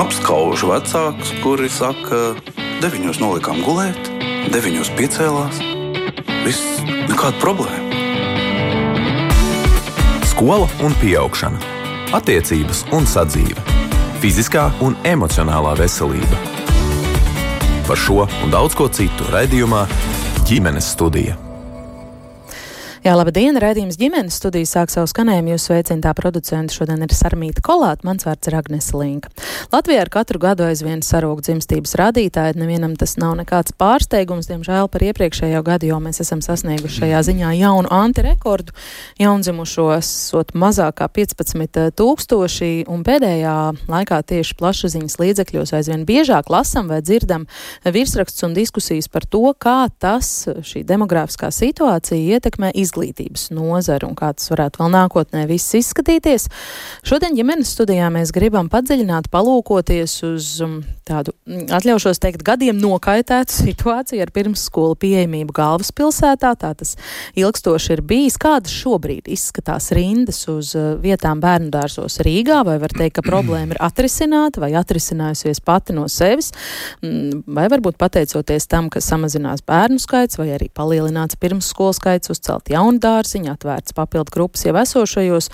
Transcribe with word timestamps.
apskaužu 0.00 0.70
vecākus, 0.70 1.32
kuri 1.42 1.68
saka, 1.68 2.32
deviņos 2.80 3.18
nolikām 3.20 3.60
gulēt, 3.64 3.98
deviņos 4.52 4.92
piecēlās. 4.96 5.60
Viss 6.46 6.80
nekāda 7.10 7.36
problēma. 7.42 7.98
Skola 10.30 10.70
un 10.86 10.96
augšana, 11.20 11.60
attiecības 12.16 12.86
un 12.96 13.04
sadzīve, 13.04 13.60
fiziskā 14.22 14.70
un 14.80 14.96
emocionālā 15.04 15.76
veselība. 15.82 16.40
Par 17.84 18.00
šo 18.00 18.24
un 18.24 18.50
daudz 18.54 18.78
ko 18.78 18.88
citu 18.88 19.28
raidījumā 19.34 19.84
ģimenes 20.48 20.94
studija. 20.96 21.49
Jā, 23.00 23.14
laba 23.16 23.32
diena! 23.32 23.56
Raidījums 23.62 23.96
ģimenes 23.96 24.34
studijas 24.36 24.74
sāk 24.74 24.90
savu 24.92 25.08
skanējumu. 25.08 25.54
Jūs 25.54 25.70
sveicināta 25.70 26.12
producenta 26.18 26.74
šodien 26.74 27.00
ir 27.00 27.12
Sarmīta 27.16 27.62
Kolāta, 27.64 28.04
mans 28.04 28.26
vārds 28.26 28.50
ir 28.50 28.56
Agnese 28.58 28.92
Linka. 28.92 29.30
Latvijā 29.72 30.02
ar 30.04 30.10
katru 30.12 30.36
gadu 30.42 30.66
aizvien 30.66 31.00
sarūk 31.00 31.40
dzimstības 31.46 31.96
rādītāji, 31.96 32.58
nevienam 32.60 32.92
tas 33.00 33.16
nav 33.16 33.38
nekāds 33.38 33.72
pārsteigums. 33.80 34.50
Diemžēl 34.50 34.90
par 34.92 35.04
iepriekšējo 35.06 35.62
gadu 35.64 35.88
jau 35.88 36.00
mēs 36.04 36.20
esam 36.20 36.42
sasnieguši 36.44 36.98
šajā 36.98 37.22
ziņā 37.30 37.54
jaunu 37.62 37.88
antirekordu. 37.88 38.76
Jaundzimušos 39.22 40.12
sot 40.26 40.52
mazākā 40.52 41.08
15 41.08 41.96
tūkstoši, 41.96 42.70
un 42.84 43.00
pēdējā 43.08 43.56
laikā 43.88 44.20
tieši 44.34 44.58
plašsaziņas 44.60 45.16
līdzekļos 45.24 45.72
aizvien 45.80 46.04
biežāk 46.04 46.52
lasam 46.52 46.92
vai 46.92 47.00
dzirdam 47.00 47.48
virsraksts 47.88 48.44
un 48.44 48.52
diskusijas 48.60 49.08
par 49.08 49.24
to, 49.24 49.46
kā 49.56 49.88
tas, 49.96 50.44
šī 50.44 50.84
demografiskā 50.84 51.48
situācija 51.48 52.36
ietekmē 52.36 52.74
izglītību 52.76 52.89
izglītības 52.90 53.50
nozara 53.54 54.08
un 54.08 54.16
kā 54.18 54.32
tas 54.34 54.50
varētu 54.50 54.82
vēl 54.82 54.92
nākotnē 54.96 55.46
viss 55.50 55.76
izskatīties. 55.78 56.48
Šodien 57.06 57.36
ģimenes 57.38 57.70
studijā 57.76 58.10
mēs 58.12 58.32
gribam 58.34 58.68
padziļināt, 58.72 59.30
palūkoties 59.30 60.16
uz 60.26 60.48
um, 60.64 60.80
tādu, 61.06 61.34
mm, 61.46 61.68
atļaušos 61.78 62.20
teikt, 62.22 62.44
gadiem 62.46 62.80
nokaitētu 62.82 63.54
situāciju 63.66 64.24
ar 64.24 64.32
pirmsskolu 64.34 64.98
pieejamību 65.00 65.54
galvaspilsētā. 65.56 66.52
Tā 66.60 66.72
tas 66.78 66.96
ilgstoši 67.38 67.94
ir 67.96 68.04
bijis. 68.06 68.38
Kādas 68.40 68.74
šobrīd 68.74 69.30
izskatās 69.30 69.90
rindas 69.96 70.42
uz 70.50 70.74
uh, 70.78 70.92
vietām 71.00 71.42
bērnu 71.42 71.70
dārzos 71.74 72.20
Rīgā, 72.24 72.62
vai 72.66 72.78
var 72.82 72.94
teikt, 72.96 73.18
ka 73.18 73.26
problēma 73.26 73.76
ir 73.76 73.82
atrisināta 73.84 74.62
vai 74.62 74.72
atrisinājusies 74.78 75.62
pati 75.64 75.96
no 75.96 76.06
sevis, 76.10 76.50
mm, 77.04 77.44
vai 77.54 77.68
varbūt 77.72 77.98
pateicoties 78.00 78.68
tam, 78.70 78.90
ka 78.92 79.02
samazinās 79.04 79.64
bērnu 79.66 80.00
skaits 80.02 80.40
vai 80.40 80.50
arī 80.56 80.70
palielināts 80.74 81.38
pirmsskolu 81.40 81.94
skaits, 81.96 82.32
uzcelt 82.32 82.70
jaunu 82.72 82.79
jauni 82.80 83.00
dārziņi, 83.02 83.52
atvērts 83.52 83.96
papildu 83.96 84.32
grupas 84.34 84.64
jau 84.66 84.76
esošajos. 84.80 85.50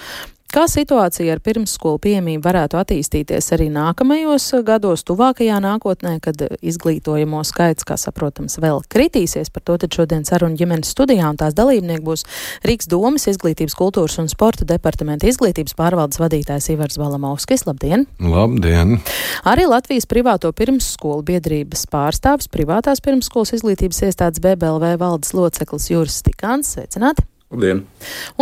Kā 0.55 0.65
situācija 0.71 1.35
ar 1.35 1.41
pirmsskolu 1.43 1.99
pieejamību 2.05 2.45
varētu 2.45 2.79
attīstīties 2.79 3.51
arī 3.57 3.67
nākamajos 3.75 4.47
gados, 4.67 5.03
tuvākajā 5.09 5.59
nākotnē, 5.65 6.15
kad 6.23 6.45
izglītojamo 6.63 7.43
skaits, 7.45 7.85
kā 7.87 7.99
saprotams, 7.99 8.57
vēl 8.63 8.81
kritīsies? 8.93 9.51
Par 9.53 9.65
to 9.67 9.77
tad 9.83 9.99
šodien 9.99 10.25
saruna 10.29 10.57
ģimenes 10.57 10.95
studijā 10.95 11.33
un 11.33 11.41
tās 11.41 11.57
dalībnieki 11.59 12.07
būs 12.07 12.25
Rīgas 12.67 12.91
domas 12.93 13.27
izglītības, 13.33 13.75
kultūras 13.77 14.21
un 14.23 14.31
sporta 14.33 14.65
departamenta 14.69 15.27
izglītības 15.29 15.75
pārvaldes 15.77 16.23
vadītājs 16.23 16.71
Ivars 16.77 17.01
Balamovskis. 17.03 17.67
Labdien! 17.67 18.07
Labdien! 18.23 19.01
Arī 19.45 19.67
Latvijas 19.69 20.07
privāto 20.07 20.55
pirmsskolu 20.57 21.27
biedrības 21.27 21.89
pārstāvis 21.91 22.49
privātās 22.55 23.03
pirmsskolas 23.05 23.57
izglītības 23.59 24.05
iestādes 24.09 24.45
BBLV 24.45 24.95
valdes 25.03 25.35
loceklis 25.37 25.91
Juris 25.91 26.23
Stikāns. 26.23 26.77
Sveicināti! 26.77 27.27
Labdien! 27.47 27.85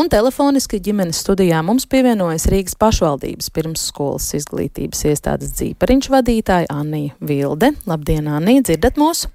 Un 0.01 0.09
telefoniski 0.09 0.79
ģimenes 0.81 1.19
studijā 1.21 1.59
mums 1.67 1.85
pievienojas 1.93 2.47
Rīgas 2.49 2.77
pašvaldības 2.81 3.51
pirmsskolas 3.53 4.31
izglītības 4.39 5.05
iestādes 5.11 5.53
dzīpariņš 5.59 6.09
vadītāja 6.15 6.71
Anija 6.73 7.13
Vilde. 7.21 7.75
Labdien, 7.85 8.31
Anija, 8.33 8.65
dzirdat 8.65 8.97
mūs? 9.01 9.27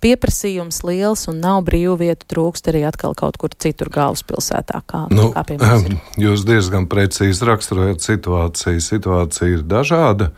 pieprasījums 0.04 0.82
liels 0.88 1.28
un 1.32 1.40
nav 1.44 1.62
brīvu 1.68 1.96
vietu 2.02 2.28
trūkst 2.36 2.68
arī 2.72 2.84
atkal 2.90 3.16
kaut 3.20 3.40
kur 3.40 3.56
citur 3.56 3.92
galvaspilsētā, 3.96 4.84
kā, 4.90 5.06
nu, 5.14 5.30
kā 5.36 5.46
piemēram. 5.48 6.00
Jūs 6.20 6.44
diezgan 6.48 6.90
precīzi 6.92 7.48
raksturojat 7.48 8.04
situāciju. 8.04 8.84
situāciju 8.84 9.09
situācija 9.10 9.58
ir 9.58 9.64
dažāda. 9.66 10.32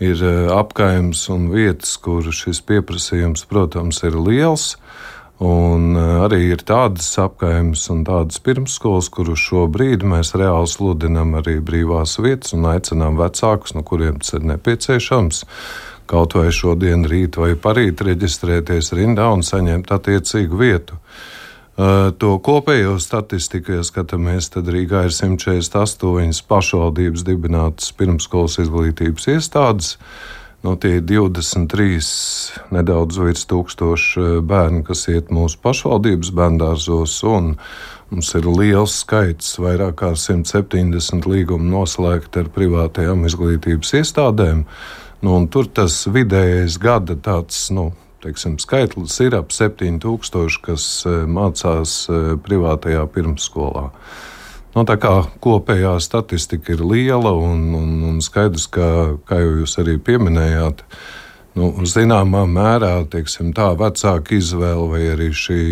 Ir 0.00 0.20
e, 0.20 0.48
apgājums 0.52 1.28
un 1.32 1.50
vietas, 1.52 1.96
kur 1.96 2.24
šis 2.24 2.60
pieprasījums, 2.60 3.46
protams, 3.48 4.02
ir 4.04 4.16
liels. 4.16 4.76
Un 5.40 5.96
e, 5.96 6.02
arī 6.24 6.52
ir 6.52 6.64
tādas 6.64 7.08
apgājumas 7.20 7.88
un 7.92 8.04
tādas 8.04 8.40
pirmsskolas, 8.40 9.08
kurus 9.08 9.40
šobrīd 9.40 10.04
mēs 10.04 10.34
reāli 10.36 10.68
sludinām 10.68 11.36
arī 11.40 11.60
brīvās 11.60 12.18
vietas 12.20 12.52
un 12.56 12.68
aicinām 12.68 13.16
vecākus, 13.16 13.74
no 13.76 13.84
kuriem 13.84 14.20
tas 14.20 14.36
ir 14.36 14.44
nepieciešams, 14.44 15.44
kaut 16.06 16.36
vai 16.36 16.50
šodien, 16.52 17.04
rīt 17.08 17.36
vai 17.40 17.54
parīt 17.56 18.04
reģistrēties 18.04 18.92
rindā 18.96 19.30
un 19.32 19.44
saņemt 19.44 19.92
attiecīgu 19.96 20.60
vietu. 20.60 21.00
Eh, 21.00 21.35
to 21.76 22.30
kopējo 22.40 22.94
statistiku, 23.02 23.74
ja 23.76 23.84
skatāmies, 23.84 24.48
tad 24.54 24.70
Rīgā 24.72 25.02
ir 25.10 25.12
148 25.12 26.40
pašvaldības 26.48 27.24
dibinātas 27.26 27.92
pirmskolas 27.98 28.56
izglītības 28.64 29.28
iestādes. 29.34 29.96
No 30.64 30.72
tie 30.80 30.96
ir 30.98 31.04
23, 31.04 31.98
nedaudz 32.74 33.18
virs 33.20 33.44
tūkstoši 33.50 34.22
eh, 34.22 34.38
bērnu, 34.40 34.82
kas 34.88 35.04
iet 35.12 35.28
mūsu 35.34 35.60
pašvaldības 35.62 36.32
bērngārzos, 36.34 37.20
mums 38.10 38.32
ir 38.38 38.48
liels 38.48 38.96
skaits, 39.02 39.52
vairāk 39.60 40.00
kā 40.00 40.14
170 40.16 41.28
līgumu 41.28 41.68
noslēgti 41.70 42.40
ar 42.42 42.50
privātajām 42.56 43.28
izglītības 43.28 43.92
iestādēm. 44.00 44.64
Nu, 45.22 45.38
tur 45.52 45.68
tas 45.68 46.00
vidējais 46.08 46.80
gada 46.80 47.14
tāds, 47.20 47.68
nu, 47.74 47.90
teiksim, 48.24 48.56
skaitlis 48.62 49.18
ir 49.24 49.36
ap 49.38 49.52
7000, 49.54 50.60
kas 50.64 50.86
e, 51.06 51.18
mācās 51.28 51.98
e, 52.08 52.22
privātajā 52.42 53.04
pirmsskolā. 53.14 53.90
No, 54.76 54.82
nu, 54.82 54.86
tā 54.88 54.98
kā 55.00 55.12
kopējā 55.40 55.94
statistika 56.04 56.74
ir 56.74 56.82
liela 56.84 57.32
un, 57.32 57.70
un, 57.78 57.92
un 58.10 58.18
skaidrs, 58.24 58.66
ka, 58.68 58.88
kā 59.28 59.40
jau 59.40 59.54
jūs 59.62 59.78
arī 59.80 59.96
pieminējāt, 60.04 60.82
nu, 61.56 61.70
zināmā 61.88 62.44
mērā 62.50 62.98
teiksim, 63.08 63.54
tā 63.56 63.70
vecāka 63.80 64.36
izvēle 64.36 64.90
vai 64.92 65.04
arī 65.14 65.30
šī 65.32 65.62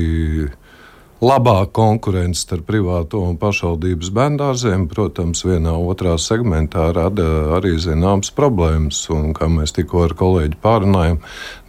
labāka 1.25 1.73
konkurence 1.79 2.43
starp 2.45 2.67
privāto 2.69 3.23
un 3.25 3.37
pašvaldības 3.41 4.11
bērngārziem, 4.15 4.87
protams, 4.91 5.45
vienā 5.47 5.73
otrā 5.73 6.17
segmentā 6.21 6.91
rada 6.97 7.27
arī 7.57 7.75
zināmas 7.81 8.33
problēmas. 8.37 9.01
Un, 9.15 9.33
kā 9.37 9.49
mēs 9.49 9.73
tikko 9.77 10.05
ar 10.09 10.15
kolēģi 10.19 10.59
pārunājām, 10.65 11.21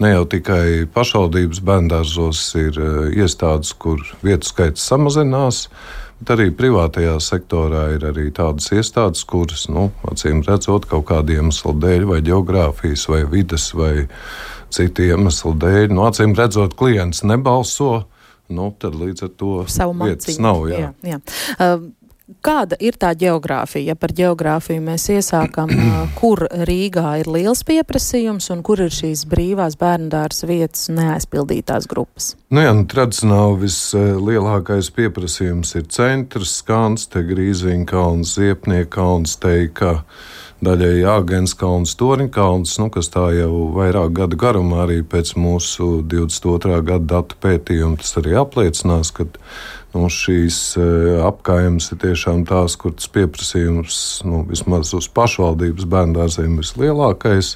ne 0.04 0.12
jau 0.12 0.24
tikai 0.34 0.66
pašvaldības 0.96 1.62
bērngārzos 1.68 2.42
ir 2.60 2.80
eh, 2.80 2.98
iestādes, 3.24 3.72
kur 3.80 4.04
vietu 4.26 4.52
skaits 4.52 4.84
samazinās. 4.90 5.68
Bet 6.20 6.32
arī 6.36 6.50
privātajā 6.56 7.16
sektorā 7.24 7.90
ir 7.96 8.06
arī 8.08 8.30
tādas 8.36 8.70
iestādes, 8.72 9.26
kuras, 9.28 9.68
nu, 9.72 9.90
acīm 10.12 10.42
redzot, 10.48 10.88
kaut 10.88 11.10
kādiem 11.12 11.46
iemeslu 11.46 11.76
dēļ, 11.84 12.08
vai 12.12 12.20
geogrāfijas, 12.24 13.08
vai 13.12 13.24
vidas, 13.30 13.70
vai 13.76 14.08
citu 14.74 15.10
iemeslu 15.10 15.54
dēļ, 15.60 15.90
nu, 15.96 16.06
acīm 16.08 16.36
redzot, 16.40 16.76
klients 16.80 17.24
nebalso. 17.28 18.06
Nu, 18.54 18.72
tad 18.80 18.98
līdz 18.98 19.28
ar 19.28 19.36
to 19.38 19.52
Savu 19.72 19.96
vietas 20.04 20.28
maciņu. 20.28 20.42
nav. 20.46 20.66
Jā. 20.70 20.82
Jā, 20.82 21.16
jā. 21.16 21.22
Uh, 21.60 21.88
Kāda 22.42 22.74
ir 22.82 22.96
tā 22.98 23.12
geogrāfija? 23.14 23.92
Ja 23.92 23.96
par 24.02 24.10
geogrāfiju 24.18 24.82
mēs 24.82 25.04
iesākam, 25.14 25.70
uh, 25.70 25.98
kur 26.20 26.42
Rīgā 26.66 27.20
ir 27.22 27.30
liels 27.30 27.62
pieprasījums 27.68 28.50
un 28.54 28.64
kur 28.66 28.82
ir 28.82 28.94
šīs 28.94 29.28
brīvās 29.30 29.78
bērndārs 29.78 30.42
vietas 30.50 30.88
neaizpildītās 30.90 31.86
grupas? 31.90 32.32
Nu, 32.50 32.64
jā, 32.66 32.72
nu, 32.74 32.88
tradicionāli 32.90 33.68
vislielākais 33.68 34.90
pieprasījums 34.98 35.76
ir 35.78 35.86
centrs, 35.94 36.58
Skanste, 36.64 37.22
Grīziņkalns, 37.30 38.34
Ziepniekalns, 38.40 39.38
Teika, 39.46 40.00
daļēji 40.64 41.04
Āgenskalns, 41.10 41.96
Toriņkalns, 42.00 42.78
nu, 42.80 42.88
kas 42.94 43.10
tā 43.12 43.28
jau 43.36 43.68
vairāk 43.76 44.14
gadu 44.16 44.40
garumā 44.40 44.86
arī 44.86 45.02
pēc 45.04 45.34
mūsu 45.40 46.00
22. 46.08 46.80
gada 46.88 47.10
datu 47.18 47.40
pētījuma 47.44 48.00
tas 48.00 48.16
arī 48.22 48.38
apliecinās, 48.40 49.12
ka 49.16 49.28
nu, 49.96 50.08
šīs 50.12 50.60
apgājumas 51.28 51.92
ir 51.92 52.02
tiešām 52.06 52.46
tās, 52.48 52.78
kur 52.80 52.96
tas 52.96 53.12
pieprasījums 53.12 54.00
nu, 54.28 54.46
vismaz 54.48 54.94
uz 54.96 55.10
pašvaldības 55.12 55.88
bērngārziem 55.92 56.56
ir 56.56 56.64
vislielākais. 56.64 57.56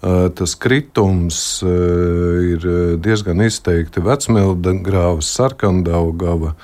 Tas 0.00 0.54
kritums 0.56 1.40
ir 1.60 2.62
diezgan 3.04 3.42
izteikti 3.44 4.00
vecmilda 4.00 4.72
grāvas, 4.80 5.28
sarkandaugava, 5.34 6.54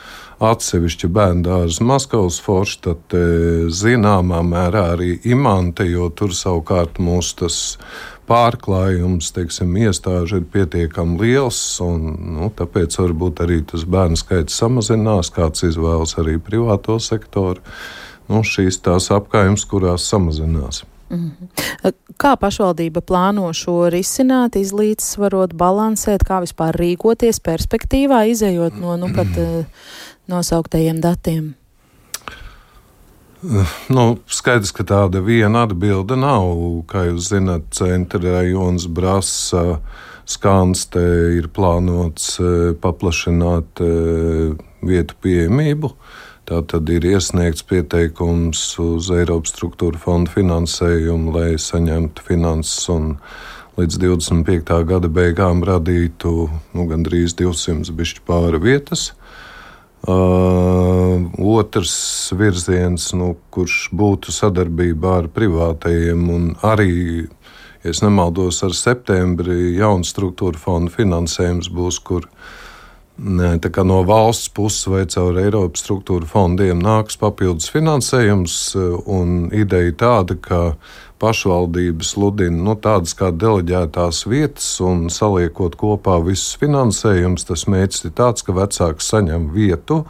atsevišķi 0.43 1.09
bērndārza 1.13 1.85
Maskavas 1.87 2.39
forštate, 2.45 3.21
zināmā 3.73 4.43
mērā 4.45 4.85
arī 4.97 5.17
imante, 5.25 5.87
jo 5.89 6.11
tur 6.13 6.35
savukārt 6.37 7.01
mūsu 7.01 7.39
tas 7.43 7.59
pārklājums, 8.29 9.31
teiksim, 9.37 9.77
iestāžu 9.87 10.41
ir 10.41 10.49
pietiekami 10.53 11.21
liels, 11.23 11.61
un 11.85 12.11
nu, 12.37 12.51
tāpēc 12.59 12.99
varbūt 13.01 13.45
arī 13.47 13.63
tas 13.71 13.87
bērnu 13.87 14.19
skaits 14.21 14.59
samazinās, 14.61 15.31
kāds 15.37 15.65
izvēlas 15.69 16.17
arī 16.21 16.37
privāto 16.43 16.99
sektoru. 17.03 17.63
Nu, 18.27 18.43
šīs 18.43 18.83
tās 18.83 19.13
apgājums, 19.15 19.65
kurās 19.71 20.09
samazinās. 20.11 20.83
-hmm. 21.11 21.93
Kā 22.17 22.37
pašvaldība 22.37 23.01
plāno 23.01 23.53
šo 23.53 23.91
risināt, 23.93 24.57
izlīdzsvarot, 24.57 25.53
balansēt, 25.55 26.25
kā 26.27 26.41
vispār 26.41 26.77
rīkoties 26.81 27.41
perspektīvā, 27.45 28.25
izējot 28.33 28.79
no 28.81 28.97
nu 28.97 29.11
pat 29.15 29.29
nosauktajiem 30.29 31.01
datiem? 31.01 31.55
Nu, 33.93 34.05
skaidrs, 34.27 34.73
ka 34.75 34.85
tāda 34.87 35.21
viena 35.23 35.67
atbilde 35.67 36.17
nav. 36.19 36.49
Kā 36.91 37.05
jūs 37.11 37.31
zināt, 37.31 37.69
centra 37.77 38.39
rajons 38.39 38.89
Brasa 38.91 39.81
skanste 40.27 41.03
ir 41.37 41.47
plānots 41.55 42.39
paplašināt 42.83 43.83
vietu 44.87 45.19
pieejamību. 45.23 45.93
Tā 46.47 46.63
tad 46.71 46.91
ir 46.95 47.07
iesniegts 47.07 47.67
pieteikums 47.67 48.63
uz 48.83 49.11
Eiropas 49.15 49.53
struktūra 49.55 49.99
fonda 49.99 50.31
finansējumu, 50.31 51.35
lai 51.35 51.49
saņemtu 51.59 52.27
finanses 52.27 52.89
un 52.95 53.15
līdz 53.77 54.01
25. 54.03 54.75
gada 54.89 55.11
beigām 55.13 55.63
radītu 55.67 56.35
nu, 56.49 56.87
gandrīz 56.91 57.35
200 57.39 57.95
bišķi 57.99 58.23
pāri 58.27 58.63
vietas. 58.63 59.11
Uh, 59.11 59.26
otrs 60.07 61.95
virziens, 62.37 63.11
nu, 63.19 63.35
kurš 63.51 63.89
būtu 63.97 64.35
sadarbībā 64.35 65.17
ar 65.23 65.29
privātajiem, 65.35 66.29
un 66.31 66.53
arī, 66.63 67.27
ja 67.83 67.95
nemaldos, 68.03 68.63
ar 68.67 68.77
septembri 68.77 69.75
jaunu 69.79 70.07
struktūra 70.07 70.59
fondu 70.59 70.95
finansējums 70.95 71.71
būs, 71.75 71.99
kur 72.07 72.29
ne, 73.19 73.57
no 73.85 74.03
valsts 74.07 74.53
puses 74.55 74.87
vai 74.87 75.07
caur 75.11 75.41
Eiropas 75.43 75.83
struktūra 75.83 76.29
fondiem 76.31 76.79
nāks 76.83 77.19
papildus 77.19 77.71
finansējums, 77.73 78.77
un 79.07 79.51
ideja 79.53 79.93
tāda, 80.05 80.39
ka 80.39 80.61
pašvaldības 81.19 82.13
sludina 82.15 82.63
nu, 82.69 82.75
tādas 82.81 83.15
kā 83.17 83.31
deleģētās 83.33 84.25
vietas, 84.29 84.69
un 84.85 85.07
saliekot 85.13 85.79
kopā 85.81 86.19
visus 86.25 86.57
finansējumus, 86.61 87.47
tas 87.49 87.67
mērķis 87.71 88.09
ir 88.09 88.15
tāds, 88.19 88.45
ka 88.47 88.57
vecāks 88.57 89.09
saņem 89.13 89.49
vietu, 89.55 90.03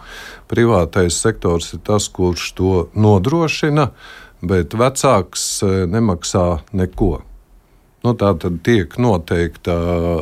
privātais 0.51 1.19
sektors 1.23 1.73
ir 1.77 1.83
tas, 1.87 2.09
kurš 2.11 2.51
to 2.59 2.75
nodrošina, 2.95 3.91
bet 4.47 4.77
vecāks 4.77 5.47
e, 5.63 5.73
nemaksā 5.91 6.47
neko. 6.77 7.15
Nu, 8.05 8.13
tā 8.15 8.35
tad 8.39 8.61
tiek 8.67 8.93
noteikta 9.03 9.75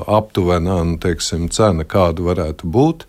aptuvenā 0.08 0.78
nu, 0.88 0.96
teiksim, 1.00 1.50
cena, 1.52 1.84
kāda 1.84 2.25
varētu 2.25 2.70
būt. 2.70 3.04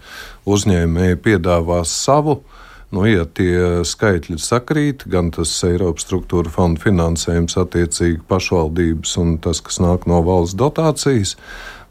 Uzņēmēji 0.51 1.21
piedāvās 1.23 1.93
savu, 1.95 2.39
uh, 2.41 2.54
Nu, 2.95 3.03
ja 3.09 3.25
tie 3.27 3.83
skaitļi 3.83 4.37
sakrīt, 4.39 5.03
gan 5.11 5.27
tas 5.35 5.51
Eiropas 5.67 6.05
struktūra 6.05 6.51
fonda 6.53 6.79
finansējums, 6.79 7.57
attiecīgi 7.59 8.21
pašvaldības 8.29 9.15
un 9.19 9.33
tas, 9.43 9.59
kas 9.65 9.81
nāk 9.83 10.05
no 10.07 10.21
valsts 10.23 10.55
dotācijas, 10.59 11.33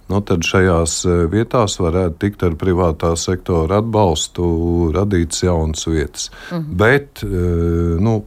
nu, 0.08 0.22
tad 0.24 0.46
šajās 0.48 0.96
e, 1.04 1.16
vietās 1.32 1.76
varētu 1.80 2.20
tikt 2.24 2.46
ar 2.48 2.56
privātā 2.60 3.12
sektora 3.20 3.82
atbalstu 3.82 4.46
radīts 4.96 5.44
jaunas 5.44 5.84
vietas. 5.90 6.30
Mhm. 6.48 6.78
Bet 6.80 7.24
e, 7.26 7.44
nu, 8.00 8.22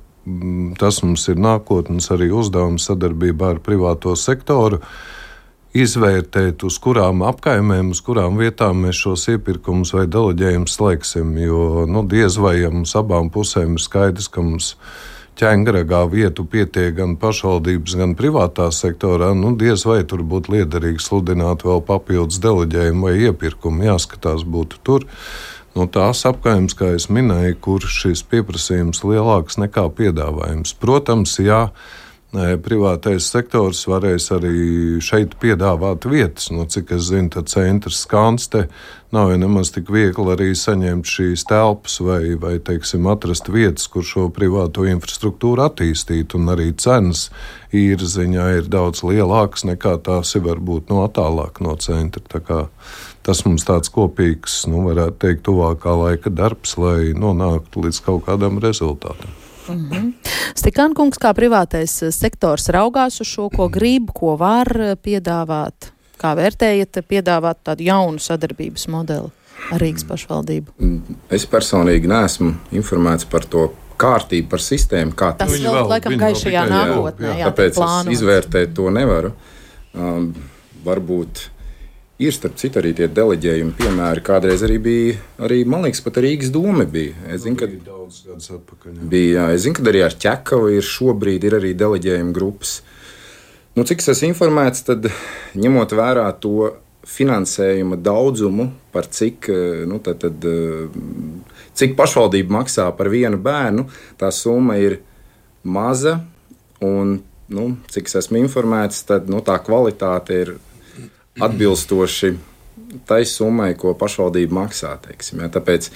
tas 0.77 1.01
mums 1.01 1.25
ir 1.31 1.41
nākotnes 1.41 2.12
arī 2.13 2.30
uzdevums 2.35 2.89
sadarbībā 2.91 3.56
ar 3.56 3.62
privāto 3.63 4.13
sektoru 4.19 4.83
izvērtēt, 5.83 6.63
uz 6.68 6.77
kurām 6.81 7.21
apkaimēm, 7.27 7.91
uz 7.94 8.01
kurām 8.06 8.39
vietām 8.39 8.85
mēs 8.85 9.01
šos 9.03 9.27
iepirkumus 9.33 9.94
vai 9.95 10.06
deleģējumus 10.12 10.77
slēgsim. 10.79 11.35
Jo 11.41 11.85
nu, 11.89 12.03
diez 12.07 12.39
vai 12.41 12.57
ja 12.62 12.71
mums 12.74 12.95
abām 12.97 13.29
pusēm 13.33 13.77
ir 13.77 13.83
skaidrs, 13.83 14.29
ka 14.31 14.44
mums 14.45 14.74
ķēngaragā 15.38 16.00
vietu 16.09 16.47
pietiek 16.50 16.95
gan 16.97 17.13
pašvaldības, 17.21 17.97
gan 18.00 18.15
privātā 18.18 18.71
sektorā, 18.74 19.33
nu, 19.38 19.53
diez 19.59 19.85
vai 19.85 20.00
tur 20.09 20.24
būtu 20.25 20.56
liederīgi 20.56 21.03
sludināt 21.03 21.65
vēl 21.68 21.83
papildus 21.85 22.41
deleģējumu 22.41 23.09
vai 23.09 23.13
iepirkumu. 23.27 23.85
Jāskatās, 23.91 24.47
būtu 24.47 24.81
tur. 24.83 25.06
No 25.77 25.85
nu, 25.85 25.91
tās 25.94 26.23
apgājumas, 26.25 26.73
kā 26.73 26.88
jau 26.95 27.13
minēju, 27.13 27.59
kur 27.62 27.83
šis 27.85 28.23
pieprasījums 28.25 29.03
lielāks 29.06 29.59
nekā 29.62 29.83
piedāvājums. 30.00 30.73
Protams, 30.81 31.35
jā, 31.38 31.68
privātais 32.62 33.25
sektors 33.31 33.86
varēs 33.89 34.30
arī 34.36 35.00
šeit 35.04 35.38
piedāvāt 35.42 36.06
vietas. 36.09 36.52
No 36.54 36.66
cik 36.69 36.92
es 36.97 37.07
zinu, 37.09 37.31
tad 37.33 37.50
centrs 37.52 38.04
skanste 38.06 38.68
nav 39.16 39.31
jau 39.31 39.40
nemaz 39.40 39.71
tik 39.76 39.90
viegli 39.94 40.33
arī 40.33 40.50
saņemt 40.57 41.07
šīs 41.07 41.45
telpas 41.47 41.97
vai, 42.04 42.35
vai 42.40 42.57
teiksim, 42.59 43.07
atrast 43.07 43.47
vietas, 43.52 43.88
kur 43.92 44.06
šo 44.06 44.28
privāto 44.35 44.85
infrastruktūru 44.90 45.64
attīstīt. 45.66 46.35
Un 46.38 46.52
arī 46.54 46.69
cenas 46.76 47.28
īra 47.76 48.11
ziņā 48.11 48.47
ir 48.59 48.69
daudz 48.71 49.06
lielākas 49.07 49.66
nekā 49.68 49.97
tās 50.04 50.35
ir 50.35 50.45
varbūt 50.47 50.94
no 50.94 51.07
tālāk 51.07 51.64
no 51.64 51.76
centra. 51.80 52.68
Tas 53.23 53.44
mums 53.47 53.66
tāds 53.68 53.92
kopīgs, 53.92 54.61
nu, 54.71 54.85
varētu 54.88 55.19
teikt, 55.26 55.44
tuvākā 55.47 55.97
laika 56.04 56.31
darbs, 56.31 56.78
lai 56.80 57.11
nonāktu 57.18 57.88
līdz 57.88 58.06
kaut 58.06 58.26
kādam 58.30 58.61
rezultātam. 58.64 59.46
Mm 59.69 59.90
-hmm. 59.90 60.14
Stikānkungs, 60.56 61.19
kā 61.21 61.33
privātais 61.33 62.04
eh, 62.04 62.12
sektors 62.12 62.69
raugās 62.69 63.21
uz 63.21 63.28
šo, 63.28 63.50
ko 63.50 63.68
grib, 63.69 64.12
ko 64.14 64.38
var 64.38 64.68
eh, 64.80 64.95
piedāvāt? 64.95 65.92
Kā 66.18 66.36
vērtējat 66.36 67.04
piedāvāt 67.07 67.57
tādu 67.64 67.83
jaunu 67.83 68.19
sadarbības 68.19 68.88
modeli 68.88 69.30
ar 69.71 69.81
Rīgas 69.81 70.06
pašvaldību? 70.07 70.71
Mm, 70.80 71.02
es 71.30 71.45
personīgi 71.45 72.07
neesmu 72.07 72.56
informēts 72.71 73.26
par 73.26 73.45
to 73.45 73.71
kārtību, 73.97 74.50
par 74.50 74.59
sistēmu. 74.59 75.14
Tas 75.18 75.52
vēl, 75.52 75.74
vēl 75.74 75.90
laikam 75.90 76.18
gaišajā 76.18 76.66
nākotnē. 76.69 77.28
Jā, 77.28 77.38
jā, 77.38 77.52
tāpēc 77.52 77.80
es 77.86 78.12
izvērtēt 78.18 78.74
to 78.78 78.90
nevaru. 78.94 79.33
Um, 79.97 80.33
varbūt 80.86 81.50
Ir 82.18 82.33
starp 82.33 82.56
citu 82.57 82.80
arī 82.81 82.95
tie 82.97 83.06
deleģējumi, 83.14 83.76
piemēri, 83.78 84.24
kādreiz 84.26 84.64
arī 84.66 84.80
bija, 84.81 85.18
arī, 85.45 85.59
man 85.69 85.83
liekas, 85.86 86.02
pat 86.02 86.16
Rīgas 86.24 86.50
doma 86.50 86.88
bija. 86.90 87.14
Es 87.30 87.44
zinu, 87.44 87.59
ka 87.59 87.68
daudz 87.69 88.24
gadus 88.26 88.50
atpakaļ. 88.56 88.95
Jā. 88.95 89.09
Bija, 89.12 89.36
jā, 89.36 89.44
es 89.54 89.66
zinu, 89.68 89.78
ka 89.78 89.86
arī 89.92 90.02
ar 90.02 90.16
ķekavu 90.26 90.71
ir 90.74 90.88
šobrīd 90.88 91.45
ir 91.45 91.57
arī 91.59 91.76
deleģējuma 91.78 92.33
grupas. 92.33 92.80
Nu, 93.78 93.86
cik 93.86 94.02
es 94.02 94.09
esmu 94.16 94.31
informēts, 94.31 94.81
tad 94.90 95.06
ņemot 95.62 95.94
vērā 95.94 96.26
to 96.42 96.71
finansējuma 97.07 98.02
daudzumu, 98.02 98.71
par 98.92 99.06
cik, 99.14 99.52
nu, 99.86 100.02
tad, 100.02 100.26
tad, 100.26 100.50
cik 101.78 101.94
pašvaldība 102.00 102.64
maksā 102.64 102.90
par 102.97 103.14
vienu 103.14 103.38
bērnu, 103.38 103.86
tā 104.18 104.33
summa 104.33 104.81
ir 104.81 105.04
maza. 105.62 106.18
Un, 106.81 107.19
nu, 107.54 107.71
cik 107.94 108.09
es 108.09 108.24
esmu 108.24 108.42
informēts, 108.42 109.06
tad 109.06 109.30
nu, 109.30 109.45
tā 109.45 109.62
kvalitāte 109.62 110.42
ir 110.42 110.57
atbilstoši 111.44 112.33
tai 113.07 113.23
summai, 113.27 113.73
ko 113.79 113.94
pašvaldība 113.97 114.61
maksā. 114.61 114.95
Teiksim, 115.03 115.41
ja? 115.44 115.51
Tāpēc 115.51 115.89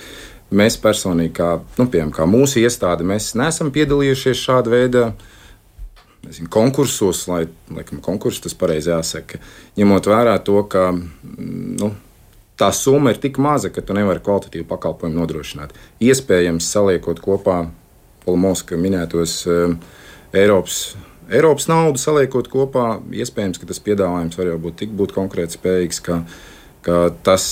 mēs 0.58 0.78
personīgi, 0.82 1.34
kā, 1.40 1.52
nu, 1.80 1.88
piemēram, 1.88 2.14
kā 2.16 2.28
mūsu 2.30 2.62
iestāde, 2.64 3.08
mēs 3.08 3.32
neesam 3.40 3.72
piedalījušies 3.74 4.46
šāda 4.46 4.74
veida 4.74 5.06
nezinu, 6.26 6.50
konkursos, 6.54 7.26
lai 7.32 7.46
laikam, 7.74 8.02
konkurss 8.04 8.44
tas 8.44 8.56
pareizi 8.58 8.92
jāsaka, 8.92 9.40
ņemot 9.80 10.10
vērā 10.12 10.38
to, 10.46 10.60
ka 10.70 10.90
nu, 10.94 11.92
tā 12.60 12.70
summa 12.76 13.14
ir 13.14 13.22
tik 13.22 13.40
maza, 13.42 13.72
ka 13.74 13.84
tu 13.86 13.96
nevari 13.98 14.22
kvalitatīvu 14.24 14.68
pakalpojumu 14.70 15.22
nodrošināt. 15.22 15.74
Iespējams, 16.04 16.70
saliekot 16.76 17.24
kopā 17.24 17.64
Polomovska 18.22 18.78
minētos 18.78 19.40
uh, 19.50 19.74
Eiropas. 20.38 20.92
Eiropas 21.32 21.68
naudu 21.72 22.02
saliekot 22.02 22.50
kopā, 22.52 23.00
iespējams, 23.16 23.62
ka 23.62 23.70
tas 23.70 23.80
piedāvājums 23.84 24.38
var 24.40 24.52
jau 24.52 24.58
būt 24.66 24.82
tik 24.84 24.98
būt 25.00 25.14
konkrēti 25.16 25.56
spējīgs, 25.56 26.02
ka, 26.04 26.18
ka 26.84 26.98
tas 27.24 27.46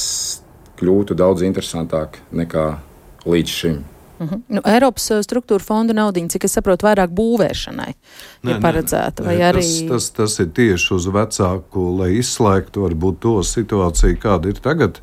kļūtu 0.79 1.15
daudz 1.19 1.45
interesantāk 1.47 2.19
nekā 2.35 2.67
līdz 3.29 3.55
šim. 3.61 3.79
Uh 4.19 4.25
mhm. 4.25 4.33
-huh. 4.33 4.41
nu, 4.47 4.61
Eiropas 4.65 5.11
uh, 5.11 5.21
struktūra 5.23 5.63
fonda 5.63 5.93
naudiņa, 5.93 6.29
cik 6.29 6.43
es 6.43 6.57
saprotu, 6.57 6.85
vairāk 6.87 7.11
būvēšanai 7.15 7.93
nē, 8.43 8.51
ir 8.51 8.61
paredzēta. 8.61 9.23
Nē, 9.23 9.35
nē, 9.37 9.43
arī... 9.49 9.63
tas, 9.63 9.89
tas, 9.89 10.09
tas 10.09 10.39
ir 10.39 10.49
tieši 10.55 10.93
uz 10.93 11.07
vecāku, 11.07 11.85
lai 12.01 12.11
izslēgtu 12.19 12.83
varbūt 12.83 13.19
to 13.19 13.39
situāciju, 13.43 14.19
kāda 14.19 14.51
ir 14.51 14.59
tagad. 14.59 14.99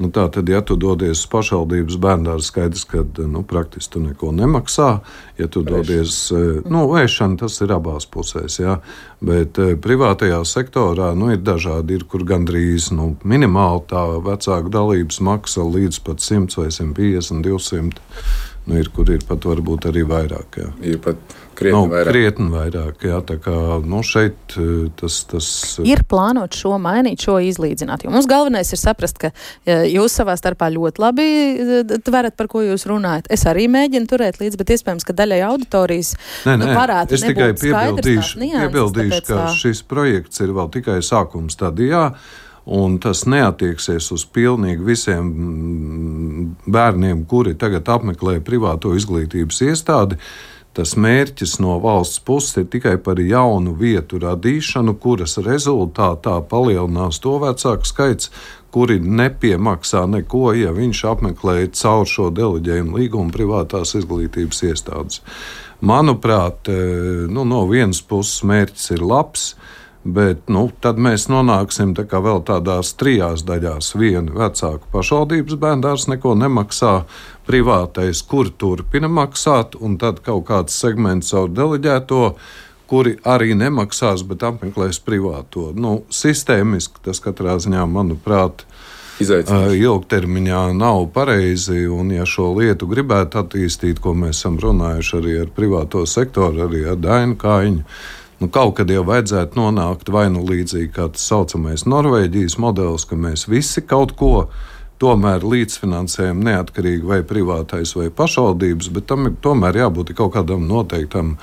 Nu, 0.00 0.08
tā 0.08 0.24
tad, 0.32 0.48
ja 0.48 0.62
tu 0.64 0.74
dodies 0.80 1.20
uz 1.20 1.28
pašvaldības 1.30 1.98
bērnu, 2.00 2.34
skaidrs, 2.42 2.86
ka 2.88 3.02
nu, 3.28 3.42
praktiski 3.46 3.92
tu 3.92 4.00
neko 4.02 4.30
nemaksā. 4.34 4.88
Ja 5.38 5.48
tu 5.52 5.60
dodies, 5.66 6.16
uh, 6.32 6.62
nu, 6.64 6.86
vēršana, 6.90 7.36
tas 7.42 7.60
ir 7.60 7.74
abās 7.76 8.08
pusēs. 8.08 8.56
Jā. 8.62 8.78
Bet 9.20 9.60
uh, 9.60 9.74
privātajā 9.76 10.40
sektorā 10.48 11.12
nu, 11.18 11.28
ir 11.34 11.44
dažādi, 11.44 12.00
ir, 12.00 12.06
kur 12.08 12.24
gandrīz 12.26 12.88
nu, 12.96 13.12
minimāli 13.28 13.84
tā 13.92 14.06
vecāka 14.24 14.72
dalības 14.72 15.20
maksa 15.28 15.68
līdz 15.68 16.00
pat 16.08 16.24
100 16.24 16.58
vai 16.62 16.70
150, 16.72 17.44
200 17.44 18.02
nu, 18.66 18.78
ir, 18.78 18.90
kur 18.94 19.10
ir 19.12 19.24
pat 19.28 19.44
varbūt 19.46 19.90
arī 19.90 20.06
vairāk. 20.08 20.60
Jā. 20.62 20.72
Ir 20.94 21.00
pat 21.04 21.20
krietni 21.58 21.76
nu, 21.76 21.88
vairāk. 21.90 22.10
Krietni 22.12 22.48
vairāk 22.52 23.06
jā, 23.06 23.18
tā 23.28 23.36
kā 23.42 23.54
nu, 23.86 24.02
šeit 24.06 24.56
eh, 24.60 24.90
tas, 24.98 25.18
tas. 25.30 25.48
Eh, 25.82 25.88
ir 25.92 26.04
plānot 26.08 26.56
šo 26.56 26.76
mainīt, 26.82 27.22
šo 27.24 27.38
izlīdzināt. 27.42 28.04
Jo 28.06 28.12
mums 28.14 28.28
galvenais 28.30 28.72
ir 28.74 28.80
saprast, 28.80 29.20
ka 29.22 29.32
jūs 29.88 30.18
savā 30.20 30.36
starpā 30.40 30.70
ļoti 30.74 31.02
labi 31.02 31.26
eh, 31.26 31.96
tverat, 32.04 32.36
par 32.38 32.50
ko 32.52 32.64
jūs 32.64 32.86
runājat. 32.90 33.30
Es 33.32 33.46
arī 33.50 33.68
mēģinu 33.72 34.10
turēt 34.10 34.40
līdzi, 34.42 34.60
bet 34.60 34.76
iespējams, 34.76 35.08
ka 35.08 35.16
daļai 35.22 35.42
auditorijas 35.48 36.14
nē, 36.46 36.54
nē, 36.56 36.62
nu, 36.62 36.70
varētu 36.78 37.18
es 37.18 37.26
tikai 37.26 37.50
piebildīšu, 37.58 38.46
piebildīšu 38.52 39.26
ka 39.26 39.26
tā. 39.34 39.50
šis 39.58 39.84
projekts 39.88 40.42
ir 40.44 40.54
vēl 40.56 40.72
tikai 40.78 41.02
sākuma 41.04 41.52
stadijā. 41.52 42.08
Un 42.62 43.00
tas 43.02 43.24
neatieksies 43.26 44.06
uz 44.14 44.22
pilnīgi 44.30 44.84
visiem 44.86 45.26
mm, 45.26 46.44
bērniem, 46.70 47.24
kuri 47.26 47.56
tagad 47.58 47.88
apmeklē 47.90 48.36
privāto 48.46 48.92
izglītības 48.94 49.58
iestādi. 49.66 50.18
Tas 50.72 50.94
mērķis 50.96 51.58
no 51.60 51.74
valsts 51.82 52.22
puses 52.24 52.62
ir 52.62 52.68
tikai 52.72 52.94
par 53.04 53.20
jaunu 53.20 53.74
vietu 53.76 54.20
radīšanu, 54.22 54.94
kuras 55.02 55.36
rezultātā 55.44 56.38
palielinās 56.48 57.20
to 57.20 57.34
vecāku 57.42 57.88
skaits, 57.88 58.30
kuri 58.72 58.96
nepiemaksā 59.04 60.06
neko, 60.08 60.46
ja 60.56 60.72
viņš 60.72 61.02
apmeklē 61.10 61.66
caur 61.76 62.08
šo 62.08 62.30
deleģējumu 62.32 63.02
līgumu 63.02 63.34
privātās 63.34 63.92
izglītības 64.00 64.64
iestādes. 64.70 65.20
Manuprāt, 65.84 66.72
eh, 66.72 67.28
nu, 67.28 67.44
no 67.44 67.66
vienas 67.68 68.00
puses 68.00 68.40
mērķis 68.48 68.90
ir 68.96 69.04
labs, 69.04 69.52
Bet 70.02 70.48
nu, 70.50 70.64
tad 70.82 70.98
mēs 70.98 71.28
nonāksim 71.30 71.92
tā 71.94 72.02
vēl 72.10 72.40
tādās 72.42 72.90
trijās 72.98 73.44
daļās. 73.46 73.92
Viena 73.94 74.34
vecāka 74.34 74.88
pašvaldības 74.90 75.54
bērns 75.62 76.08
neko 76.10 76.34
nemaksā, 76.34 77.04
privātais, 77.52 78.22
kur 78.24 78.48
turpina 78.56 79.10
maksāt, 79.12 79.76
un 79.76 79.98
tad 80.00 80.22
kaut 80.24 80.46
kāds 80.48 80.78
segments 80.80 81.34
caur 81.34 81.52
deleģēto, 81.52 82.22
kuri 82.88 83.18
arī 83.28 83.52
nemaksās, 83.56 84.24
bet 84.28 84.44
apmeklēs 84.48 85.00
privāto. 85.04 85.70
Nu, 85.76 86.00
sistēmiski 86.12 87.04
tas 87.04 87.20
katrā 87.24 87.58
ziņā, 87.60 87.84
manuprāt, 87.88 88.64
ilgtermiņā 89.22 90.62
nav 90.74 91.04
pareizi. 91.14 91.84
Un, 91.92 92.10
ja 92.16 92.24
šo 92.28 92.48
lietu 92.56 92.88
gribētu 92.90 93.42
attīstīt, 93.44 94.00
ko 94.02 94.16
mēs 94.16 94.40
esam 94.40 94.58
runājuši 94.60 95.14
arī 95.20 95.38
ar 95.44 95.54
privāto 95.54 96.02
sektoru, 96.08 96.66
arī 96.66 96.82
ar 96.90 97.00
Dainu 97.00 97.38
Kājiņu 97.40 97.86
Nu, 98.42 98.48
kaut 98.50 98.72
kad 98.74 98.90
jau 98.90 99.04
vajadzētu 99.06 99.54
nonākt 99.54 100.08
vai 100.10 100.24
nu 100.34 100.40
līdzīgi 100.42 100.88
kā 100.96 101.04
tas 101.14 101.22
saucamais 101.30 101.84
Norvēģijas 101.86 102.56
modelis, 102.58 103.04
ka 103.06 103.14
mēs 103.14 103.44
visi 103.46 103.84
kaut 103.86 104.16
ko 104.18 104.48
tomēr 105.02 105.44
līdzfinansējam 105.46 106.42
neatkarīgi 106.46 107.08
vai 107.08 107.20
privātais 107.26 107.96
vai 107.98 108.08
pašvaldības, 108.14 108.92
bet 108.94 109.08
tam 109.10 109.30
ir 109.30 109.38
tomēr 109.42 109.82
jābūt 109.82 110.14
kaut 110.18 110.36
kādam 110.36 110.68
noteiktam. 110.70 111.36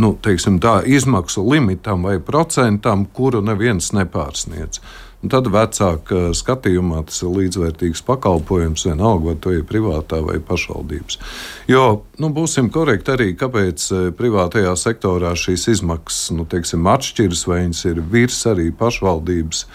Nu, 0.00 0.14
teiksim, 0.22 0.60
tā 0.62 0.80
izmaksu 0.86 1.42
limitam 1.44 2.06
vai 2.06 2.16
procentam, 2.24 3.04
kuru 3.14 3.42
neviens 3.44 3.90
nepārsniedz. 3.92 4.80
Un 5.20 5.28
tad 5.28 5.50
vecāka 5.52 6.30
skatījumā 6.32 7.02
tas 7.10 7.18
ir 7.20 7.32
līdzvērtīgs 7.34 8.00
pakalpojums, 8.08 8.86
vienalga, 8.88 9.26
vai 9.26 9.34
to 9.44 9.52
ir 9.52 9.66
privātā 9.68 10.22
vai 10.24 10.38
pašvaldības. 10.40 11.18
Jo, 11.68 11.82
nu, 12.22 12.30
būsim 12.32 12.70
korekti 12.72 13.12
arī, 13.12 13.26
kāpēc 13.36 13.88
eh, 13.92 14.06
privātajā 14.16 14.72
sektorā 14.80 15.34
šīs 15.36 15.66
izmaksas 15.74 16.32
nu, 16.38 16.48
teiksim, 16.48 16.88
atšķiras, 16.88 17.44
vai 17.50 17.60
viņas 17.66 17.82
ir 17.92 18.00
virs 18.14 18.40
arī 18.48 18.70
pašvaldības 18.72 19.66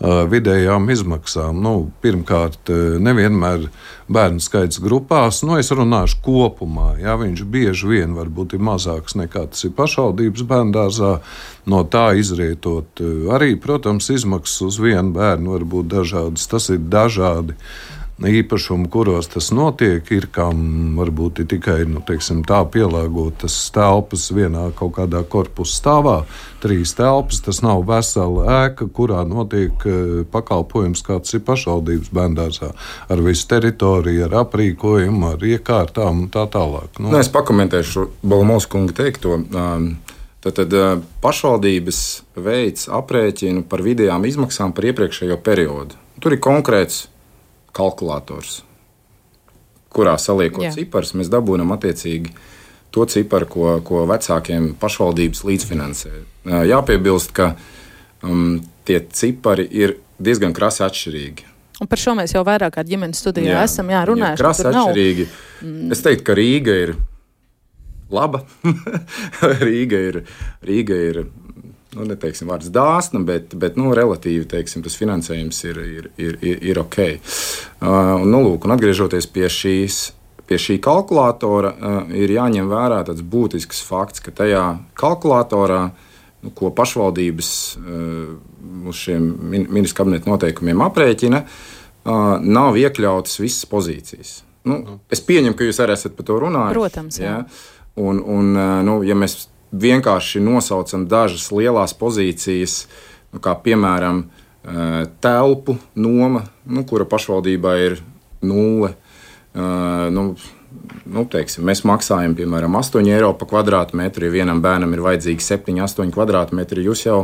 vidējām 0.00 0.90
izmaksām. 0.92 1.60
Nu, 1.62 1.90
pirmkārt, 2.04 2.68
nevienmēr 3.00 3.68
bērnu 4.12 4.42
skaits 4.44 4.80
grupās, 4.82 5.40
nu, 5.46 5.56
es 5.60 5.72
runāšu 5.72 6.20
kopumā. 6.24 6.92
Jā, 7.00 7.16
viņš 7.20 7.42
bieži 7.48 7.88
vien 7.90 8.16
varbūt 8.16 8.58
ir 8.58 8.64
mazāks 8.66 9.16
nekā 9.16 9.46
tas 9.52 9.64
ir 9.64 9.72
pašvaldības 9.78 10.44
bērngārzā. 10.50 11.12
No 11.66 11.82
tā 11.88 12.10
izrietot 12.20 13.00
arī, 13.34 13.54
protams, 13.58 14.10
izmaksas 14.12 14.62
uz 14.68 14.80
vienu 14.82 15.16
bērnu 15.16 15.56
var 15.56 15.66
būt 15.66 15.92
dažādas. 15.96 16.46
Tas 16.50 16.68
ir 16.70 16.84
dažādi 16.92 17.56
īpašumu, 18.24 18.88
kuros 18.88 19.28
tas 19.28 19.50
notiek, 19.52 20.06
ir 20.14 20.28
kam 20.32 20.96
varbūt 20.96 21.42
ir 21.42 21.48
tikai 21.50 21.82
nu, 21.88 22.00
teiksim, 22.06 22.40
tā 22.48 22.62
pielāgotas 22.72 23.56
telpas 23.74 24.30
vienā 24.32 24.70
kaut 24.76 24.94
kādā 24.96 25.20
korpusa 25.28 25.76
stāvā. 25.76 26.16
Trīs 26.62 26.94
telpas, 26.96 27.42
tas 27.44 27.60
nav 27.64 27.84
vesela 27.88 28.46
ēka, 28.64 28.88
kurā 28.96 29.20
notiek 29.28 29.84
eh, 29.84 30.24
pakalpojums, 30.32 31.04
kāds 31.04 31.36
ir 31.36 31.44
pašvaldības 31.44 32.12
bērngārzā, 32.16 32.70
ar 33.12 33.24
visu 33.26 33.48
teritoriju, 33.52 34.24
ar 34.30 34.38
aprīkojumu, 34.46 35.34
ar 35.34 35.46
iekārtām 35.52 36.24
un 36.24 36.30
tā 36.32 36.46
tālāk. 36.48 36.96
Nu. 36.96 37.10
Nu, 37.12 37.20
es 37.20 37.28
pakomentēšu 37.32 38.08
Balmos 38.24 38.68
kunga 38.70 38.96
teikto. 38.96 39.42
Tad, 40.46 40.54
tad 40.54 40.74
uh, 40.78 41.00
pašvaldības 41.24 42.00
veids 42.38 42.86
aprēķinu 42.92 43.64
par 43.66 43.82
vidējām 43.82 44.24
izmaksām 44.28 44.72
par 44.76 44.86
iepriekšējo 44.92 45.40
periodu. 45.42 45.98
Tur 46.22 46.36
ir 46.36 46.40
konkrēts 46.44 47.08
kalkulators, 47.76 48.60
kurā 49.92 50.16
saliekot 50.20 50.72
ciparus, 50.76 51.14
mēs 51.16 51.30
dabūjam 51.32 51.74
attiecīgi 51.76 52.32
to 52.94 53.04
ciparu, 53.12 53.48
ko, 53.50 53.66
ko 53.84 54.04
vecākiem 54.08 54.70
pašvaldības 54.80 55.42
līdzfinansē. 55.44 56.12
Jāpiebilst, 56.70 57.34
ka 57.36 57.50
um, 58.24 58.62
tie 58.88 59.02
cipari 59.12 59.66
ir 59.68 59.98
diezgan 60.22 60.56
krasi 60.56 60.84
atšķirīgi. 60.86 61.52
Un 61.76 61.90
par 61.90 62.00
šo 62.00 62.14
mēs 62.16 62.32
jau 62.32 62.40
vairāk 62.46 62.72
kā 62.78 62.84
ģimenes 62.88 63.20
studijā 63.20 63.58
jā, 63.58 63.64
esam 63.68 63.90
jā, 63.92 64.00
runājuši. 64.08 64.40
Krasi 64.40 64.64
atšķirīgi. 64.70 65.26
Nav... 65.60 65.90
Es 65.92 66.00
teiktu, 66.06 66.24
ka 66.24 66.36
Rīga 66.38 66.76
ir 66.86 66.94
laba. 68.12 68.40
Rīga 69.66 70.00
ir, 70.08 70.22
Rīga 70.64 70.96
ir 71.10 71.20
nu, 71.96 72.04
neteiksim, 72.08 72.50
vārds 72.50 72.68
dāsna, 72.72 73.22
bet, 73.26 73.54
bet 73.58 73.78
nu, 73.80 73.90
relatīvi 73.96 74.46
teiksim, 74.50 74.84
tas 74.84 74.98
finansējums 74.98 75.62
ir, 75.70 75.80
ir, 75.80 76.10
ir, 76.20 76.36
ir, 76.44 76.60
ir 76.72 76.80
ok. 76.82 76.98
Uh, 77.06 77.88
un, 78.20 78.28
nu, 78.32 78.42
lūk, 78.44 78.66
un 78.66 78.76
atgriežoties 78.76 79.30
pie 79.32 79.48
šīs. 79.52 80.02
Pie 80.46 80.60
šī 80.62 80.76
kalkulatora 80.78 81.72
uh, 81.74 81.94
ir 82.14 82.30
jāņem 82.30 82.68
vērā 82.70 83.00
tāds 83.08 83.24
būtisks 83.26 83.80
fakts, 83.82 84.22
ka 84.22 84.30
tajā 84.30 84.60
kalkulatorā, 84.94 85.80
nu, 86.46 86.52
ko 86.54 86.70
pašvaldības 86.70 87.48
uh, 87.80 88.36
uz 88.86 89.00
šiem 89.08 89.26
ministra 89.50 90.04
kabineta 90.04 90.30
noteikumiem 90.30 90.84
aprēķina, 90.86 91.42
uh, 91.42 92.36
nav 92.46 92.78
iekļautas 92.78 93.40
visas 93.42 93.66
pozīcijas. 93.72 94.36
Nu, 94.70 95.00
es 95.10 95.24
pieņemu, 95.26 95.58
ka 95.58 95.66
jūs 95.66 95.82
arī 95.82 95.98
esat 95.98 96.14
par 96.14 96.30
to 96.30 96.38
runājuši. 96.42 96.78
Protams. 96.78 97.18
Jā. 97.18 97.40
Jā. 97.40 97.74
Un, 98.06 98.22
un, 98.22 98.54
uh, 98.54 98.78
nu, 98.86 99.00
ja 99.06 99.18
mēs 99.18 99.48
vienkārši 99.82 100.42
nosaucam 100.44 101.06
dažas 101.08 101.48
lielas 101.54 101.94
pozīcijas, 101.96 102.84
nu, 103.32 103.40
kā 103.42 103.56
piemēram 103.62 104.24
eh, 104.26 105.06
telpu 105.22 105.78
noma, 105.94 106.44
nu, 106.66 106.84
kura 106.88 107.06
pašvaldībā 107.08 107.76
ir 107.84 107.98
nulle. 108.46 108.94
Eh, 109.56 110.06
nu, 110.12 110.28
nu, 111.06 111.24
teiksim, 111.32 111.64
mēs 111.66 111.84
maksājam 111.88 112.36
piemēram 112.38 112.78
8 112.78 113.10
eiro 113.12 113.32
par 113.38 113.50
kvadrātmetru, 113.52 114.28
ja 114.28 114.34
vienam 114.40 114.62
bērnam 114.64 114.94
ir 114.94 115.04
vajadzīgi 115.06 115.44
7, 115.44 115.76
8 115.86 116.14
kvadrātmetri. 116.14 116.84
Jūs 116.86 117.06
jau 117.06 117.20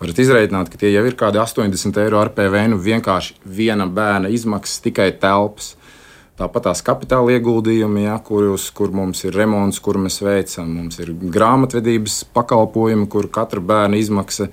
varat 0.00 0.20
izreikināt, 0.20 0.70
ka 0.72 0.80
tie 0.80 0.92
jau 0.92 1.04
ir 1.08 1.16
kādi 1.18 1.40
80 1.42 2.00
eiro 2.02 2.20
ar 2.20 2.32
PVN. 2.36 2.78
Vienkārši 2.82 3.40
viena 3.44 3.86
bērna 3.86 4.32
izmaksas 4.32 4.82
tikai 4.84 5.12
telpas. 5.20 5.74
Tāpat 6.36 6.66
tās 6.68 6.82
kapitāla 6.84 7.32
ieguldījumi, 7.38 8.02
ja, 8.04 8.18
kurus, 8.20 8.66
kur 8.76 8.90
mums 8.92 9.22
ir 9.24 9.36
remonts, 9.38 9.78
kur 9.80 9.96
mēs 9.96 10.18
veicam, 10.20 10.68
mums 10.68 10.98
ir 11.00 11.14
grāmatvedības 11.16 12.26
pakalpojumi, 12.36 13.06
kur 13.08 13.30
katra 13.32 13.62
bērna 13.64 13.96
izmaksa. 13.96 14.50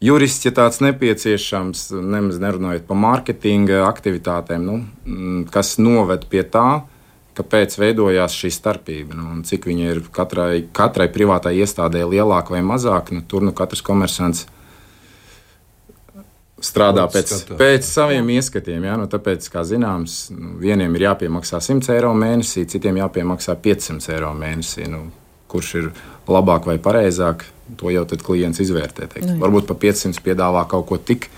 Jurists, 0.00 0.46
ja 0.48 0.54
tāds 0.56 0.80
nepieciešams, 0.80 1.90
nemaz 2.00 2.38
nerunājot 2.40 2.86
par 2.88 2.96
mārketinga 2.96 3.82
aktivitātēm, 3.90 4.64
nu, 4.64 4.78
mm, 5.04 5.42
kas 5.52 5.74
noved 5.76 6.24
pie 6.32 6.46
tā, 6.48 6.86
kāpēc 7.36 7.76
veidojās 7.76 8.32
šī 8.40 8.48
starpība. 8.56 9.18
Nu, 9.18 9.42
cik 9.44 9.68
viņa 9.68 9.92
ir 9.92 10.00
katrai, 10.16 10.62
katrai 10.72 11.10
privātai 11.12 11.58
iestādē 11.60 12.06
lielāka 12.08 12.56
vai 12.56 12.64
mazāka, 12.64 13.12
nu, 13.12 13.20
tur 13.20 13.44
nu 13.44 13.52
katrs 13.52 13.84
komersants 13.84 14.46
strādā 16.64 17.06
pēc, 17.10 17.32
pēc 17.58 17.86
saviem 17.86 18.28
ieskatiem. 18.36 18.84
Ja? 18.88 18.96
Nu, 19.00 19.08
tāpēc, 19.10 19.46
kā 19.52 19.64
zināms, 19.66 20.22
nu, 20.34 20.54
vieniem 20.60 20.94
ir 20.96 21.08
jāpiemaksā 21.08 21.60
100 21.64 21.94
eiro 21.96 22.12
mēnesī, 22.16 22.66
citiem 22.70 23.00
jāpiemaksā 23.00 23.56
500 23.64 24.14
eiro 24.16 24.32
mēnesī. 24.36 24.86
Nu, 24.90 25.06
kurš 25.50 25.70
ir 25.80 25.90
labāk 26.30 26.68
vai 26.70 26.78
pareizāk, 26.82 27.44
to 27.80 27.90
jau 27.92 28.04
klients 28.06 28.62
izvērtē. 28.62 29.08
Nu, 29.24 29.38
Varbūt 29.42 29.70
par 29.70 29.80
500 29.82 30.22
piedāvā 30.24 30.66
kaut 30.70 30.88
ko 30.90 30.98
tik 30.98 31.30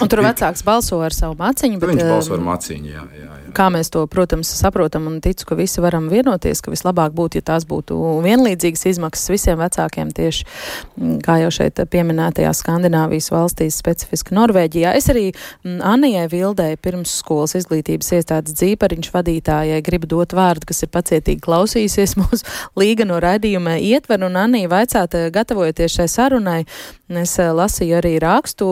Un 0.00 0.08
tur 0.10 0.22
vecāks 0.28 0.64
balso 0.66 1.00
ar 1.04 1.14
savu 1.16 1.36
maciņu. 1.40 1.80
Bet, 1.80 1.92
viņš 1.94 2.06
balso 2.08 2.36
ar 2.36 2.44
maciņu, 2.44 2.90
jā, 2.90 3.04
jā, 3.16 3.26
jā. 3.26 3.40
Kā 3.56 3.66
mēs 3.72 3.90
to, 3.90 4.04
protams, 4.10 4.50
saprotam 4.60 5.08
un 5.10 5.18
ticu, 5.24 5.46
ka 5.48 5.56
visi 5.58 5.82
varam 5.82 6.06
vienoties, 6.10 6.62
ka 6.62 6.72
vislabāk 6.72 7.14
būtu, 7.16 7.40
ja 7.40 7.46
tās 7.50 7.66
būtu 7.68 7.96
vienlīdzīgas 8.24 8.86
izmaksas 8.92 9.32
visiem 9.32 9.58
vecākiem 9.60 10.12
tieši, 10.14 10.46
kā 11.24 11.40
jau 11.42 11.50
šeit 11.54 11.82
pieminētajā 11.90 12.52
Skandināvijas 12.56 13.30
valstīs, 13.34 13.78
specifiski 13.80 14.36
Norvēģijā. 14.38 14.94
Es 14.98 15.10
arī 15.12 15.26
Anijai 15.64 16.28
Vildei 16.30 16.78
pirmsskolas 16.80 17.56
izglītības 17.58 18.12
iestādes 18.20 18.56
dzīpariņš 18.60 19.12
vadītājai 19.14 19.82
gribu 19.86 20.10
dot 20.14 20.36
vārdu, 20.36 20.70
kas 20.70 20.84
ir 20.86 20.92
pacietīgi 20.94 21.42
klausījusies 21.44 22.16
mūsu 22.20 22.46
līga 22.78 23.08
no 23.08 23.18
raidījuma 23.22 23.80
ietver, 23.82 24.22
un 24.26 24.38
Anija 24.40 24.70
vaicāt, 24.70 25.18
gatavojoties 25.34 25.98
šai 25.98 26.10
sarunai, 26.10 26.60
es 27.10 27.38
lasīju 27.40 27.98
arī 27.98 28.18
rakstu 28.22 28.70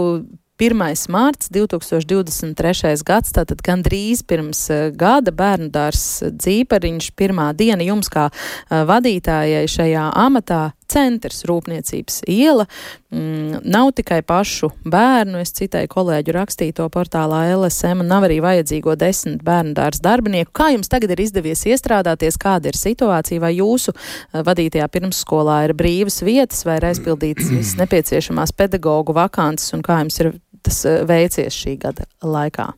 1. 0.59 0.75
mārts 1.15 1.53
2023. 1.55 3.05
gads, 3.07 3.31
tātad 3.31 3.61
gandrīz 3.63 4.25
pirms 4.27 4.65
eh, 4.75 4.89
gada 4.91 5.31
bērnu 5.31 5.71
dārs 5.71 6.25
dzīpariņš 6.35 7.13
pirmā 7.15 7.53
diena 7.55 7.87
jums 7.87 8.11
kā 8.11 8.27
eh, 8.27 8.83
vadītājai 8.89 9.69
šajā 9.71 10.09
amatā 10.19 10.73
centrs 10.89 11.45
rūpniecības 11.47 12.23
iela. 12.33 12.65
Mm, 13.13 13.61
nav 13.69 13.93
tikai 13.97 14.19
pašu 14.27 14.71
bērnu, 14.89 15.39
es 15.45 15.53
citēju 15.57 15.89
kolēģu 15.93 16.35
rakstīto 16.37 16.89
portālā 16.93 17.45
LSM, 17.55 18.03
nav 18.09 18.27
arī 18.27 18.41
vajadzīgo 18.45 18.97
desmit 19.01 19.45
bērnu 19.45 19.77
dārza 19.77 20.03
darbinieku. 20.05 20.53
Kā 20.57 20.73
jums 20.75 20.91
tagad 20.91 21.15
ir 21.15 21.23
izdevies 21.25 21.65
iestrādāties, 21.69 22.41
kāda 22.41 22.73
ir 22.73 22.81
situācija, 22.81 23.45
vai 23.45 23.55
jūsu 23.61 23.95
eh, 23.95 24.43
vadītajā 24.43 24.91
pirmsskolā 24.91 25.63
ir 25.69 25.77
brīvas 25.79 26.19
vietas 26.27 26.67
vai 26.67 26.81
ir 26.81 26.91
aizpildītas 26.91 27.55
visas 27.55 27.79
nepieciešamās 27.79 28.57
pedagoģu 28.59 29.17
vakances, 29.23 29.71
un 29.77 29.87
kā 29.87 30.03
jums 30.03 30.23
ir 30.25 30.35
tas 30.63 30.85
eh, 30.89 31.03
veicies 31.09 31.55
šī 31.55 31.77
gada 31.83 32.09
laikā? 32.23 32.71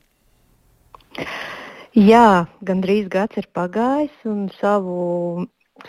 Jā, 1.99 2.47
gandrīz 2.63 3.09
gads 3.11 3.41
ir 3.41 3.49
pagājis, 3.57 4.15
un 4.31 4.45
savu 4.61 5.47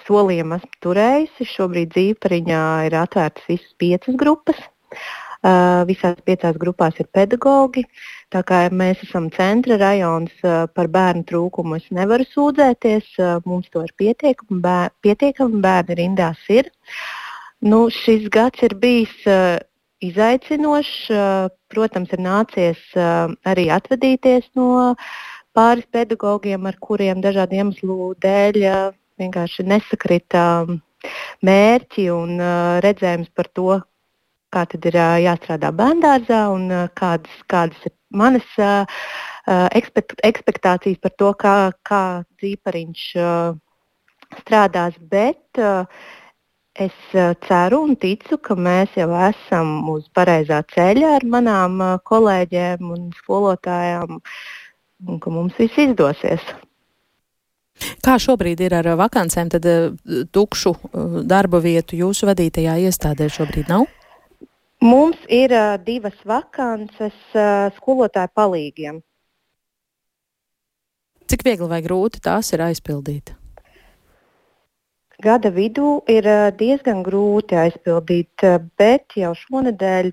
solījumu 0.08 0.58
esmu 0.58 0.80
turējusi. 0.86 1.48
Šobrīd 1.48 1.92
dzīvpariņā 1.94 2.62
ir 2.88 2.96
atvērtas 3.02 3.50
visas 3.50 3.76
piecas 3.82 4.18
grupas. 4.18 4.62
Uh, 5.42 5.82
visās 5.90 6.20
piecās 6.22 6.58
grupās 6.62 7.00
ir 7.02 7.08
pedagoģi. 7.18 7.82
Tā 8.30 8.44
kā 8.46 8.60
mēs 8.70 9.00
esam 9.08 9.32
centra 9.34 9.80
rajons, 9.82 10.34
uh, 10.46 10.68
par 10.70 10.86
bērnu 10.94 11.26
trūkumu 11.26 11.80
es 11.80 11.88
nevaru 11.90 12.28
sūdzēties. 12.30 13.08
Uh, 13.18 13.40
mums 13.50 13.72
to 13.74 13.82
ir 13.88 13.94
pietiekami, 13.98 14.60
bēr, 14.62 14.94
pietiekami 15.02 15.64
bērni 15.64 15.98
rindās 15.98 16.44
ir. 16.54 16.70
Nu, 17.66 17.88
šis 17.90 18.30
gads 18.34 18.62
ir 18.68 18.78
bijis 18.84 19.16
uh, 19.26 19.58
izaicinošs. 20.06 21.12
Protams, 21.72 22.12
ir 22.12 22.24
nācies 22.24 22.80
arī 23.48 23.70
atvadīties 23.72 24.50
no 24.60 24.96
pāris 25.56 25.88
pedagogiem, 25.92 26.66
ar 26.68 26.78
kuriem 26.84 27.22
dažādu 27.24 27.60
iemeslu 27.60 28.12
dēļ 28.24 28.60
vienkārši 29.22 29.68
nesakrita 29.68 30.44
mērķi 31.46 32.10
un 32.14 32.42
redzējums 32.84 33.32
par 33.36 33.50
to, 33.56 33.80
kā 34.52 34.66
tad 34.68 34.86
ir 34.90 34.98
jāstrādā 35.24 35.72
bērngārzā 35.76 36.42
un 36.52 36.68
kādas, 36.98 37.44
kādas 37.52 37.88
ir 37.88 37.96
manas 38.12 38.48
ekspektācijas 39.48 41.00
par 41.02 41.16
to, 41.18 41.32
kā, 41.40 41.56
kā 41.88 42.04
dzīpariņš 42.42 43.06
strādās. 44.42 44.96
Bet 45.12 45.60
uh, 45.60 45.86
Es 46.74 46.92
eh, 47.12 47.36
ceru 47.48 47.82
un 47.84 47.98
ticu, 48.00 48.38
ka 48.40 48.56
mēs 48.56 48.94
jau 48.96 49.10
esam 49.28 49.90
uz 49.92 50.06
pareizā 50.16 50.62
ceļa 50.72 51.16
ar 51.18 51.26
manām 51.28 51.82
eh, 51.84 51.96
kolēģiem 52.08 52.92
un 52.96 53.10
skolotājām, 53.18 54.22
un 55.08 55.20
ka 55.20 55.34
mums 55.36 55.58
viss 55.60 55.76
izdosies. 55.84 56.46
Kā 58.06 58.16
šobrīd 58.22 58.62
ir 58.64 58.78
ar 58.78 58.88
vakancēm, 59.02 59.52
tad 59.52 59.68
eh, 59.68 59.90
tukšu 60.32 60.72
darba 61.28 61.60
vietu 61.60 62.00
jūsu 62.00 62.30
vadītajā 62.32 62.78
iestādē 62.88 63.28
šobrīd 63.28 63.68
nav? 63.68 63.84
Mums 64.82 65.20
ir 65.28 65.52
divas 65.86 66.16
vakances 66.26 67.36
skolotāju 67.76 68.32
palīgiem. 68.34 69.04
Cik 71.30 71.46
viegli 71.46 71.70
vai 71.70 71.84
grūti 71.84 72.24
tās 72.24 72.50
ir 72.56 72.64
aizpildīt? 72.66 73.36
Gada 75.22 75.52
vidū 75.54 76.00
ir 76.10 76.26
diezgan 76.58 77.04
grūti 77.06 77.58
aizpildīt, 77.60 78.46
bet 78.80 79.18
jau 79.20 79.36
šonadēļ 79.38 80.12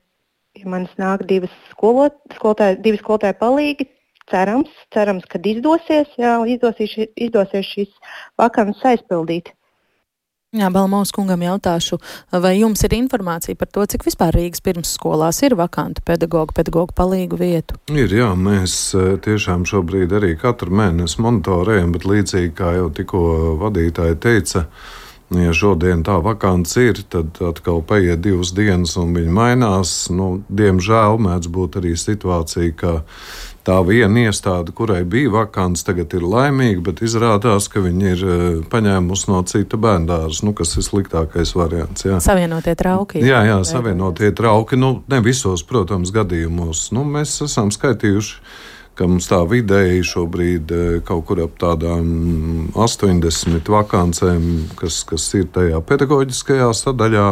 ja 0.58 0.70
man 0.70 0.88
nāk 0.98 1.24
divas 1.28 1.52
skolot, 1.72 2.16
skolotāji, 2.36 2.80
divi 2.84 3.00
skolotāji 3.00 3.38
palīgi. 3.42 3.88
Cerams, 4.28 4.72
cerams, 4.92 5.24
ka 5.24 5.40
izdosies, 5.40 6.10
jā, 6.20 6.34
izdosies, 6.52 6.92
izdosies 7.16 7.64
šīs 7.64 7.94
vakances 8.36 8.84
aizpildīt. 8.90 9.54
Jā, 10.58 10.72
Balmaus 10.74 11.12
kungam 11.14 11.42
jautāšu, 11.44 12.00
vai 12.34 12.56
jums 12.58 12.80
ir 12.82 12.96
informācija 12.96 13.54
par 13.58 13.68
to, 13.70 13.84
cik 13.86 14.02
vispār 14.08 14.34
Rīgas 14.34 14.62
pirmsskolās 14.64 15.38
ir 15.46 15.54
vakantu 15.58 16.02
pedagoģu, 16.08 16.56
pedagoģu 16.56 16.96
palīgu 16.98 17.38
vietu? 17.38 17.76
Ir, 17.94 18.10
jā, 18.10 18.32
mēs 18.34 18.90
tiešām 19.22 19.68
šobrīd 19.68 20.16
arī 20.18 20.32
katru 20.40 20.74
mēnesi 20.80 21.22
monitorējam, 21.22 21.92
bet 21.94 22.08
līdzīgi 22.10 22.56
kā 22.58 22.72
jau 22.74 22.88
tikko 22.90 23.20
vadītāji 23.60 24.18
teica, 24.24 24.64
ja 25.38 25.54
šodien 25.54 26.02
tā 26.02 26.16
vakants 26.24 26.74
ir, 26.82 27.04
tad 27.12 27.38
atkal 27.44 27.84
paiet 27.86 28.24
divas 28.24 28.50
dienas 28.56 28.96
un 28.98 29.14
viņi 29.14 29.34
mainās. 29.38 29.94
Nu, 30.10 30.40
diemžēl 30.48 31.22
mēdz 31.22 31.52
būt 31.54 31.78
arī 31.78 31.94
situācija, 32.00 32.74
ka 32.82 32.96
tā 33.68 33.76
viena 33.84 34.24
iestāde, 34.28 34.72
kurai 34.76 35.02
bija 35.08 35.32
vakants, 35.34 35.84
tagad 35.86 36.14
ir 36.16 36.24
laimīga, 36.24 36.80
bet 36.88 37.02
izrādās, 37.04 37.68
ka 37.72 37.82
viņi 37.84 38.08
ir 38.14 38.24
eh, 38.24 38.46
paņēmusi 38.72 39.30
no 39.30 39.42
cita 39.48 39.80
bērndārs, 39.80 40.40
nu, 40.46 40.54
kas 40.56 40.76
ir 40.78 40.86
sliktākais 40.86 41.52
variants. 41.58 42.06
Jā. 42.08 42.22
Savienotie 42.24 42.74
trauki. 42.78 43.22
Jā, 43.24 43.44
jā, 43.48 43.60
savienotie 43.68 44.32
trauki. 44.36 44.80
Nu, 44.80 44.98
ne 45.10 45.20
visos, 45.24 45.66
protams, 45.68 46.14
gadījumos. 46.14 46.88
Nu, 46.96 47.04
mēs 47.08 47.36
esam 47.44 47.72
skaitījuši 47.74 48.42
ka 48.98 49.06
mums 49.06 49.28
tā 49.30 49.38
vidēji 49.46 50.02
šobrīd 50.06 50.72
eh, 50.74 50.86
kaut 51.06 51.28
kur 51.28 51.44
ap 51.44 51.58
tādām 51.60 52.08
80 52.74 53.70
vakancēm, 53.70 54.48
kas, 54.80 55.04
kas 55.06 55.28
ir 55.38 55.46
tajā 55.54 55.78
pedagoģiskajā 55.86 56.72
sadaļā. 56.80 57.28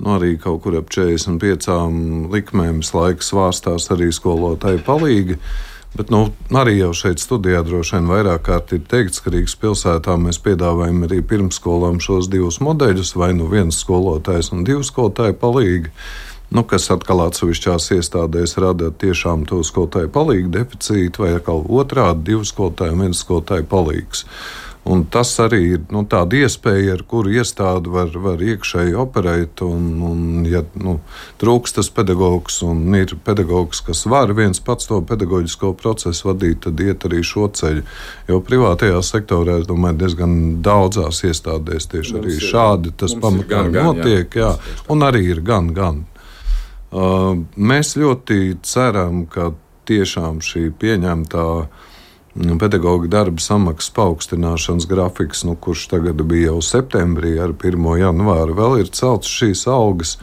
Nu, 0.00 0.16
arī 0.16 0.34
kaut 0.40 0.64
kur 0.64 0.74
ap 0.80 0.90
45 0.92 2.30
likmēm 2.32 2.82
laiks 2.82 3.30
svārstās 3.30 3.86
arī 3.94 4.10
skolotāji 4.12 4.82
palīgi. 4.86 5.38
Bet 5.94 6.10
nu, 6.10 6.24
arī 6.50 6.80
jau 6.80 6.90
šeit 6.98 7.22
studijā 7.22 7.60
droši 7.62 8.00
vien 8.00 8.08
vairāk 8.10 8.48
kārt 8.48 8.72
ir 8.74 8.82
teikts, 8.90 9.22
ka 9.22 9.30
Rīgas 9.30 9.54
pilsētā 9.62 10.16
mēs 10.18 10.40
piedāvājam 10.42 11.04
arī 11.06 11.20
pirmsskolām 11.22 12.00
šos 12.02 12.26
divus 12.32 12.58
modeļus, 12.58 13.14
vai 13.14 13.30
nu 13.38 13.46
viens 13.46 13.78
skolotājs 13.78 14.50
un 14.56 14.66
divu 14.66 14.82
skolotāju 14.82 15.38
palīgi 15.38 15.94
nu, 16.54 16.62
kas 16.68 16.86
atkal 16.94 17.24
atsevišķās 17.24 17.88
iestādēs 17.96 18.56
rada 18.62 18.90
tiešām 19.02 19.46
to 19.48 19.60
skolotāju 19.66 20.10
palīgu 20.14 20.52
deficītu, 20.54 21.24
vai 21.24 21.32
atkal 21.38 21.64
otrādi 21.66 22.30
divu 22.30 22.46
skolotāju 22.46 22.94
un 22.94 23.06
viens 23.06 23.22
skolotāju 23.24 23.66
palīgs. 23.70 24.24
Un 24.84 25.06
tas 25.08 25.30
arī 25.40 25.60
ir 25.78 25.84
nu, 25.94 26.02
tāda 26.04 26.42
iespēja, 26.44 26.98
ar 26.98 27.02
kuru 27.08 27.32
iestāde 27.32 27.88
var, 27.88 28.10
var 28.20 28.42
iekšēji 28.44 28.92
operēt. 29.00 29.62
Un, 29.64 29.86
un, 30.04 30.18
ja 30.44 30.60
nu, 30.76 30.98
trūkst 31.40 31.78
tas 31.78 31.88
pedagogs 31.94 32.58
un 32.66 32.82
ir 32.98 33.14
pedagogs, 33.24 33.80
kas 33.86 34.04
var 34.12 34.34
viens 34.36 34.60
pats 34.60 34.90
to 34.90 35.00
pedagoģisko 35.08 35.72
procesu 35.80 36.28
vadīt, 36.28 36.60
tad 36.66 36.82
iet 36.84 37.06
arī 37.08 37.22
šo 37.24 37.48
ceļu. 37.56 37.86
Jo 38.28 38.42
privātajā 38.44 39.00
sektorā, 39.00 39.56
es 39.62 39.70
domāju, 39.70 40.02
diezgan 40.04 40.36
daudzās 40.64 41.22
iestādēs 41.30 41.88
tieši 41.88 42.18
mums 42.18 42.26
arī 42.26 42.36
ir, 42.36 42.48
šādi 42.52 42.92
tas 43.00 43.16
pamatā 43.24 43.64
notiek. 43.72 44.36
Jā, 44.36 44.52
jā, 44.52 44.76
un 44.92 45.08
arī 45.08 45.24
ir 45.32 45.40
gan, 45.48 45.72
gan. 45.72 46.04
Uh, 46.94 47.40
mēs 47.56 47.96
ļoti 47.96 48.60
ceram, 48.62 49.24
ka 49.32 49.54
tiešām 49.88 50.44
šī 50.44 50.68
pieņemtā 50.76 51.48
pedagoģa 52.34 53.10
darba 53.10 53.42
samaksas 53.42 53.92
paaugstināšanas 53.94 54.88
grafiks, 54.90 55.44
nu, 55.46 55.54
kurš 55.54 55.86
tagad 55.92 56.22
bija 56.26 56.50
jau 56.50 56.62
septembrī, 56.62 57.36
ar 57.38 57.54
1. 57.54 57.78
janvāru, 58.00 58.56
vēl 58.58 58.80
ir 58.82 58.90
celts 58.90 59.30
šīs 59.30 59.66
algas. 59.70 60.18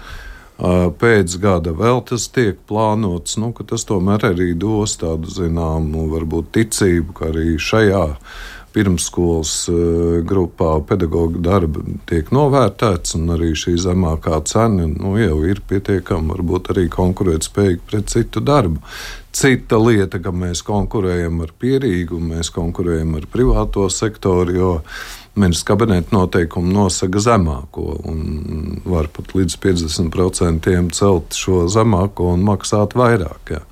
Pēc 0.62 1.40
gada 1.42 1.72
vēl 1.74 2.04
tas 2.06 2.28
tiek 2.30 2.60
plānots, 2.70 3.40
nu, 3.42 3.50
ka 3.56 3.66
tas 3.66 3.88
tomēr 3.88 4.28
arī 4.30 4.52
dos 4.54 5.00
tādu 5.02 5.32
zināmu, 5.32 6.06
varbūt 6.12 6.52
ticību, 6.54 7.16
ka 7.18 7.32
arī 7.32 7.56
šajā 7.58 8.04
pirmsskolas 8.72 9.56
grupā 10.28 10.76
pedagoģa 10.88 11.42
darba 11.44 11.82
tiek 12.08 12.30
novērtēts, 12.32 13.18
un 13.18 13.34
arī 13.36 13.56
šī 13.58 13.74
zemākā 13.88 14.38
cena 14.48 14.86
nu, 14.92 15.16
jau 15.20 15.42
ir 15.50 15.64
pietiekama, 15.68 16.36
varbūt 16.36 16.72
arī 16.76 16.86
konkurētspējīga 16.94 17.88
pret 17.90 18.14
citu 18.14 18.44
darbu. 18.46 18.84
Cita 19.32 19.78
lieta, 19.80 20.20
ka 20.20 20.34
mēs 20.36 20.60
konkurējam 20.68 21.40
ar 21.46 21.54
pierīgu, 21.60 22.20
mēs 22.20 22.52
konkurējam 22.52 23.16
ar 23.16 23.28
privāto 23.32 23.86
sektoru, 23.88 24.56
jo 24.56 24.72
ministrs 25.40 25.64
kabineta 25.70 26.12
noteikumi 26.12 26.74
nosaka 26.76 27.22
zemāko 27.24 27.86
un 28.12 28.82
var 28.84 29.08
pat 29.16 29.32
līdz 29.38 29.56
50% 29.64 30.92
celt 30.98 31.38
šo 31.40 31.64
zemāko 31.72 32.34
un 32.36 32.44
maksāt 32.44 32.98
vairāk. 33.00 33.54
Jā. 33.56 33.64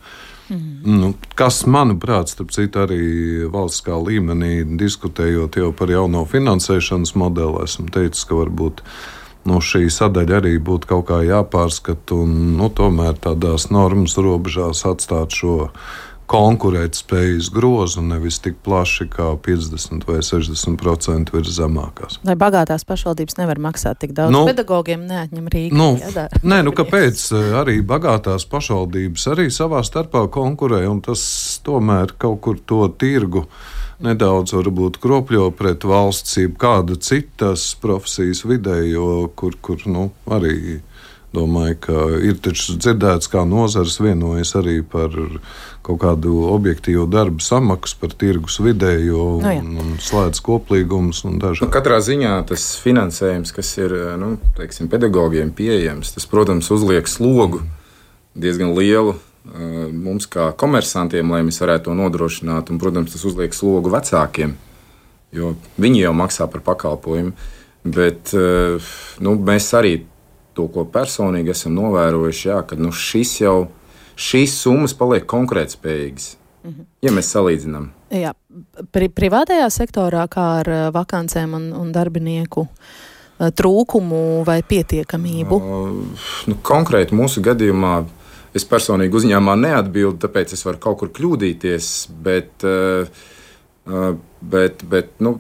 Mm. 0.50 1.00
Nu, 1.02 1.12
kas, 1.38 1.62
manuprāt, 1.70 2.32
starp 2.32 2.54
citu, 2.56 2.82
arī 2.82 3.04
valstiskā 3.52 4.00
līmenī 4.02 4.64
diskutējot 4.80 5.60
jau 5.60 5.70
par 5.78 5.92
jauno 5.94 6.24
finansēšanas 6.26 7.14
modeli, 7.20 7.66
esmu 7.68 7.92
teicis, 7.94 8.26
ka 8.26 8.40
varbūt 8.40 8.82
nu, 9.48 9.62
šī 9.64 9.88
sadaļa 9.94 10.42
arī 10.42 10.58
būtu 10.60 10.90
kaut 10.90 11.08
kā 11.12 11.22
jāpārskata 11.28 12.20
un 12.24 12.36
nu, 12.60 12.70
tomēr 12.74 13.18
tādās 13.22 13.70
normas 13.72 14.18
robežās 14.20 14.86
atstāt 14.90 15.36
šo 15.36 15.72
konkurētspējas 16.30 17.48
grozu, 17.50 18.04
nevis 18.06 18.38
tik 18.44 18.60
plaši 18.66 19.08
kā 19.10 19.32
50 19.46 20.06
vai 20.06 20.20
60% 20.26 21.34
virs 21.34 21.56
zemākās. 21.56 22.20
Lai 22.28 22.36
bagātās 22.38 22.86
pašvaldības 22.86 23.40
nevar 23.40 23.62
maksāt 23.64 24.02
tik 24.04 24.14
daudz, 24.18 24.36
nu, 24.36 24.44
pedagogiem 24.50 25.08
neatņem 25.10 25.50
Rīgā. 25.56 25.80
Nu, 25.80 25.90
nē, 26.44 26.62
nu 26.68 26.76
kāpēc 26.78 27.24
arī 27.64 27.80
bagātās 27.82 28.46
pašvaldības 28.52 29.26
arī 29.34 29.50
savā 29.54 29.82
starpā 29.88 30.28
konkurē, 30.30 30.84
un 30.92 31.02
tas 31.06 31.24
tomēr 31.66 32.14
kaut 32.22 32.44
kur 32.46 32.62
to 32.62 32.86
tirgu 33.02 33.48
nedaudz 34.04 34.54
varbūt 34.56 35.00
kropļo 35.04 35.50
pret 35.60 35.86
valsts, 35.88 36.38
jeb 36.40 36.58
kāda 36.60 36.98
citas 37.04 37.74
profesijas 37.82 38.46
vidējo, 38.48 39.30
kur, 39.36 39.58
kur 39.62 39.84
nu, 39.90 40.10
arī 40.32 40.80
domāju, 41.36 41.76
ka 41.84 42.06
ir 42.26 42.40
taču 42.42 42.78
dzirdēts, 42.80 43.30
kā 43.30 43.44
nozars 43.46 44.00
vienojas 44.02 44.56
arī 44.58 44.80
par 44.82 45.14
kaut 45.86 46.02
kādu 46.02 46.48
objektīvu 46.50 47.06
darbu 47.10 47.44
samaksu 47.44 48.00
par 48.02 48.16
tirgus 48.18 48.58
vidējo 48.64 49.26
un, 49.38 49.46
no, 49.46 49.54
jā. 49.54 49.62
un 49.84 49.96
slēdz 50.02 50.42
koplīgumus. 50.46 51.24
Nu, 51.30 51.70
katrā 51.70 52.00
ziņā 52.06 52.34
tas 52.50 52.72
finansējums, 52.82 53.54
kas 53.56 53.72
ir 53.78 53.94
nu, 54.22 54.36
teiksim, 54.58 54.90
pedagogiem 54.92 55.54
pieejams, 55.56 56.16
tas, 56.16 56.26
protams, 56.30 56.72
uzliek 56.74 57.10
slogu 57.10 57.62
diezgan 58.40 58.74
lielu 58.78 59.18
mums, 59.96 60.28
kā 60.30 60.50
komersantiem, 60.60 61.32
lai 61.34 61.42
mēs 61.48 61.62
varētu 61.64 61.90
to 61.90 61.98
nodrošināt. 61.98 62.72
Un, 62.72 62.82
protams, 62.82 63.14
tas 63.16 63.26
uzliek 63.28 63.56
slogu 63.56 63.92
vecākiem, 63.94 64.56
jo 65.36 65.54
viņi 65.82 66.04
jau 66.06 66.16
maksā 66.18 66.50
par 66.52 66.66
pakalpojumu. 66.66 67.36
Bet 67.90 68.34
nu, 68.36 69.36
mēs 69.50 69.70
arī 69.78 70.02
to, 70.58 70.68
ko 70.74 70.84
personīgi 70.92 71.54
esam 71.54 71.78
novērojuši, 71.78 72.50
jā, 72.52 72.60
ka 72.68 72.78
nu, 72.80 72.92
šis 72.92 73.38
jau, 73.46 73.56
šīs 74.20 74.58
summas 74.66 74.98
paliek 74.98 75.26
konkurētspējīgas. 75.30 76.36
Mhm. 76.68 76.90
Ja 77.06 77.16
mēs 77.16 77.32
salīdzinām, 77.32 77.88
Jā, 78.10 78.32
pri, 78.90 79.06
privātajā 79.14 79.68
sektorā, 79.70 80.26
kā 80.32 80.46
ar 80.64 80.70
vakancēm 80.96 81.54
un, 81.54 81.68
un 81.78 81.92
darbinieku 81.94 82.66
trūkumu 83.38 84.42
vai 84.48 84.60
pietiekamību? 84.66 85.60
Uh, 85.60 86.24
nu, 86.50 86.58
konkrēti 86.66 87.16
mūsu 87.16 87.44
gadījumā 87.46 87.94
Es 88.56 88.66
personīgi 88.66 89.14
uzņēmumā 89.20 89.56
neatbildu, 89.62 90.18
tāpēc 90.24 90.56
es 90.56 90.66
varu 90.66 90.82
kaut 90.82 91.00
kur 91.04 91.12
kļūdīties, 91.14 92.10
bet, 92.26 92.66
eh, 92.66 93.06
eh, 93.86 94.12
bet, 94.42 94.84
bet 94.90 95.14
nu, 95.22 95.38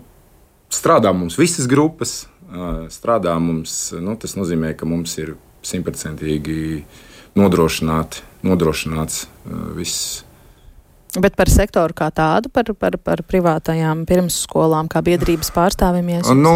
strādā 0.69 1.13
mums 1.15 1.39
visas 1.39 1.67
grupas. 1.67 2.27
Eh, 2.49 2.87
strādā 2.93 3.33
mums, 3.41 3.93
nu, 3.97 4.15
tas 4.15 4.35
nozīmē, 4.37 4.75
ka 4.77 4.85
mums 4.85 5.17
ir 5.17 5.35
simtprocentīgi 5.65 6.83
nodrošināt, 7.35 8.21
nodrošināts 8.43 9.25
viss. 9.75 10.23
Bet 11.17 11.35
par 11.35 11.49
sektoru 11.49 11.93
kā 11.97 12.11
tādu, 12.13 12.51
par, 12.53 12.69
par, 12.77 12.97
par 13.01 13.23
privātajām 13.25 14.05
pirmsskolām, 14.05 14.89
kā 14.89 15.01
biedrības 15.01 15.49
pārstāvjiem? 15.55 16.09
Ja 16.13 16.35
nu, 16.37 16.53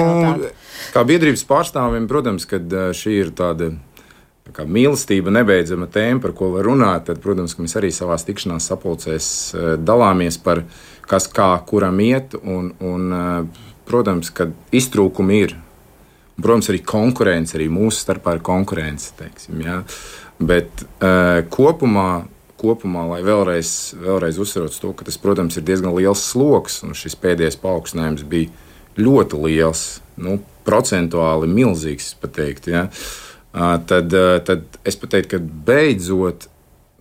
kā 0.94 1.02
biedrības 1.10 1.42
pārstāvjiem, 1.50 2.06
protams, 2.10 2.46
ka 2.46 2.62
šī 2.94 3.16
ir 3.18 3.34
tāda 3.34 3.72
kā 4.52 4.66
mīlestība, 4.68 5.32
nebeidzama 5.32 5.88
tēma, 5.92 6.22
par 6.24 6.34
ko 6.36 6.50
var 6.58 6.68
runāt, 6.68 7.06
tad, 7.08 7.22
protams, 7.24 7.56
mēs 7.62 7.78
arī 7.80 7.94
savā 7.96 8.18
tikšanās 8.20 8.68
sapulcēs 8.72 9.28
eh, 9.56 9.70
dalāmies 9.80 10.40
par 10.44 10.66
kas 11.08 11.30
kā 11.32 11.54
kuram 11.68 12.02
iet. 12.04 12.36
Un, 12.44 12.74
un, 12.84 13.08
eh, 13.16 13.70
protams, 13.88 14.34
ka 14.36 14.50
iztrūkumi 14.76 15.40
ir. 15.46 15.56
Un, 16.36 16.44
protams, 16.44 16.70
arī 16.74 16.84
konkurence, 16.84 17.56
arī 17.56 17.70
mūsu 17.72 18.04
starpā 18.04 18.36
ir 18.38 18.44
konkurence. 18.44 19.14
Teiksim, 19.20 19.64
ja? 19.64 19.82
Bet 20.44 20.82
uh, 20.82 21.44
kopumā, 21.54 22.26
kopumā, 22.60 23.04
lai 23.12 23.20
vēlreiz, 23.24 23.70
vēlreiz 24.02 24.40
uzsverotu 24.42 24.80
to, 24.82 24.94
ka 24.98 25.06
tas, 25.08 25.20
protams, 25.22 25.60
ir 25.60 25.68
diezgan 25.68 25.94
liels 25.94 26.24
sloks, 26.32 26.80
un 26.88 26.98
šis 26.98 27.16
pēdējais 27.22 27.60
paaugstinājums 27.62 28.26
bija 28.28 28.50
ļoti 28.98 29.44
liels, 29.46 29.84
nu, 30.18 30.40
procentuāli 30.66 31.52
milzīgs, 31.54 32.16
pat 32.24 32.34
teikt. 32.40 32.72
Ja? 32.74 32.88
Uh, 32.88 33.33
tad, 33.54 34.14
tad 34.48 34.78
es 34.86 34.98
pat 34.98 35.14
teiktu, 35.14 35.38
ka 35.38 35.64
beidzot 35.68 36.48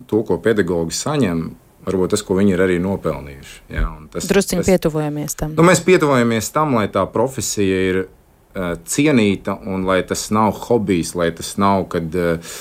to, 0.09 0.21
ko 0.27 0.37
pedagogi 0.43 0.95
saņem, 0.95 1.45
varbūt 1.87 2.13
tas, 2.13 2.23
ko 2.23 2.37
viņi 2.37 2.55
ir 2.55 2.63
arī 2.63 2.79
nopelnījuši. 2.83 3.59
Ja, 3.73 3.89
Drusciņi 4.13 4.65
pietuvojamies 4.67 5.37
tam. 5.39 5.55
Nu, 5.57 5.65
mēs 5.67 5.83
pietuvojamies 5.83 6.51
tam, 6.55 6.77
lai 6.77 6.87
tā 6.91 7.03
profesija 7.11 7.81
ir 7.89 7.99
uh, 8.05 8.73
cienīta 8.85 9.57
un 9.67 9.87
lai 9.87 10.01
tas 10.07 10.29
nav 10.35 10.53
hobijs, 10.67 11.13
lai 11.19 11.31
tas 11.35 11.55
nav, 11.61 11.87
kad 11.91 12.15
uh, 12.19 12.53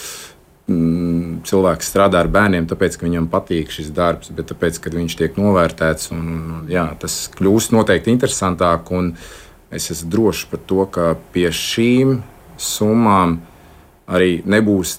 mm, 0.72 1.42
cilvēks 1.48 1.92
strādā 1.92 2.22
ar 2.22 2.32
bērniem, 2.32 2.66
tāpēc, 2.70 2.98
ka 2.98 3.06
viņam 3.06 3.28
patīk 3.32 3.72
šis 3.74 3.92
darbs, 3.94 4.32
bet 4.34 4.50
tāpēc, 4.52 4.80
ka 4.82 4.94
viņš 4.94 5.18
tiek 5.20 5.38
novērtēts. 5.40 6.10
Un, 6.16 6.26
un, 6.32 6.66
jā, 6.72 6.88
tas 7.02 7.24
kļūst 7.36 7.76
noteikti 7.76 8.14
interesantāk. 8.14 8.90
Es 9.72 9.88
esmu 9.88 10.10
drošs 10.12 10.48
par 10.50 10.60
to, 10.68 10.84
ka 10.92 11.14
pie 11.32 11.48
šīm 11.48 12.18
summām 12.60 13.38
arī 14.10 14.40
nebūs, 14.44 14.96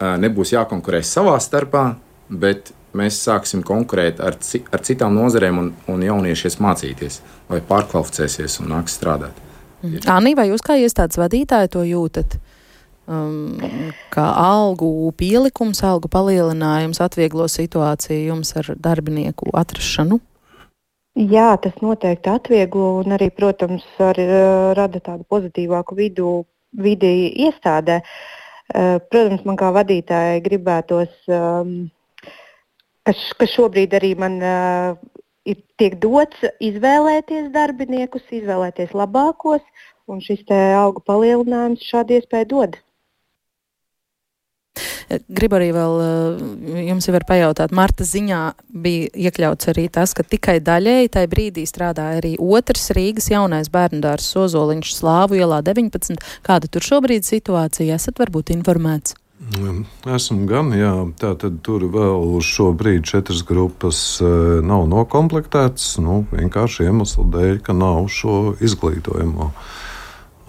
nebūs 0.00 0.54
jākonkurē 0.54 1.02
savā 1.06 1.36
starpā, 1.42 1.84
bet 2.28 2.72
mēs 2.96 3.20
sāksim 3.24 3.62
konkurēt 3.66 4.20
ar, 4.20 4.36
ci, 4.44 4.62
ar 4.72 4.82
citām 4.84 5.14
nozarēm 5.16 5.60
un, 5.60 5.70
un 5.88 6.02
jauniešies 6.04 6.58
mācīties, 6.62 7.20
vai 7.50 7.62
pārkvalificēsies 7.68 8.60
un 8.62 8.72
nāks 8.74 8.96
strādāt. 8.98 9.36
Mm. 9.82 10.02
Anī, 10.12 10.34
vai 10.38 10.48
jūs 10.50 10.64
kā 10.64 10.76
iestādes 10.78 11.18
vadītāji 11.20 11.72
to 11.72 11.84
jūtat? 11.86 12.36
Um, 13.10 13.58
kā 14.14 14.28
algu 14.38 15.10
pielikums, 15.18 15.82
algu 15.82 16.06
palielinājums 16.12 17.02
atvieglo 17.02 17.48
situāciju 17.50 18.28
jums 18.28 18.54
ar 18.60 18.70
darbinieku 18.78 19.50
atrašanu? 19.58 20.20
Jā, 21.18 21.50
tas 21.60 21.74
noteikti 21.84 22.30
atvieglo 22.32 23.02
un 23.02 23.12
arī, 23.18 23.28
protams, 23.34 23.82
arī 24.00 24.24
rada 24.78 25.02
tādu 25.02 25.26
pozitīvāku 25.28 25.98
vidu 25.98 26.30
vidi 26.72 27.32
iestādē. 27.46 28.00
Eh, 28.72 28.98
protams, 29.10 29.42
man 29.44 29.58
kā 29.60 29.72
vadītājai 29.74 30.40
gribētos, 30.44 31.10
ehm, 31.28 31.90
ka, 33.04 33.48
šobrīd 33.54 33.96
arī 33.98 34.14
man 34.16 34.38
eh, 34.40 34.94
ir 35.44 35.58
tiek 35.76 35.98
dots 36.00 36.46
izvēlēties 36.60 37.50
darbiniekus, 37.52 38.24
izvēlēties 38.30 38.94
labākos, 38.96 39.60
un 40.08 40.22
šis 40.24 40.46
algu 40.52 41.02
palielinājums 41.04 41.84
šādu 41.84 42.18
iespēju 42.18 42.48
dod. 42.54 42.78
Gribu 45.28 45.58
arī 45.58 45.70
vēl 45.74 45.96
eh, 46.02 46.42
jums 46.88 47.08
jau 47.08 47.20
pajautāt, 47.28 47.74
Marta 47.76 48.06
ziņā 48.06 48.42
bija 48.84 49.10
iekļauts 49.28 49.72
arī 49.72 49.88
tas, 49.92 50.14
ka 50.16 50.24
tikai 50.24 50.58
daļēji 50.64 51.12
tajā 51.16 51.30
brīdī 51.32 51.66
strādāja 51.68 52.20
arī 52.22 52.34
otrs 52.40 52.92
Rīgas 52.96 53.30
jaunais 53.32 53.70
bērndārs 53.72 54.30
Sozoliņš 54.34 54.94
Slāvu 54.98 55.40
ielā 55.40 55.62
19. 55.64 56.20
Kāda 56.46 56.70
tur 56.70 56.86
šobrīd 56.86 57.28
situācija? 57.28 57.98
Esat 58.00 58.22
varbūt 58.22 58.54
informēts? 58.56 59.16
Esmu 60.06 60.46
gan, 60.46 60.70
jā. 60.76 60.92
Tā 61.18 61.32
tad 61.38 61.58
tur 61.66 61.88
vēl 61.90 62.36
uz 62.38 62.46
šo 62.46 62.70
brīdi 62.78 63.04
četras 63.10 63.42
grupas 63.46 63.98
eh, 64.22 64.60
nav 64.64 64.86
nokomplektētas. 64.90 65.96
Nu, 66.02 66.22
vienkārši 66.30 66.86
iemeslu 66.86 67.26
dēļ, 67.34 67.56
ka 67.66 67.74
nav 67.76 68.06
šo 68.12 68.54
izglītojumu. 68.62 69.50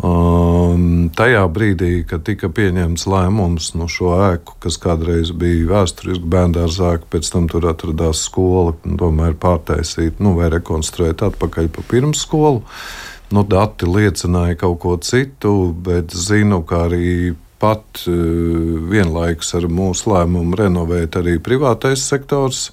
Um, 0.01 1.11
tajā 1.13 1.43
brīdī, 1.53 2.01
kad 2.09 2.23
tika 2.25 2.49
pieņemts 2.49 3.05
lēmums 3.05 3.69
no 3.75 3.85
nu, 3.85 3.91
šo 3.91 4.15
ēku, 4.31 4.55
kas 4.63 4.79
kādreiz 4.81 5.29
bija 5.37 5.67
vēsturiski 5.69 6.25
bērngārza 6.33 6.95
ēka, 6.95 7.09
pēc 7.13 7.29
tam 7.29 7.45
tur 7.51 7.67
atradās 7.69 8.23
skola, 8.25 8.73
tomēr 8.81 9.37
pārtaisīt 9.37 10.17
nu, 10.23 10.33
vai 10.39 10.49
rekonstruēt 10.55 11.21
atpakaļ 11.29 11.69
pa 11.77 11.85
pirmsskolu. 11.93 12.65
Nu, 13.33 13.45
dati 13.45 13.85
liecināja 13.89 14.57
kaut 14.65 14.81
ko 14.81 14.97
citu, 14.97 15.71
bet 15.85 16.13
zinu, 16.17 16.63
ka 16.65 16.87
arī 16.89 17.35
pat 17.61 18.03
uh, 18.09 18.13
vienlaikus 18.89 19.53
ar 19.57 19.69
mūsu 19.69 20.09
lēmumu 20.09 20.57
renovēt 20.57 21.21
arī 21.21 21.37
privātais 21.41 22.01
sektors. 22.09 22.71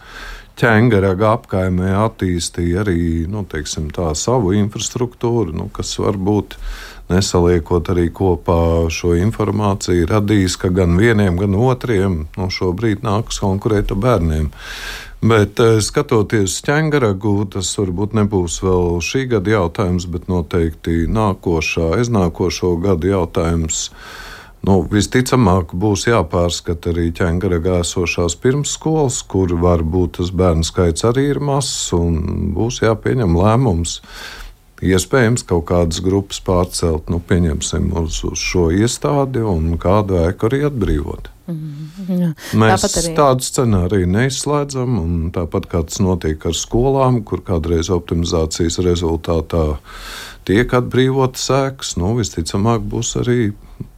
Ķēngaraga 0.61 1.37
apkaimē 1.39 1.93
attīstīja 2.03 2.83
arī 2.83 3.27
nu, 3.31 3.47
teiksim, 3.49 3.87
tā, 3.97 4.11
savu 4.19 4.53
infrastruktūru, 4.59 5.55
nu, 5.57 5.71
kas 5.73 5.95
var 6.03 6.19
būt 6.21 6.57
uh, 6.59 6.73
nesaliekot 7.11 7.91
arī 7.93 8.09
kopā 8.15 8.89
šo 8.93 9.13
informāciju, 9.19 10.09
radīs, 10.11 10.57
ka 10.61 10.71
gan 10.75 10.97
vieniem, 11.01 11.37
gan 11.41 11.55
otriem 11.59 12.25
nu, 12.39 12.49
šobrīd 12.51 13.05
nākas 13.07 13.43
konkurēt 13.43 13.93
ar 13.95 14.03
bērniem. 14.07 14.51
Bet 15.21 15.61
eh, 15.61 15.77
skatoties 15.85 16.57
ķēngaragu, 16.65 17.35
tas 17.53 17.75
varbūt 17.77 18.17
nebūs 18.17 18.63
vēl 18.65 19.03
šī 19.05 19.27
gada 19.35 19.53
jautājums, 19.59 20.09
bet 20.09 20.31
noteikti 20.33 21.05
nākošā, 21.13 21.91
aiznākošo 21.99 22.73
gadu 22.81 23.13
jautājums. 23.13 23.91
Nu, 24.65 24.81
visticamāk, 24.85 25.73
būs 25.77 26.07
jāpārskata 26.09 26.93
arī 26.93 27.07
ķēngaraga 27.17 27.79
esošās 27.81 28.37
pirmsskolas, 28.41 29.23
kur 29.25 29.53
varbūt 29.61 30.19
tas 30.19 30.33
bērnu 30.37 30.65
skaits 30.69 31.05
arī 31.09 31.31
ir 31.35 31.41
mazs, 31.41 31.93
un 31.97 32.53
būs 32.57 32.83
jāpieņem 32.85 33.37
lēmums 33.41 34.01
iespējams 34.85 35.45
kaut 35.49 35.67
kādas 35.71 36.01
grupas 36.05 36.41
pārcelt, 36.45 37.11
nu, 37.13 37.21
pieņemsim, 37.21 37.91
uz, 38.01 38.23
uz 38.29 38.41
šo 38.41 38.71
iestādi 38.75 39.45
un 39.45 39.77
kādu 39.81 40.21
ēku 40.25 40.49
arī 40.49 40.65
atbrīvot. 40.71 41.31
Mm, 41.51 42.11
jā. 42.15 42.31
Mēs 42.59 42.87
arī... 42.89 43.15
tādu 43.19 43.47
scenāriju 43.47 44.09
neizslēdzam, 44.11 44.99
un 45.03 45.17
tāpat 45.35 45.67
kā 45.71 45.83
tas 45.89 46.01
notiek 46.03 46.47
ar 46.47 46.57
skolām, 46.57 47.23
kur 47.27 47.43
kādreiz 47.47 47.91
optimizācijas 47.93 48.81
rezultātā 48.87 49.65
tiek 50.49 50.77
atbrīvotas 50.81 51.49
ēkas, 51.57 51.97
nu, 52.01 52.15
visticamāk 52.21 52.87
būs 52.93 53.17
arī 53.21 53.51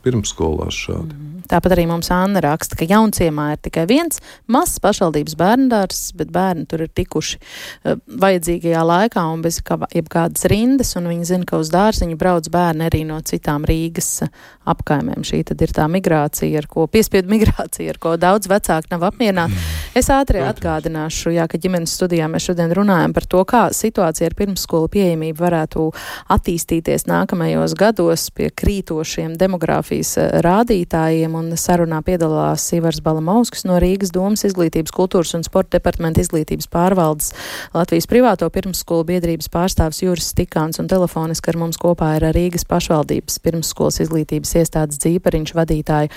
pirmsskolās 0.03 0.81
šādi. 0.87 1.13
Mm. 1.13 1.32
Tāpat 1.51 1.75
arī 1.77 1.87
mums 1.91 2.11
Anna 2.15 2.43
raksta, 2.45 2.77
ka 2.79 2.87
jaunciemā 2.89 3.53
ir 3.55 3.61
tikai 3.65 3.87
viens 3.91 4.21
mazs 4.51 4.81
pašvaldības 4.83 5.37
bērndārs, 5.41 6.03
bet 6.19 6.33
bērni 6.35 6.67
tur 6.71 6.85
ir 6.87 6.93
tikuši 6.95 7.39
uh, 7.39 7.99
vajadzīgajā 8.23 8.83
laikā 8.89 9.25
un 9.33 9.45
bez 9.45 9.61
kā, 9.65 9.79
jebkādas 9.95 10.47
rindas, 10.53 10.95
un 11.01 11.11
viņi 11.11 11.31
zina, 11.33 11.49
ka 11.49 11.61
uz 11.63 11.73
dārziņu 11.75 12.19
brauc 12.21 12.51
bērni 12.53 12.89
arī 12.89 13.05
no 13.09 13.21
citām 13.27 13.67
Rīgas 13.69 14.11
uh, 14.27 14.33
apkaimēm. 14.73 15.25
Šī 15.27 15.43
tad 15.51 15.63
ir 15.65 15.75
tā 15.75 15.89
migrācija, 15.91 16.63
ar 16.63 16.69
ko 16.71 16.87
piespiedu 16.91 17.33
migrācija, 17.33 17.95
ar 17.95 18.03
ko 18.03 18.17
daudz 18.21 18.51
vecāki 18.51 18.93
nav 18.95 19.09
apmierināti. 19.11 19.59
Mm. 19.93 19.99
Es 20.01 20.07
ātri 20.09 20.41
atgādināšu, 20.41 21.35
jā, 21.35 21.45
ka 21.51 21.59
ģimenes 21.61 21.93
studijā 21.99 22.25
mēs 22.33 22.47
šodien 22.49 22.71
runājam 22.73 23.13
par 23.13 23.27
to, 23.29 23.43
kā 23.45 23.67
situācija 23.77 24.31
ar 24.31 24.35
pirmsskolu 24.39 24.89
pieejamību 24.89 25.37
varētu 25.37 25.85
attīstīties 26.33 27.05
nākamajos 27.11 27.75
gados 27.77 28.25
pie 28.33 28.49
krītošiem 28.49 29.35
demogrāfijas 29.37 30.15
uh, 30.17 30.31
rādītājiem 30.47 31.37
un 31.37 31.51
sarunā 31.61 32.01
piedalās 32.07 32.65
Ivars 32.73 33.03
Balamovskis 33.05 33.67
no 33.69 33.77
Rīgas 33.85 34.15
domas 34.17 34.47
izglītības, 34.49 34.95
kultūras 34.97 35.35
un 35.37 35.45
sporta 35.45 35.77
departamenta 35.77 36.25
izglītības 36.25 36.71
pārvaldes 36.73 37.35
Latvijas 37.77 38.09
privāto 38.09 38.49
pirmsskolu 38.49 39.05
biedrības 39.13 39.53
pārstāvs 39.53 40.01
Juris 40.07 40.33
Stikāns 40.33 40.81
un 40.81 40.89
telefoniski 40.89 41.53
ar 41.53 41.61
mums 41.67 41.81
kopā 41.83 42.15
ir 42.17 42.31
Rīgas 42.33 42.65
pašvaldības 42.71 43.43
pirmsskolas 43.45 44.01
izglītības 44.07 44.57
iestādes 44.63 45.05
dzīpariņš 45.05 45.53
vadītāja 45.61 46.09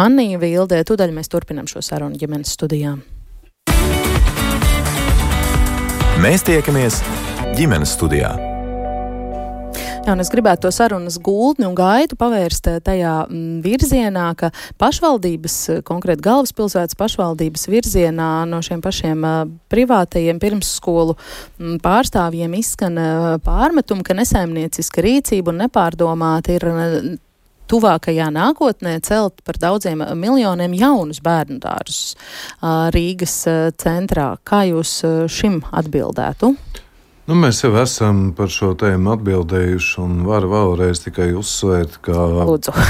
Annija 0.00 0.40
Vildē. 0.40 0.80
Tūdaļ 0.88 1.12
mēs 1.20 1.28
turpinam 1.28 1.68
šo 1.68 1.84
sarunu 1.84 2.16
ģimenes 2.16 2.56
studijām. 2.56 3.01
Mēs 6.22 6.44
tiekamies 6.46 7.00
ģimenes 7.56 7.96
studijā. 7.96 8.28
Jā, 10.02 10.14
es 10.22 10.28
gribētu 10.30 10.68
to 10.68 10.70
sarunas 10.74 11.16
gultni 11.18 11.66
un 11.66 11.74
gaitu 11.74 12.14
pavērst 12.18 12.68
eh, 12.70 12.76
tajā 12.84 13.14
mm, 13.24 13.56
virzienā, 13.64 14.28
ka 14.38 14.52
pašvaldības, 14.78 15.56
eh, 15.72 15.80
konkrēti 15.86 16.22
galvaspilsētas 16.22 16.98
pašvaldības 17.00 17.66
virzienā 17.72 18.30
no 18.50 18.62
šiem 18.62 18.84
pašiem 18.84 19.26
uh, 19.26 19.40
privātajiem 19.72 20.38
pirmsskolu 20.42 21.16
mm, 21.16 21.80
pārstāvjiem 21.82 22.54
izskan 22.60 23.02
pārmetumi, 23.42 24.06
ka 24.06 24.14
nesaimnieciska 24.18 25.02
rīcība 25.02 25.50
un 25.50 25.64
nepārdomāta 25.64 26.54
ir 26.54 26.70
tuvākajā 27.72 28.28
nākotnē 28.34 28.98
celt 29.06 29.40
par 29.46 29.58
daudziem 29.62 30.04
miljoniem 30.18 30.76
jaunus 30.76 31.22
bērnu 31.24 31.58
dārzus 31.62 32.14
Rīgas 32.94 33.38
centrā. 33.80 34.34
Kā 34.44 34.64
jūs 34.68 35.00
šim 35.32 35.62
atbildētu? 35.72 36.52
Nu, 37.30 37.36
mēs 37.38 37.62
jau 37.62 37.70
esam 37.78 38.32
par 38.36 38.50
šo 38.50 38.72
tēmu 38.78 39.12
atbildējuši, 39.14 39.92
un 40.02 40.24
varu 40.26 40.50
vēlreiz 40.52 41.04
tikai 41.04 41.30
uzsvērt, 41.38 42.00
ka 42.02 42.26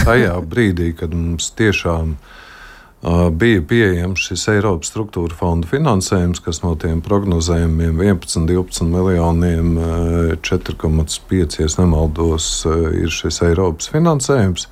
tajā 0.06 0.38
brīdī, 0.48 0.94
kad 0.96 1.12
mums 1.12 1.50
tiešām 1.58 2.14
uh, 2.16 2.38
bija 3.30 3.62
pieejams 3.66 4.28
šis 4.28 4.44
Eiropas 4.52 4.92
struktūra 4.92 5.34
fonda 5.34 5.66
finansējums, 5.66 6.42
kas 6.44 6.62
no 6.62 6.74
tiem 6.78 7.00
prognozējumiem 7.02 7.98
11, 7.98 8.46
12 8.46 8.86
miljoniem, 8.92 9.72
uh, 9.78 10.34
4,5, 10.38 11.58
ja 11.62 11.70
nemaldos, 11.80 12.50
uh, 12.68 12.92
ir 12.94 13.10
šis 13.10 13.42
Eiropas 13.48 13.90
finansējums. 13.90 14.68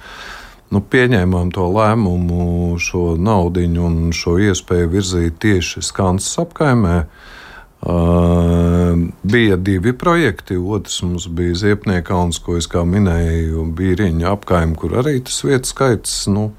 Nu, 0.70 0.78
pieņēmām 0.86 1.50
to 1.50 1.66
lēmumu, 1.74 2.78
šo 2.78 3.16
naudu 3.18 3.66
un 3.82 4.12
šo 4.14 4.36
iespēju 4.38 4.92
virzīt 4.92 5.42
tieši 5.42 5.82
Skansas 5.82 6.38
apkaimē. 6.44 6.96
Uh, 7.00 7.36
Uh, 7.80 8.98
bija 9.22 9.56
divi 9.56 9.98
projekti. 9.98 10.56
Otrs 10.56 11.02
mums 11.02 11.28
bija 11.28 11.54
Ziepniekauns, 11.54 12.38
ko 12.44 12.58
es 12.60 12.66
kā 12.68 12.82
minēju, 12.84 13.64
bija 13.76 13.96
Riņa 14.02 14.34
apkaimē, 14.34 14.76
kur 14.76 14.98
arī 15.00 15.14
tas 15.24 15.38
vietas 15.46 15.72
skaits. 15.72 16.18
Nu, 16.28 16.50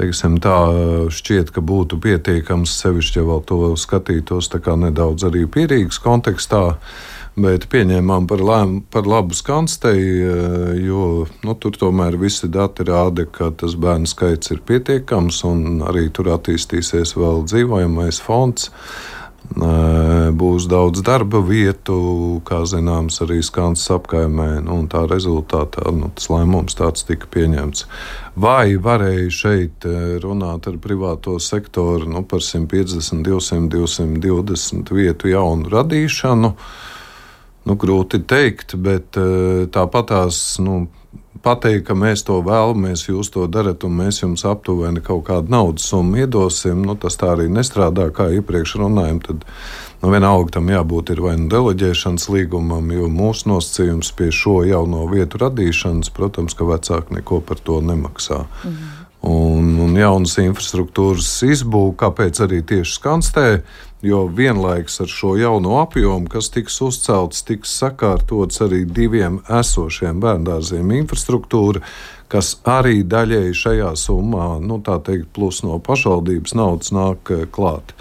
teiksim, 0.00 0.40
tā 0.42 0.56
šķiet, 1.12 1.52
ka 1.54 1.62
būtu 1.64 2.00
pietiekams, 2.02 2.72
sevišķi, 2.82 3.20
ja 3.20 3.28
vēl 3.28 3.46
to 3.48 3.62
skatītos 3.78 4.50
nedaudz 4.50 5.28
arī 5.28 5.46
pierīgas 5.46 6.00
kontekstā. 6.02 6.80
Bet 7.40 7.68
pieņēmām 7.70 8.26
par, 8.28 8.40
lēm, 8.42 8.72
par 8.90 9.06
labu 9.06 9.36
skanstei, 9.38 10.00
jo 10.82 11.04
nu, 11.46 11.54
tur 11.54 11.76
tomēr 11.78 12.18
visi 12.18 12.50
dati 12.50 12.84
rāda, 12.84 13.24
ka 13.24 13.52
tas 13.54 13.76
bērnu 13.78 14.10
skaits 14.10 14.50
ir 14.50 14.60
pietiekams 14.66 15.38
un 15.46 15.80
arī 15.86 16.08
tur 16.10 16.32
attīstīsies 16.34 17.14
vēl 17.16 17.46
dzīvojamais 17.46 18.18
fonds. 18.26 18.72
Būs 19.50 20.68
daudz 20.70 21.02
darba 21.02 21.40
vietu, 21.42 22.40
kā 22.46 22.62
zināms, 22.70 23.18
arī 23.24 23.40
Skāns 23.42 23.82
apkaimē. 23.90 24.60
Nu, 24.62 24.78
tā 24.86 25.02
rezultātā 25.10 25.90
nu, 25.90 26.12
tas 26.14 26.30
lēmums 26.30 26.78
tāds 26.78 27.02
tika 27.08 27.26
pieņemts. 27.34 27.86
Vai 28.38 28.78
varēja 28.78 29.30
šeit 29.34 29.88
runāt 30.22 30.70
ar 30.70 30.78
privāto 30.78 31.34
sektoru 31.42 32.06
nu, 32.06 32.22
par 32.22 32.46
150, 32.46 33.24
200, 33.26 33.66
220 33.74 34.94
vietu 34.94 35.32
jaunu 35.34 35.68
radīšanu? 35.74 36.54
Nu, 37.66 37.76
grūti 37.76 38.22
teikt, 38.22 38.78
bet 38.78 39.18
tāpat 39.74 40.12
tās. 40.14 40.40
Nu, 40.62 40.86
pateikt, 41.42 41.86
ka 41.88 41.96
mēs 41.98 42.24
to 42.26 42.38
vēlamies, 42.44 43.06
jūs 43.08 43.32
to 43.34 43.46
darat, 43.50 43.84
un 43.86 43.96
mēs 44.00 44.22
jums 44.22 44.44
aptuveni 44.48 45.02
kaut 45.04 45.24
kādu 45.28 45.52
naudas 45.52 45.88
summu 45.90 46.22
iedosim, 46.24 46.84
nu, 46.86 46.96
tas 47.00 47.18
tā 47.20 47.32
arī 47.34 47.48
nestrādā, 47.52 48.08
kā 48.14 48.28
iepriekš 48.36 48.76
runājām. 48.82 49.20
Tad 49.24 49.44
nu, 50.02 50.12
vienalga 50.12 50.56
tam 50.58 50.70
jābūt 50.72 51.14
vai 51.20 51.36
nu 51.40 51.50
deleģēšanas 51.52 52.28
līgumam, 52.34 52.92
jo 52.94 53.10
mūsu 53.12 53.50
nosacījums 53.52 54.12
pie 54.16 54.30
šo 54.34 54.60
jauno 54.68 55.06
vietu 55.10 55.40
radīšanas, 55.42 56.12
protams, 56.16 56.56
ka 56.56 56.68
vecāki 56.68 57.20
neko 57.20 57.42
par 57.44 57.62
to 57.64 57.80
nemaksā. 57.84 58.44
Mhm. 58.64 58.96
Un, 59.20 59.74
un 59.84 59.96
jaunas 60.00 60.38
infrastruktūras 60.40 61.28
izbūve, 61.44 61.92
kāpēc 62.00 62.38
arī 62.40 62.62
tieši 62.64 62.94
skanstē, 62.96 63.48
Jo 64.02 64.24
vienlaikus 64.32 65.00
ar 65.04 65.10
šo 65.12 65.34
jauno 65.36 65.74
apjomu, 65.82 66.28
kas 66.32 66.48
tiks 66.54 66.78
uzcelts, 66.80 67.42
tiks 67.44 67.74
sakārtots 67.82 68.62
arī 68.64 68.86
diviem 68.88 69.42
esošiem 69.44 70.22
bērngārziem 70.22 70.94
infrastruktūra, 71.02 71.82
kas 72.32 72.54
arī 72.64 73.02
daļēji 73.04 73.58
šajā 73.60 73.90
summā, 74.00 74.54
nu, 74.64 74.80
tā 74.86 74.96
teikt, 75.04 75.28
plus 75.36 75.60
no 75.66 75.76
pašvaldības 75.84 76.56
naudas 76.56 76.94
nāk 76.96 77.34
eh, 77.34 77.44
klāt. 77.52 77.92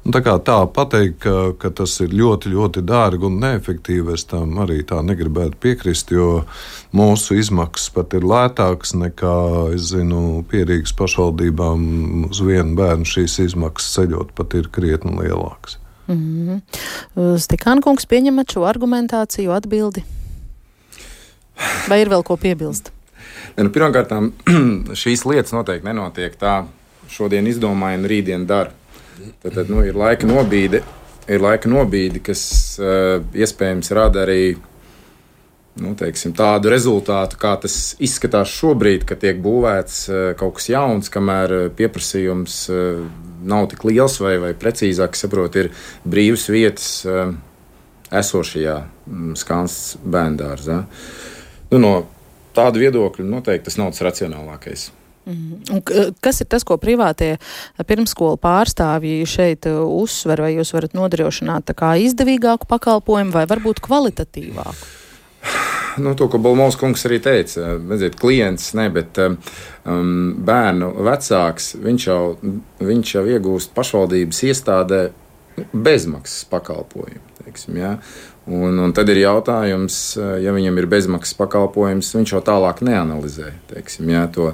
Nu, 0.00 0.14
tā 0.16 0.22
kā 0.24 0.38
tā 0.40 0.56
pateikt, 0.72 1.18
ka, 1.20 1.32
ka 1.60 1.68
tas 1.76 1.98
ir 2.00 2.14
ļoti, 2.16 2.54
ļoti 2.54 2.82
dārgi 2.88 3.26
un 3.28 3.34
neefektīvi, 3.42 4.14
es 4.16 4.24
tam 4.30 4.54
arī 4.64 4.78
tā 4.88 5.02
negribētu 5.04 5.58
piekrist, 5.60 6.12
jo 6.14 6.46
mūsu 6.96 7.36
izmaksas 7.36 7.92
pat 7.92 8.16
ir 8.16 8.24
lētākas 8.24 8.94
nekā, 8.96 9.34
es 9.76 9.90
zinu, 9.92 10.40
pierīgas 10.48 10.96
pašvaldībām 10.96 12.30
uz 12.30 12.40
vienu 12.40 12.78
bērnu 12.80 13.04
šīs 13.12 13.36
izmaksas 13.44 13.92
ceļot 13.98 14.32
pat 14.40 14.56
ir 14.56 14.70
krietni 14.72 15.12
lielākas. 15.20 15.76
Mm 16.08 16.16
-hmm. 16.16 17.36
Stikānkungs, 17.38 18.08
pieņemat 18.08 18.56
šo 18.56 18.64
argumentāciju 18.64 19.52
atbildi? 19.52 20.02
Vai 21.88 22.00
ir 22.00 22.08
vēl 22.08 22.24
ko 22.24 22.36
piebilst? 22.36 22.90
Ja, 23.56 23.64
nu, 23.64 23.70
Pirmkārt, 23.70 24.10
šīs 25.02 25.26
lietas 25.28 25.52
noteikti 25.52 25.86
nenotiek 25.86 26.36
tā, 26.40 26.64
šodien 27.08 27.46
izdomāja 27.46 27.98
un 27.98 28.04
rītdien 28.04 28.46
dara. 28.46 28.79
Tad, 29.20 29.52
tad 29.54 29.70
nu, 29.70 29.82
ir 29.84 29.96
laika 29.98 30.28
nobīde, 30.28 30.80
ir 31.28 31.42
laika 31.42 31.68
nobīde 31.68 32.22
kas 32.24 32.42
uh, 32.80 33.20
iespējams 33.36 33.92
rada 33.96 34.22
arī 34.24 34.42
nu, 35.80 35.92
teiksim, 35.98 36.32
tādu 36.36 36.70
rezultātu, 36.72 37.38
kā 37.40 37.54
tas 37.60 37.76
izskatās 38.02 38.52
šobrīd, 38.52 39.04
kad 39.08 39.20
tiek 39.22 39.40
būvēts 39.42 39.98
uh, 40.08 40.22
kaut 40.40 40.58
kas 40.58 40.70
jauns, 40.72 41.12
kamēr 41.12 41.56
uh, 41.56 41.66
pieprasījums 41.76 42.62
uh, 42.72 43.02
nav 43.46 43.68
tik 43.72 43.84
liels, 43.88 44.18
vai, 44.22 44.36
vai 44.42 44.54
precīzāk 44.56 45.18
saprot, 45.18 45.58
ir 45.60 45.70
brīvas 46.08 46.48
vietas 46.52 46.88
uh, 47.08 47.34
esošajā 48.10 48.78
um, 48.80 49.34
skāns 49.38 49.98
bērngārzā. 50.04 50.80
Nu, 51.70 51.82
no 51.82 51.92
tāda 52.56 52.82
viedokļa 52.82 53.28
noteikti 53.28 53.68
tas 53.68 53.78
nav 53.80 53.92
tas 53.94 54.04
racionālākais. 54.08 54.90
Un 55.30 55.82
kas 56.24 56.40
ir 56.42 56.48
tas, 56.50 56.64
ko 56.66 56.76
privātie 56.80 57.34
pirmskolu 57.86 58.38
pārstāvji 58.42 59.26
šeit 59.28 59.68
uzsver, 59.70 60.44
vai 60.46 60.54
jūs 60.56 60.74
varat 60.76 60.96
nodrošināt 60.98 61.74
izdevīgāku 62.06 62.68
pakalpojumu 62.70 63.34
vai 63.34 63.46
varbūt 63.50 63.84
kvalitatīvāku? 63.86 64.96
Nu, 65.98 66.14
to, 66.14 66.28
ko 66.30 66.38
Balmos 66.38 66.76
kungs 66.78 67.02
arī 67.08 67.18
teica, 67.22 67.72
redziet, 67.90 68.14
klients, 68.20 68.70
ne, 68.78 68.86
bet 68.94 69.18
um, 69.20 69.34
bērnu 70.46 70.92
vecāks, 71.02 71.72
viņš 71.82 72.06
jau, 72.06 72.20
viņš 72.78 73.14
jau 73.16 73.24
iegūst 73.34 73.74
pašvaldības 73.76 74.44
iestādē 74.46 75.00
bezmaksas 75.72 76.46
pakalpojumu. 76.52 77.26
Teiksim, 77.40 77.80
ja? 77.80 77.96
Un, 78.50 78.80
un 78.82 78.90
tad 78.96 79.10
ir 79.12 79.20
jautājums, 79.20 79.96
ja 80.42 80.50
viņam 80.50 80.80
ir 80.80 80.88
bezmaksas 80.90 81.36
pakalpojums, 81.38 82.08
viņš 82.16 82.32
jau 82.34 82.40
tālāk 82.42 82.80
neanalizē. 82.82 83.52
Teiksim, 83.70 84.08
ja, 84.10 84.24
to, 84.32 84.48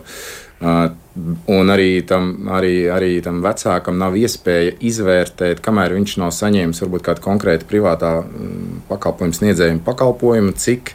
un 0.60 1.72
arī 1.72 2.02
tam, 2.08 2.34
arī, 2.52 2.74
arī 2.92 3.14
tam 3.24 3.40
vecākam 3.44 3.96
nav 4.00 4.18
iespēja 4.20 4.74
izvērtēt, 4.84 5.62
kamēr 5.64 5.96
viņš 5.96 6.18
nav 6.20 6.34
saņēmis 6.36 6.82
varbūt 6.84 7.06
kādu 7.08 7.24
konkrētu 7.24 7.68
privātā 7.70 8.12
um, 8.20 8.82
pakalpojumu 8.90 9.38
sniedzējumu 9.38 9.84
pakalpojumu, 9.86 10.52
cik, 10.60 10.92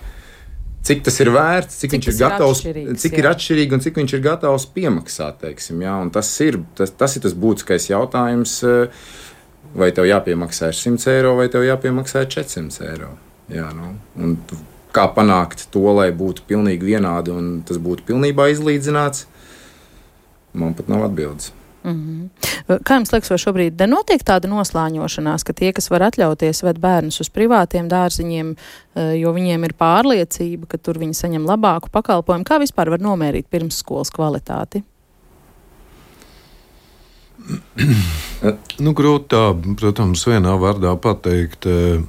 cik 0.86 1.02
tas 1.08 1.18
ir 1.26 1.34
vērts, 1.34 1.82
cik, 1.82 1.96
cik 1.96 1.98
viņš 1.98 2.12
ir 2.12 2.20
gatavs, 2.22 2.64
ir 2.70 2.80
cik 3.02 3.18
jā. 3.18 3.24
ir 3.24 3.32
atšķirīgi 3.32 3.78
un 3.78 3.86
cik 3.88 3.98
viņš 4.04 4.16
ir 4.18 4.24
gatavs 4.30 4.70
piemaksāt. 4.78 5.42
Teiksim, 5.48 5.82
ja, 5.88 5.98
tas, 6.14 6.30
ir, 6.46 6.62
tas, 6.78 6.94
tas 6.94 7.18
ir 7.18 7.26
tas 7.26 7.38
būtiskais 7.48 7.90
jautājums. 7.90 8.60
Uh, 8.62 9.12
vai 9.76 9.92
tev 9.96 10.08
jāpiemaksā 10.10 10.72
100 10.76 11.12
eiro, 11.16 11.36
vai 11.40 11.48
tev 11.52 11.66
jāpiemaksā 11.68 12.26
400 12.28 12.90
eiro. 12.92 13.14
Jā, 13.52 13.70
nu, 13.76 13.94
un 14.20 14.38
kā 14.96 15.08
panākt 15.16 15.68
to, 15.72 15.84
lai 15.96 16.10
būtu 16.16 16.46
pilnīgi 16.48 16.94
vienādi 16.94 17.34
un 17.34 17.58
tas 17.68 17.80
būtu 17.82 18.06
pilnībā 18.12 18.50
izlīdzināts, 18.52 19.26
man 20.54 20.76
pat 20.78 20.92
nav 20.92 21.08
atbildes. 21.08 21.52
Mm 21.84 21.92
-hmm. 21.92 22.30
Kā 22.84 22.94
jums 22.94 23.12
liekas, 23.12 23.30
vai 23.30 23.38
šobrīd 23.38 23.80
nenotiek 23.80 24.24
tāda 24.24 24.48
noslāņošanās, 24.48 25.44
ka 25.44 25.54
tie, 25.54 25.74
kas 25.74 25.90
var 25.90 26.02
atļauties 26.02 26.64
ved 26.64 26.80
bērnus 26.80 27.20
uz 27.20 27.30
privātiem 27.30 27.90
dārziņiem, 27.90 28.56
eh, 28.96 29.16
jo 29.20 29.34
viņiem 29.34 29.64
ir 29.66 29.74
pārliecība, 29.74 30.68
ka 30.68 30.78
tur 30.78 31.00
viņi 31.00 31.14
saņem 31.14 31.46
labāku 31.46 31.90
pakalpojumu, 31.92 32.44
kā 32.44 32.60
vispār 32.60 32.90
var 32.90 33.00
nomērīt 33.00 33.46
pirmsskolas 33.50 34.12
kvalitāti? 34.12 34.84
Nu, 38.84 38.94
grūti 38.98 39.32
tā, 39.34 39.44
protams, 39.80 40.24
vienā 40.28 40.56
vārdā 40.62 40.94
pateikt. 41.02 41.68
Eh, 41.70 42.02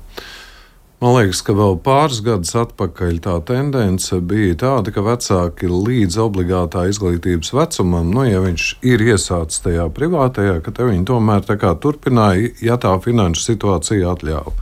man 1.02 1.16
liekas, 1.16 1.42
ka 1.46 1.54
vēl 1.58 1.78
pāris 1.82 2.22
gadus 2.24 2.54
atpakaļ 2.58 3.18
tā 3.24 3.36
tendence 3.48 4.20
bija 4.20 4.56
tāda, 4.62 4.94
ka 4.94 5.04
vecāki 5.04 5.70
līdz 5.70 6.18
obligātā 6.22 6.86
izglītības 6.90 7.52
vecumam, 7.56 8.12
nu, 8.14 8.26
ja 8.28 8.42
viņš 8.44 8.68
ir 8.86 9.04
iesācis 9.12 9.64
tajā 9.64 9.88
privātajā, 9.94 10.60
ka 10.64 10.74
viņi 10.78 11.06
tomēr 11.10 11.46
turpināja, 11.82 12.54
ja 12.62 12.78
tā 12.80 12.96
finanšu 13.02 13.48
situācija 13.52 14.16
atļauj. 14.16 14.58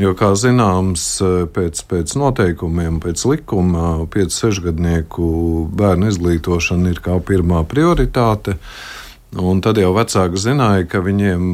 Jo, 0.00 0.14
kā 0.16 0.30
zināms, 0.40 1.04
eh, 1.20 1.44
pēc, 1.52 1.84
pēc 1.90 2.16
noteikumiem, 2.16 2.96
pēc 3.02 3.26
likuma, 3.28 4.06
5-6 4.08 4.62
gadnieku 4.64 5.68
bērnu 5.68 6.08
izglītošana 6.08 6.94
ir 6.94 7.04
kā 7.04 7.18
pirmā 7.20 7.60
prioritāte. 7.68 8.56
Uh, 8.56 9.01
Un 9.32 9.62
tad 9.64 9.78
jau 9.80 9.94
vecāki 9.96 10.36
zināja, 10.36 10.84
ka 10.92 11.00
viņiem, 11.00 11.44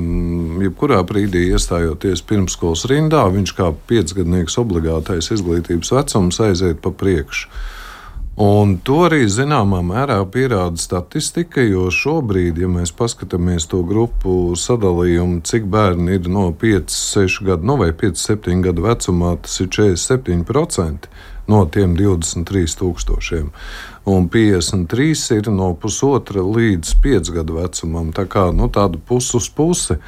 jebkurā 0.64 0.98
brīdī 1.06 1.44
iestājoties 1.52 2.24
pirmskolas 2.26 2.82
rindā, 2.90 3.22
viņš 3.30 3.52
kā 3.54 3.68
piecgadnieks 3.86 4.58
obligātais 4.58 5.30
izglītības 5.30 5.92
vecums 5.94 6.40
aiziet 6.42 6.80
pa 6.82 6.90
priekšu. 6.90 7.46
Un 8.38 8.76
to 8.86 9.00
arī 9.06 9.24
zināmā 9.30 9.78
mērā 9.86 10.18
pierāda 10.30 10.78
statistika, 10.78 11.62
jo 11.62 11.86
šobrīd, 11.90 12.58
ja 12.62 12.66
mēs 12.70 12.90
paskatāmies 12.98 13.66
to 13.70 13.84
grupu 13.86 14.54
sadalījumu, 14.58 15.40
cik 15.46 15.70
bērni 15.70 16.18
ir 16.18 16.28
no 16.30 16.48
5, 16.54 16.94
6 17.14 17.46
gadu, 17.46 17.66
no 17.66 17.78
vai 17.78 17.92
5, 17.94 18.18
7 18.26 18.62
gadu 18.66 18.86
vecumā, 18.86 19.36
tas 19.42 19.58
ir 19.62 19.70
47% 19.74 21.10
no 21.48 21.64
tiem 21.72 21.96
23 21.98 22.76
tūkstošiem. 22.80 23.52
Un 24.08 24.28
53 24.32 25.38
ir 25.38 25.50
no 25.52 25.72
pusotra 25.76 26.44
līdz 26.44 26.94
5 27.04 27.32
gadu 27.36 27.58
vecumam. 27.58 28.12
Tā 28.16 28.24
kā 28.30 28.48
nu, 28.56 28.70
tāda 28.72 29.00
pus 29.08 29.32
uz 29.36 29.48
pusi. 29.52 29.98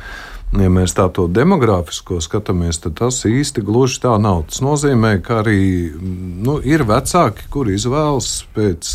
Ja 0.51 0.67
mēs 0.73 0.97
tā 0.99 1.05
to 1.15 1.29
demogrāfisko 1.31 2.19
skatāmies, 2.25 2.81
tad 2.83 2.97
tas 2.99 3.21
īsti 3.29 3.63
gluži 3.63 4.01
tā 4.03 4.17
nav. 4.19 4.49
Tas 4.51 4.59
nozīmē, 4.67 5.21
ka 5.23 5.45
arī 5.45 5.61
nu, 6.01 6.57
ir 6.67 6.83
vecāki, 6.89 7.47
kuri 7.55 7.77
izvēlas 7.79 8.33
pēc 8.57 8.91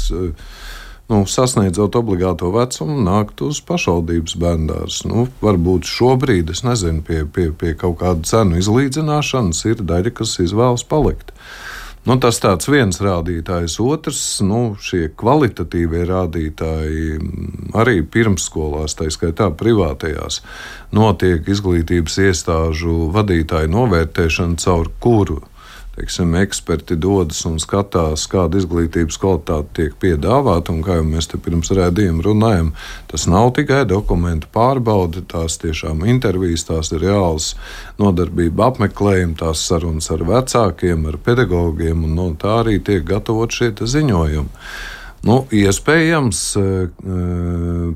nu, 1.07 1.21
sasniedzot 1.29 1.95
obligāto 1.95 2.49
vecumu, 2.51 2.97
nākt 3.05 3.43
uz 3.45 3.61
pašvaldības 3.63 4.35
bērndārs. 4.41 5.03
Nu, 5.07 5.27
varbūt 5.43 5.87
šobrīd, 5.87 6.51
es 6.51 6.65
nezinu, 6.67 7.05
pie, 7.05 7.23
pie, 7.23 7.51
pie 7.55 7.75
kaut 7.79 8.01
kāda 8.01 8.25
cenu 8.27 8.59
izlīdzināšanas 8.59 9.63
ir 9.69 9.85
daļa, 9.85 10.15
kas 10.17 10.35
izvēlas 10.43 10.83
palikt. 10.89 11.31
Nu, 12.05 12.19
tas 12.21 12.37
tāds 12.37 12.67
viens 12.69 12.99
rādītājs, 13.01 13.79
otrs 13.81 14.19
nu,- 14.45 14.75
šie 14.87 15.07
kvalitatīvie 15.17 16.03
rādītāji 16.05 17.15
arī 17.73 18.03
pirmsskolās, 18.05 18.93
tā 18.93 19.09
skaitā 19.09 19.49
privātajās, 19.49 20.41
notiek 20.93 21.49
izglītības 21.49 22.19
iestāžu 22.27 23.09
vadītāju 23.15 23.73
novērtēšana, 23.73 24.61
caur 24.61 24.91
kuru 25.01 25.41
teiksim, 25.95 26.35
eksperti 26.35 26.97
dodas 26.99 27.41
un 27.47 27.57
skatās, 27.61 28.25
kāda 28.31 28.59
izglītības 28.59 29.17
kvalitāte 29.21 29.71
tiek 29.79 29.97
piedāvāta. 30.01 30.73
Un, 30.73 30.81
kā 30.85 30.99
jau 30.99 31.05
mēs 31.07 31.29
te 31.31 31.39
pirms 31.41 31.71
rādījuma 31.75 32.25
runājam, 32.25 32.73
tas 33.11 33.27
nav 33.31 33.53
tikai 33.57 33.83
dokumentu 33.89 34.49
pārbaude, 34.55 35.23
tās 35.31 35.59
tiešām 35.63 36.05
intervijas, 36.09 36.67
tās 36.67 36.91
ir 36.91 37.05
reāls 37.05 37.53
nodarbība 38.01 38.69
apmeklējumi, 38.71 39.39
tās 39.39 39.63
sarunas 39.69 40.11
ar 40.11 40.25
vecākiem, 40.27 41.07
ar 41.11 41.19
pedagogiem, 41.23 42.03
un 42.07 42.19
no 42.19 42.29
tā 42.39 42.59
arī 42.63 42.79
tiek 42.83 43.05
gatavot 43.07 43.51
šie 43.51 43.71
ziņojumi. 43.75 44.93
Nu, 45.25 45.39
iespējams, 45.49 46.39
e, 46.53 46.61
e, 46.61 47.15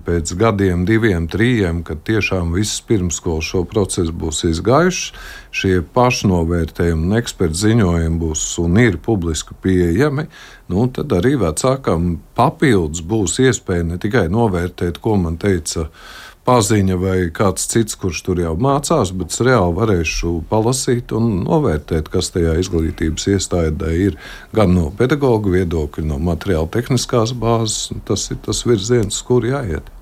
pēc 0.02 0.32
gadiem, 0.34 0.82
diviem, 0.90 1.28
trim, 1.30 1.84
kad 1.86 2.02
tiešām 2.08 2.56
viss 2.56 2.82
pirmskolas 2.82 3.52
šo 3.52 3.62
procesu 3.70 4.16
būs 4.18 4.48
izgājuši, 4.50 5.12
šie 5.54 5.76
pašnovērtējumi 5.94 7.06
un 7.06 7.20
eksperta 7.20 7.60
ziņojumi 7.62 8.18
būs 8.24 8.46
un 8.64 8.82
ir 8.82 8.98
publiski 9.06 9.54
pieejami, 9.62 10.26
nu, 10.74 10.88
tad 10.96 11.14
arī 11.20 11.36
vecākam 11.44 12.16
papildus 12.38 13.06
būs 13.06 13.38
iespēja 13.46 13.86
ne 13.92 14.02
tikai 14.02 14.26
novērtēt, 14.34 14.98
ko 14.98 15.20
man 15.22 15.38
teica 15.38 15.86
paziņa 16.50 16.98
vai 16.98 17.18
kāds 17.36 17.68
cits, 17.70 17.98
kurš 18.00 18.24
tur 18.26 18.42
jau 18.42 18.56
mācās, 18.58 19.14
bet 19.14 19.34
es 19.34 19.44
reāli 19.46 19.76
varēšu 19.78 20.34
palasīt 20.50 21.14
un 21.18 21.44
novērtēt, 21.46 22.10
kas 22.10 22.32
tajā 22.34 22.56
izglītības 22.64 23.30
iestādē 23.36 23.94
ir. 24.08 24.18
Gan 24.56 24.74
no 24.78 24.90
pedagoģa 24.98 25.54
viedokļa, 25.60 26.08
no 26.10 26.18
materiāla 26.32 26.72
tehniskās 26.74 27.36
bāzes. 27.38 27.94
Tas 28.08 28.26
ir 28.34 28.42
tas 28.46 28.66
virziens, 28.66 29.22
kur 29.26 29.46
jāiet. 29.46 29.94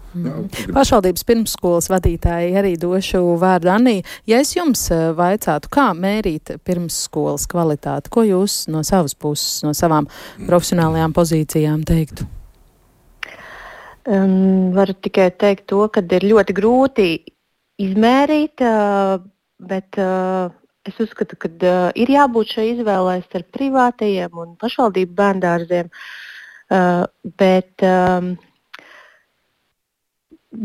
Pašvaldības 0.73 1.25
pirmsskolas 1.27 1.89
vadītāji 1.91 2.55
arī 2.57 2.73
došu 2.79 3.21
vārdu 3.41 3.69
Anī. 3.73 3.97
Ja 4.29 4.39
es 4.41 4.55
jums 4.55 4.87
eh, 4.93 5.09
vaicātu, 5.17 5.69
kā 5.73 5.89
mērīt 5.97 6.55
pirmsskolas 6.65 7.45
kvalitāti, 7.51 8.13
ko 8.13 8.23
jūs 8.25 8.63
no 8.71 8.85
savas 8.87 9.17
puses, 9.19 9.61
no 9.67 9.75
savām 9.77 10.09
profesionālajām 10.47 11.13
pozīcijām 11.17 11.83
teiktu? 11.87 12.29
Um, 14.07 14.71
varu 14.71 14.93
tikai 15.03 15.33
teikt 15.35 15.65
to, 15.67 15.81
ka 15.91 15.99
ir 15.99 16.23
ļoti 16.31 16.53
grūti 16.55 17.07
izmērīt, 17.83 18.63
uh, 18.63 19.17
bet 19.59 19.99
uh, 19.99 20.47
es 20.87 20.95
uzskatu, 21.03 21.35
ka 21.35 21.49
uh, 21.51 21.89
ir 21.91 22.13
jābūt 22.13 22.53
šai 22.55 22.69
izvēlei 22.69 23.17
starp 23.25 23.49
privātajiem 23.57 24.39
un 24.39 24.53
pašvaldību 24.61 25.17
bērndārziem. 25.17 25.91
Uh, 26.71 27.03
bet 27.35 27.83
um, 27.83 28.31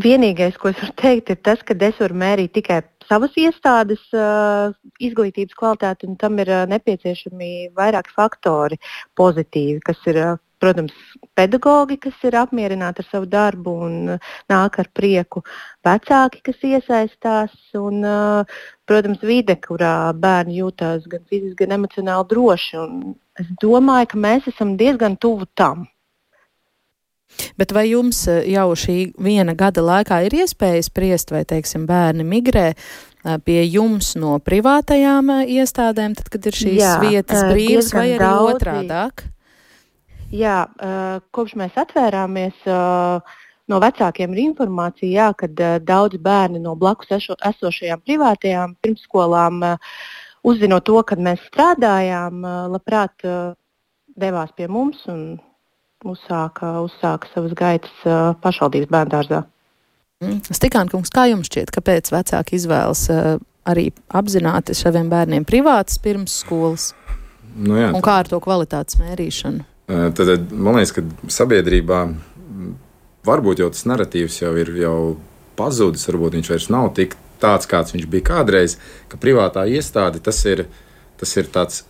vienīgais, 0.07 0.55
ko 0.62 0.70
es 0.70 0.78
varu 0.78 0.95
teikt, 1.03 1.34
ir 1.34 1.43
tas, 1.43 1.66
ka 1.66 1.74
es 1.74 1.99
varu 1.99 2.20
mērīt 2.22 2.55
tikai 2.61 2.78
savas 3.11 3.34
iestādes 3.43 4.07
uh, 4.14 4.70
izglītības 5.03 5.59
kvalitāti, 5.59 6.07
un 6.07 6.14
tam 6.20 6.38
ir 6.38 6.55
uh, 6.61 6.62
nepieciešami 6.70 7.72
vairāki 7.74 8.14
faktori 8.14 8.78
pozitīvi, 9.18 9.82
kas 9.90 9.99
ir, 10.14 10.22
uh, 10.28 10.40
protams, 10.63 10.95
pedagogi, 11.39 11.99
kas 12.03 12.19
ir 12.29 12.37
apmierināti 12.39 13.03
ar 13.03 13.09
savu 13.11 13.29
darbu 13.31 13.75
un 13.89 13.97
uh, 14.15 14.35
nāk 14.53 14.79
ar 14.83 14.91
prieku, 14.95 15.43
vecāki, 15.87 16.43
kas 16.49 16.67
iesaistās, 16.69 17.57
un, 17.79 18.03
uh, 18.07 18.61
protams, 18.89 19.23
vide, 19.27 19.59
kurā 19.63 20.13
bērni 20.15 20.61
jūtas 20.61 21.09
gan 21.11 21.25
fiziski, 21.27 21.65
gan 21.65 21.79
emocionāli 21.81 22.31
droši. 22.31 22.85
Es 23.43 23.51
domāju, 23.63 24.13
ka 24.13 24.23
mēs 24.29 24.53
esam 24.53 24.77
diezgan 24.79 25.19
tuvu 25.21 25.49
tam. 25.59 25.89
Bet 27.57 27.73
vai 27.73 27.87
jums 27.89 28.19
eh, 28.29 28.43
jau 28.53 28.73
šī 28.77 28.97
viena 29.23 29.55
gada 29.57 29.81
laikā 29.85 30.19
ir 30.27 30.37
iespēja 30.43 30.85
spriest, 30.85 31.33
vai, 31.33 31.47
teiksim, 31.49 31.87
bērni 31.89 32.27
migrē 32.29 32.73
pie 33.47 33.61
jums 33.71 34.17
no 34.19 34.35
privātajām 34.43 35.31
iestādēm, 35.47 36.17
tad, 36.19 36.29
kad 36.33 36.49
ir 36.51 36.59
šīs 36.59 36.81
Jā, 36.81 36.97
vietas 37.03 37.45
brīvas, 37.47 37.93
vai 37.95 38.09
arī 38.17 38.25
daudzi. 38.25 38.57
otrādāk? 38.57 39.25
Jā, 40.33 40.57
kopš 41.37 41.55
mēs 41.61 41.76
atvērāmies, 41.76 42.64
no 43.68 43.78
vecākiem 43.85 44.33
ir 44.33 44.43
informācija, 44.47 45.11
jā, 45.12 45.28
kad 45.37 45.62
daudz 45.85 46.16
bērni 46.22 46.62
no 46.62 46.72
blakus 46.78 47.12
esošajām 47.12 48.01
privātajām 48.01 48.76
pirmsskolām, 48.80 49.61
uzzinot 50.49 50.87
to, 50.89 50.99
kad 51.07 51.20
mēs 51.20 51.43
strādājām, 51.51 52.41
labprāt 52.72 53.26
devās 54.16 54.55
pie 54.57 54.68
mums 54.72 55.05
un 55.12 55.37
uzsāka, 56.09 56.78
uzsāka 56.83 57.28
savas 57.35 57.53
gaitas 57.57 57.93
pašvaldības 58.43 58.91
bērngārzā. 58.93 59.43
Mm. 60.22 60.39
Stikāna 60.49 60.91
kungs, 60.91 61.12
kā 61.12 61.26
jums 61.28 61.51
šķiet, 61.51 61.74
kāpēc 61.74 62.09
vecāki 62.14 62.57
izvēlas 62.57 63.05
arī 63.68 63.91
apzināti 64.09 64.74
saviem 64.74 65.11
bērniem 65.12 65.45
privātas 65.47 66.01
pirmsskolas? 66.03 66.93
Nu 67.53 67.76
jā, 67.76 67.91
un 67.93 68.01
kā 68.03 68.22
ar 68.22 68.30
to 68.30 68.41
kvalitātes 68.43 68.97
mērīšanu? 69.03 69.66
Uh, 69.93 70.09
tad, 70.16 70.30
tad 70.30 70.53
man 70.57 70.78
liekas, 70.78 70.95
ka 70.97 71.32
sabiedrībā 71.32 72.05
varbūt 73.28 73.61
jau 73.61 73.68
tas 73.74 73.84
narratīvs 73.90 74.38
jau 74.40 74.55
ir 74.57 74.72
jau 74.80 74.97
pazudis, 75.59 76.07
varbūt 76.09 76.38
viņš 76.38 76.53
vairs 76.55 76.70
nav 76.72 76.93
tik 76.97 77.18
tāds, 77.43 77.68
kāds 77.68 77.93
viņš 77.93 78.07
bija 78.09 78.30
kādreiz, 78.30 78.78
ka 79.12 79.20
privātā 79.20 79.66
iestāde 79.68 80.22
tas 80.22 80.38
ir, 80.49 80.64
tas 81.20 81.36
ir 81.36 81.51
tāds 81.53 81.82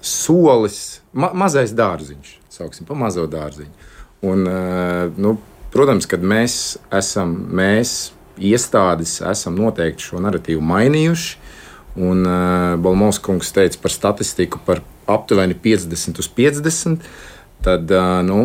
solis, 0.00 0.80
ma 1.14 1.30
mazais 1.36 1.76
dārziņš 1.76 2.34
sauksim, 2.56 2.86
pa 2.88 2.96
mazo 2.96 3.26
dārziņu. 3.30 3.72
Un, 4.26 4.46
eh, 4.48 5.10
nu, 5.20 5.36
protams, 5.74 6.08
kad 6.08 6.24
mēs 6.24 6.76
esam, 6.94 7.34
mēs 7.52 8.12
iestādes, 8.36 9.18
esam 9.30 9.56
noteikti 9.60 10.10
šo 10.10 10.20
narratīvu 10.24 10.64
mainījuši. 10.64 11.36
Un 11.96 12.26
Balmos 12.84 13.16
kungs 13.24 13.54
teica 13.56 13.78
par 13.80 13.90
statistiku 13.90 14.58
par 14.66 14.82
aptuveni 15.08 15.54
50 15.56 16.18
uz 16.20 16.28
50. 16.28 17.06
Tad 17.66 17.90
nu, 18.22 18.40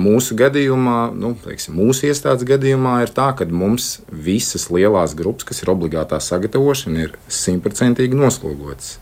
mūsu 0.00 0.36
gadījumā, 0.40 0.98
nu, 1.20 1.34
teiksim, 1.44 1.76
mūsu 1.76 2.08
iestādes 2.08 2.46
gadījumā, 2.48 2.94
ir 3.04 3.12
tā, 3.12 3.26
ka 3.36 3.44
mums 3.44 3.98
visas 4.08 4.70
lielās 4.72 5.12
grupas, 5.18 5.44
kas 5.50 5.60
ir 5.60 5.72
obligātā 5.74 6.16
sagatavošana, 6.16 7.04
ir 7.04 7.18
simtprocentīgi 7.28 8.16
noslogotas. 8.16 8.94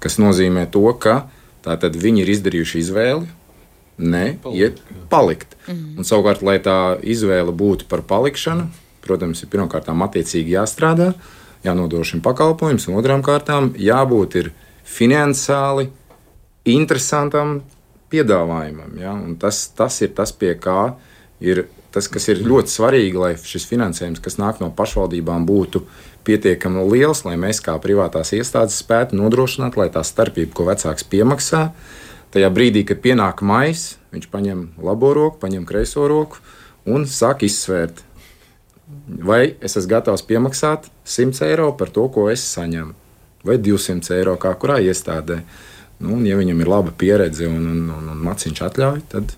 Tas 0.00 0.16
nozīmē, 0.20 0.64
to, 0.72 0.86
ka 0.96 1.26
viņi 2.00 2.24
ir 2.24 2.32
izdarījuši 2.38 2.80
izvēli, 2.80 3.28
Nē, 3.94 4.40
palikt. 4.42 4.58
Iet, 4.58 4.80
palikt. 5.08 5.56
-hmm. 5.66 5.98
Un, 5.98 6.04
savukārt, 6.04 6.42
lai 6.42 6.58
tā 6.58 6.98
izvēle 7.02 7.52
būtu 7.52 7.86
par 7.88 8.02
palikšanu, 8.02 8.66
protams, 9.00 9.42
ir 9.42 9.48
pirmkārt 9.48 9.88
attiecīgi 9.88 10.56
jāstrādā, 10.56 11.12
jānodrošina 11.64 12.22
pakalpojums, 12.22 12.88
un 12.88 12.94
otrām 12.94 13.22
kārtām 13.22 13.70
jābūt 13.76 14.34
finansiāli 14.84 15.88
interesantam 16.64 17.62
piedāvājumam. 18.12 18.96
Ja? 19.00 19.14
Un 19.14 19.38
tas, 19.40 19.66
tas 19.76 20.00
ir 20.04 20.14
tas, 20.16 20.32
pie 20.32 20.54
kā 20.60 20.94
ir 21.40 21.66
tas, 21.94 22.08
kas 22.10 22.26
ir 22.32 22.42
ļoti 22.42 22.72
svarīgi, 22.72 23.20
lai 23.20 23.34
šis 23.38 23.68
finansējums, 23.70 24.22
kas 24.22 24.40
nāk 24.40 24.58
no 24.62 24.72
pašvaldībām, 24.74 25.46
būtu 25.46 25.84
pietiekami 26.26 26.82
liels, 26.90 27.22
lai 27.26 27.36
mēs 27.38 27.60
kā 27.62 27.76
privātās 27.78 28.32
iestādes 28.34 28.80
spētu 28.82 29.18
nodrošināt, 29.20 29.76
lai 29.78 29.90
tā 29.94 30.02
starpība, 30.02 30.56
ko 30.56 30.66
vecāks 30.72 31.06
piemaksā, 31.06 31.68
Tajā 32.34 32.48
brīdī, 32.50 32.80
kad 32.82 32.98
pienāk 32.98 33.44
maijs, 33.46 33.92
viņš 34.10 34.24
paņem 34.32 34.62
labo 34.82 35.12
roku, 35.14 35.38
paņem 35.38 35.62
kreiso 35.68 36.08
roku 36.10 36.40
un 36.90 37.04
sāk 37.06 37.44
izsvērt, 37.46 38.00
vai 39.06 39.54
es 39.62 39.76
esmu 39.78 39.92
gatavs 39.92 40.24
piemaksāt 40.26 40.88
100 41.06 41.44
eiro 41.46 41.68
par 41.78 41.92
to, 41.94 42.08
ko 42.10 42.26
es 42.32 42.42
saņemu, 42.56 42.90
vai 43.46 43.60
200 43.62 44.16
eiro 44.18 44.34
kā 44.42 44.50
kurā 44.58 44.80
iestādē. 44.82 45.44
Nu, 46.04 46.18
un, 46.18 46.24
ja 46.28 46.36
viņam 46.36 46.60
ir 46.60 46.70
laba 46.70 46.92
pieredze 47.00 47.48
un, 47.48 47.62
un, 47.70 47.84
un, 47.94 48.08
un 48.12 48.24
maciņš 48.26 48.64
atļauj, 48.68 49.04
tad, 49.14 49.32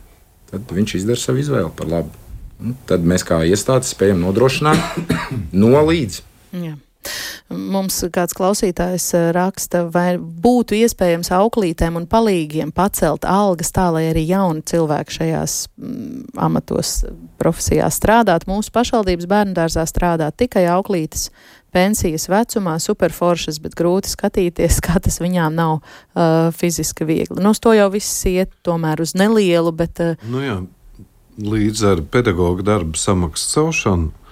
tad 0.50 0.72
viņš 0.74 0.96
izdara 0.98 1.22
savu 1.22 1.42
izvēli 1.42 1.70
par 1.78 1.90
labu. 1.92 2.24
Un 2.56 2.74
tad 2.88 3.04
mēs 3.06 3.22
kā 3.28 3.42
iestādes 3.46 3.92
spējam 3.92 4.22
nodrošināt 4.24 4.98
no 5.62 5.84
līdzi. 5.86 6.24
Jā. 6.56 6.74
Mums 7.46 8.00
kāds 8.10 8.34
klausītājs 8.34 9.04
eh, 9.14 9.28
raksta, 9.34 9.84
vai 9.94 10.16
būtu 10.18 10.74
iespējams 10.80 11.30
auklītēm 11.36 12.00
un 12.00 12.08
palīgiem 12.10 12.72
pacelt 12.74 13.22
algas 13.22 13.70
tā, 13.74 13.84
lai 13.94 14.08
arī 14.10 14.24
jauni 14.26 14.64
cilvēki 14.66 15.14
šajās 15.20 15.54
mm, 15.78 16.24
amatos, 16.42 16.96
profesijās 17.38 18.00
strādāt. 18.00 18.48
Mūsu 18.50 18.74
pašvaldības 18.74 19.30
bērndārzā 19.30 19.86
strādā 19.86 20.32
tikai 20.34 20.64
auklītes 20.74 21.28
pensijas 21.76 22.26
vecumā, 22.32 22.80
superforšas, 22.82 23.60
bet 23.62 23.78
grūti 23.78 24.10
skatīties, 24.10 24.80
kā 24.86 24.98
tas 25.02 25.22
viņām 25.22 25.54
nav 25.54 25.78
uh, 25.78 26.50
fiziski 26.56 27.06
viegli. 27.06 27.38
Nu, 27.38 27.54
to 27.54 27.76
jau 27.78 27.86
viss 27.94 28.26
iet 28.26 28.50
tomēr 28.66 29.06
uz 29.06 29.14
nelielu, 29.14 29.70
bet. 29.76 30.02
Uh, 30.02 30.28
nu 30.34 30.42
jā, 30.42 30.60
līdz 31.46 31.88
ar 31.92 32.06
pedagoģa 32.10 32.66
darba 32.74 32.98
samaksas 32.98 33.54
celšanu 33.54 34.25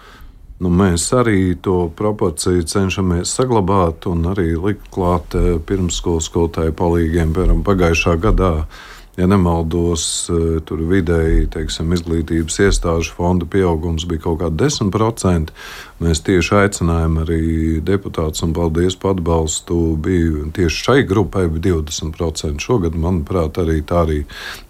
Nu, 0.64 0.70
mēs 0.72 1.10
arī 1.12 1.52
to 1.60 1.90
proporciju 1.92 2.62
cenšamies 2.64 3.34
saglabāt 3.36 4.06
un 4.08 4.22
arī 4.30 4.54
likt 4.56 4.86
klāt 4.94 5.36
eh, 5.36 5.58
pirmsskolas 5.60 6.30
skolotāju 6.30 6.72
palīgiem. 6.78 7.34
Piemēram, 7.36 7.60
pagājušā 7.66 8.14
gadā 8.22 8.52
ja 9.16 9.26
nemaldos, 9.28 10.04
eh, 10.32 10.60
tur 10.64 10.80
vidēji 10.88 11.50
teiksim, 11.52 11.92
izglītības 11.94 12.56
iestāžu 12.66 13.12
fonda 13.18 13.44
pieaugums 13.46 14.08
bija 14.08 14.24
kaut 14.24 14.40
kāda 14.40 14.64
10%. 14.64 15.52
Mēs 16.02 16.24
tieši 16.26 16.56
aicinājām 16.58 17.20
arī 17.22 17.42
deputātus 17.86 18.42
un 18.42 18.54
paldies 18.56 18.96
par 18.98 19.14
atbalstu. 19.14 19.76
Bija 20.02 20.48
tieši 20.56 20.82
šai 20.88 20.96
grupai 21.06 21.44
20%. 21.46 22.58
Šogad, 22.64 22.96
manuprāt, 22.98 23.60
arī 23.62 23.78
tā 23.86 24.02
arī 24.02 24.18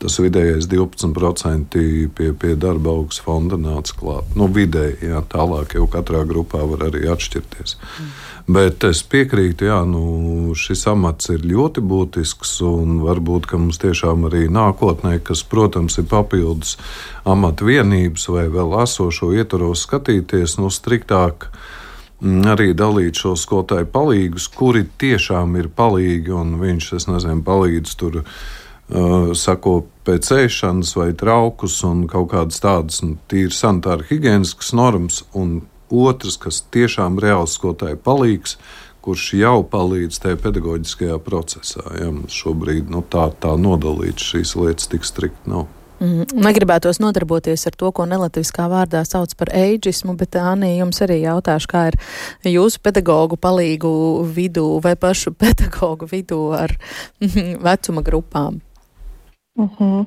tas 0.02 0.18
vidējais 0.20 0.68
12% 0.68 1.80
pie, 2.18 2.28
pie 2.32 2.52
darba 2.60 2.92
augsts 2.98 3.24
fonda 3.24 3.56
nāca 3.60 3.96
klāt. 3.96 4.36
Nu, 4.36 4.50
vidēji, 4.52 5.00
jā, 5.08 5.24
tālāk 5.32 5.78
jau 5.78 5.88
katrā 5.90 6.26
grupā 6.28 6.60
var 6.68 6.90
arī 6.90 7.06
atšķirties. 7.14 7.78
Mm. 7.80 8.14
Bet 8.44 8.84
es 8.84 8.98
piekrītu, 9.08 9.70
jā, 9.70 9.78
nu, 9.88 10.52
šis 10.52 10.82
amats 10.90 11.30
ir 11.32 11.46
ļoti 11.48 11.80
būtisks 11.80 12.58
un 12.68 12.98
varbūt 13.00 13.48
mums 13.56 13.80
tiešām 13.80 14.26
arī 14.28 14.50
nākotnē, 14.52 15.16
kas, 15.24 15.40
protams, 15.48 15.96
ir 15.96 16.04
papildus 16.10 16.74
amata 17.24 17.64
vienības 17.64 18.28
vai 18.28 18.44
vēl 18.52 18.74
esošo 18.82 19.30
ietvaros 19.32 19.86
skatīties 19.86 20.58
no 20.58 20.68
nu, 20.68 20.74
striktāk 20.76 21.23
mm, 21.32 22.44
arī 22.54 22.72
dalīt 22.76 23.20
šo 23.20 23.34
skolotāju 23.38 23.88
palīgus, 23.94 24.48
kuri 24.52 24.84
tiešām 25.00 25.56
ir 25.60 25.70
palīgi, 25.74 26.34
un 26.34 26.56
viņš, 26.60 26.92
es 26.98 27.08
nezinu, 27.10 27.42
palīdz 27.46 27.96
tur 28.00 28.22
uh, 28.22 29.34
sako 29.36 29.82
pēc 30.04 30.30
ēšanas 30.44 30.94
vai 31.00 31.12
traukus 31.16 31.80
un 31.88 32.06
kaut 32.10 32.32
kādas 32.34 32.60
tādas 32.64 33.02
nu, 33.04 33.16
tīri 33.30 33.54
sanitāri 33.54 34.08
higieniskas 34.10 34.74
normas, 34.76 35.22
un 35.32 35.62
otrs, 35.90 36.38
kas 36.40 36.64
tiešām 36.74 37.20
reāls 37.22 37.58
skolotāju 37.58 38.00
palīgs, 38.04 38.58
kurš 39.04 39.34
jau 39.36 39.58
palīdz 39.68 40.20
tajā 40.22 40.40
pedagoģiskajā 40.40 41.16
procesā. 41.24 41.84
Ja, 42.00 42.08
šobrīd 42.32 42.88
nu, 42.92 43.04
tā, 43.04 43.28
tā 43.40 43.52
nodalīt 43.60 44.22
šīs 44.22 44.56
lietas 44.56 44.88
tik 44.92 45.04
strikt 45.04 45.44
nav. 45.50 45.66
Mm, 45.68 45.83
negribētos 46.00 46.98
nodarboties 47.02 47.66
ar 47.68 47.76
to, 47.78 47.90
ko 47.94 48.06
nelatviskā 48.08 48.66
vārdā 48.70 49.04
sauc 49.06 49.34
par 49.38 49.50
eidžismu, 49.54 50.16
bet 50.18 50.36
Anī, 50.40 50.74
jums 50.78 51.00
arī 51.04 51.20
jautāšu, 51.22 51.70
kā 51.70 51.84
ir 51.90 51.98
jūsu 52.50 52.80
pedagoģu 52.84 53.38
palīgu 53.40 53.92
vidū 54.36 54.80
vai 54.84 54.96
pašu 54.96 55.34
pedagoģu 55.42 56.10
vidū 56.10 56.40
ar 56.58 56.74
vecuma 57.68 58.02
grupām? 58.02 58.60
Mm 59.56 59.70
-hmm. 59.78 60.06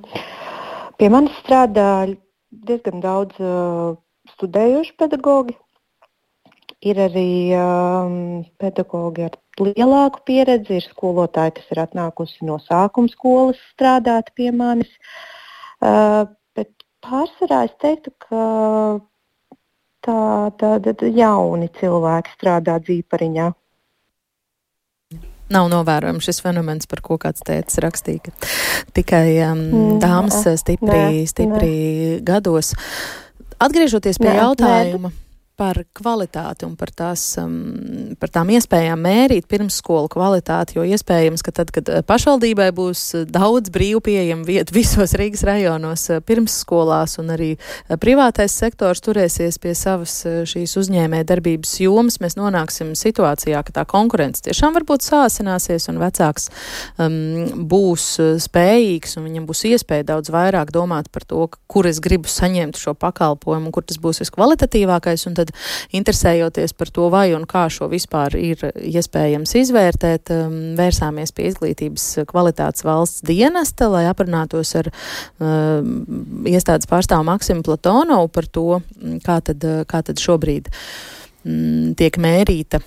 Pie 0.98 1.10
manis 1.10 1.32
strādā 1.44 2.18
diezgan 2.52 3.00
daudz 3.00 3.40
uh, 3.40 3.96
studējuši 4.36 4.94
pedagoģi, 4.98 5.56
Ir 6.82 6.96
arī 6.96 7.58
um, 7.58 8.46
pedagoģi 8.62 9.24
ar 9.26 9.38
lielāku 9.60 10.20
pieredzi, 10.26 10.76
ir 10.78 10.86
skolotāji, 10.86 11.52
kas 11.52 11.72
ir 11.72 11.80
atnākusi 11.82 12.46
no 12.46 12.60
sākuma 12.62 13.10
skolas 13.10 13.58
strādāt 13.74 14.30
pie 14.36 14.52
manis. 14.52 14.88
Uh, 14.88 15.37
bet 15.82 16.72
pārsvarā 17.06 17.64
es 17.68 17.76
teiktu, 17.82 18.14
ka 18.28 18.42
tā, 20.06 20.18
tā, 20.58 20.72
jauni 21.14 21.70
cilvēki 21.80 22.36
strādā 22.38 22.80
dzīpariņā. 22.84 23.52
Nav 25.48 25.70
novērojams 25.72 26.26
šis 26.28 26.42
fenomens, 26.44 26.90
par 26.92 27.00
ko 27.06 27.16
kāds 27.22 27.46
teica, 27.48 27.84
rakstīja, 27.86 28.26
ka 28.26 28.50
tikai 28.98 29.38
um, 29.48 29.62
mm, 29.64 29.94
dāmas 30.04 30.42
stipri, 30.60 30.90
nē, 30.92 31.22
stipri 31.32 31.70
nē. 31.70 32.18
gados. 32.28 32.74
Atgriežoties 33.56 34.20
pie 34.20 34.28
nē, 34.28 34.36
jautājuma. 34.42 35.14
Nē 35.14 35.27
par 35.58 35.80
kvalitāti 35.98 36.66
un 36.68 36.76
par, 36.78 36.92
tās, 36.94 37.22
um, 37.42 38.14
par 38.20 38.30
tām 38.34 38.52
iespējām 38.54 39.02
mērīt 39.02 39.48
pirmsskolu 39.50 40.10
kvalitāti, 40.14 40.78
jo 40.78 40.86
iespējams, 40.86 41.42
ka 41.46 41.54
tad, 41.60 41.72
kad 41.74 41.90
uh, 41.90 42.04
pašvaldībai 42.06 42.70
būs 42.78 43.04
uh, 43.18 43.24
daudz 43.26 43.72
brīvu 43.74 44.04
pieejamu 44.06 44.46
vietu 44.48 44.76
visos 44.80 45.16
Rīgas 45.18 45.46
rajonos 45.48 46.08
uh, 46.12 46.22
pirmsskolās 46.22 47.18
un 47.22 47.34
arī 47.34 47.50
privātais 48.02 48.54
sektors 48.54 49.02
turēsies 49.06 49.58
pie 49.64 49.74
savas 49.78 50.20
šīs 50.50 50.76
uzņēmē 50.82 51.24
darbības 51.28 51.78
jomas, 51.82 52.20
mēs 52.22 52.38
nonāksim 52.38 52.94
situācijā, 52.98 53.64
ka 53.66 53.80
tā 53.80 53.86
konkurence 53.90 54.44
tiešām 54.46 54.76
varbūt 54.78 55.06
sāsināsies 55.08 55.90
un 55.92 56.02
vecāks 56.02 56.50
um, 57.02 57.66
būs 57.72 58.10
spējīgs 58.46 59.18
un 59.18 59.28
viņam 59.30 59.48
būs 59.50 59.66
iespēja 59.72 60.10
daudz 60.14 60.32
vairāk 60.34 60.74
domāt 60.76 61.10
par 61.14 61.26
to, 61.26 61.48
kur 61.72 61.90
es 61.90 62.02
gribu 62.04 62.30
saņemt 62.30 62.78
šo 62.78 62.94
pakalpojumu 62.98 63.74
kur 63.78 63.86
tas 63.88 64.00
būs 64.02 64.22
viskvalitatīvākais. 64.24 65.28
Un 65.30 65.36
tad 65.38 65.47
tad 65.48 65.96
interesējoties 65.96 66.74
par 66.78 66.92
to, 66.94 67.10
vai 67.14 67.32
un 67.36 67.46
kā 67.50 67.68
šo 67.72 67.90
vispār 67.92 68.36
ir 68.40 68.62
iespējams 68.76 69.56
izvērtēt, 69.62 70.32
um, 70.34 70.58
vērsāmies 70.78 71.34
pie 71.36 71.50
izglītības 71.52 72.06
kvalitātes 72.30 72.86
valsts 72.88 73.26
dienesta, 73.28 73.90
lai 73.92 74.06
aprunātos 74.10 74.76
ar 74.80 74.92
um, 75.40 76.44
iestādes 76.48 76.90
pārstāvu 76.90 77.28
Maksimu 77.28 77.66
Platonovu 77.66 78.32
par 78.34 78.48
to, 78.48 78.68
mm, 78.80 79.20
kā 79.26 79.40
tad, 79.42 79.64
kā 79.88 80.04
tad 80.04 80.22
šobrīd 80.22 80.70
mm, 80.70 81.96
tiek 81.98 82.20
mērīta 82.22 82.82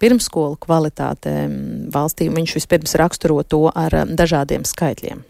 pirmskolu 0.00 0.56
kvalitāte 0.60 1.32
mm, 1.46 1.90
valstī. 1.94 2.30
Viņš 2.32 2.56
vispirms 2.56 2.96
raksturo 3.00 3.42
to 3.44 3.66
ar 3.70 4.02
dažādiem 4.08 4.64
skaitļiem. 4.68 5.29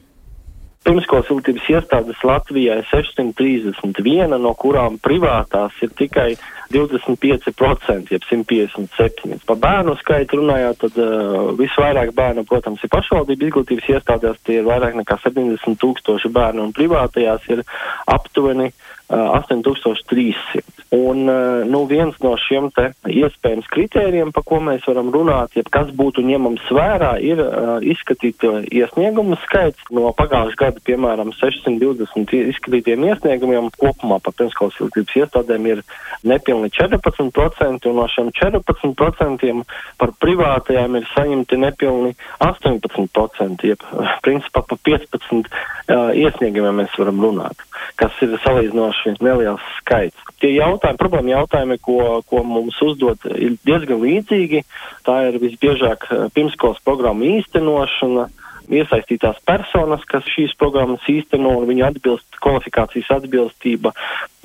Pirmskolas 0.80 1.28
izglītības 1.28 1.66
iestādes 1.74 2.20
Latvijā 2.24 2.78
ir 2.80 2.86
631, 2.88 4.32
no 4.40 4.54
kurām 4.56 4.96
privātās 5.04 5.76
ir 5.84 5.90
tikai 5.98 6.30
25%, 6.72 8.14
jeb 8.14 8.24
157. 8.24 9.42
Par 9.44 9.58
bērnu 9.60 9.96
skaitu 10.00 10.40
runājot, 10.40 10.80
tad 10.86 10.96
uh, 11.04 11.50
visvairāk 11.58 12.14
bērnu, 12.16 12.46
protams, 12.48 12.80
ir 12.80 12.92
pašvaldību 12.94 13.50
izglītības 13.50 13.90
iestādēs, 13.92 14.40
tie 14.46 14.62
ir 14.62 14.70
vairāk 14.70 14.96
nekā 15.02 15.18
70 15.26 15.76
tūkstoši 15.84 16.32
bērnu, 16.32 16.70
un 16.70 16.72
privātajās 16.76 17.44
ir 17.52 17.60
aptuveni 18.08 18.70
uh, 18.70 18.89
8300. 19.10 20.62
Un 20.90 21.28
uh, 21.28 21.66
nu, 21.66 21.84
viens 21.86 22.16
no 22.22 22.32
šiem 22.38 22.68
iespējams 22.74 23.68
kritērijiem, 23.70 24.30
pa 24.34 24.42
ko 24.46 24.60
mēs 24.62 24.86
varam 24.86 25.10
runāt, 25.14 25.54
ja 25.58 25.62
kas 25.70 25.90
būtu 25.94 26.22
ņemams 26.26 26.66
vērā, 26.74 27.12
ir 27.22 27.42
uh, 27.42 27.76
izskatīt 27.82 28.42
uh, 28.46 28.60
iesniegumu 28.66 29.38
skaits 29.44 29.90
no 29.94 30.10
pagājušā 30.18 30.58
gada, 30.60 30.82
piemēram, 30.86 31.30
620 31.38 32.34
izskatītiem 32.40 33.06
iesniegumiem. 33.06 33.70
Kopumā 33.80 34.18
par 34.22 34.34
pirmskolas 34.38 34.78
izglītības 34.78 35.18
iestādēm 35.22 35.68
ir 35.70 35.82
nepilni 36.26 36.70
14%, 36.74 37.86
un 37.90 37.98
no 37.98 38.06
šiem 38.10 38.30
14% 38.34 39.54
par 39.98 40.14
privātajām 40.22 40.98
ir 40.98 41.06
saņemti 41.14 41.60
nepilni 41.62 42.14
18%, 42.46 43.66
jeb 43.66 43.86
principā 44.26 44.62
par 44.66 44.82
15 44.86 45.50
uh, 45.50 46.10
iesniegumiem 46.18 46.82
mēs 46.82 46.98
varam 46.98 47.22
runāt, 47.22 47.66
kas 47.98 48.14
ir 48.26 48.34
salīdzinoši 48.42 48.99
neliels 49.20 49.64
skaits. 49.78 50.16
Tie 50.40 50.54
jautājumi, 50.54 51.00
problēma 51.00 51.34
jautājumi, 51.34 51.78
ko, 51.84 51.98
ko 52.28 52.42
mums 52.46 52.78
uzdod, 52.84 53.24
ir 53.36 53.56
diezgan 53.66 54.00
līdzīgi. 54.02 54.62
Tā 55.06 55.16
ir 55.28 55.40
visbiežāk 55.42 56.06
eh, 56.08 56.26
pirmskolas 56.34 56.80
programma 56.84 57.28
īstenošana, 57.28 58.28
iesaistītās 58.70 59.40
personas, 59.46 60.04
kas 60.08 60.26
šīs 60.30 60.54
programmas 60.60 61.04
īsteno 61.10 61.56
un 61.58 61.66
viņu 61.68 61.86
atbilst, 61.88 62.38
kvalifikācijas 62.42 63.10
atbilstība, 63.18 63.92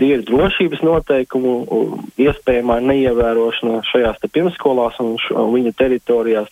ir 0.03 0.25
drošības 0.27 0.83
noteikumu, 0.85 1.55
iespējamā 2.19 2.81
neievērošana 2.83 3.83
šajās 3.91 4.19
te 4.21 4.31
pirmskolās 4.31 4.99
un, 5.03 5.15
š, 5.21 5.37
un 5.39 5.53
viņa 5.55 5.75
teritorijās. 5.79 6.51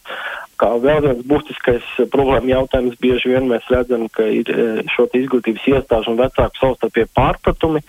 Kā 0.61 0.69
vēl 0.79 1.01
viens 1.01 1.23
būtiskais 1.27 1.85
problēma 2.13 2.51
jautājums, 2.51 2.99
bieži 3.01 3.31
vien 3.33 3.49
mēs 3.49 3.65
redzam, 3.73 4.05
ka 4.13 4.27
ir 4.29 4.47
e, 4.53 4.67
šo 4.93 5.07
izglītības 5.17 5.65
iestāžu 5.73 6.13
un 6.13 6.19
vecāku 6.21 6.61
savstarpie 6.61 7.07
pārpratumi, 7.17 7.81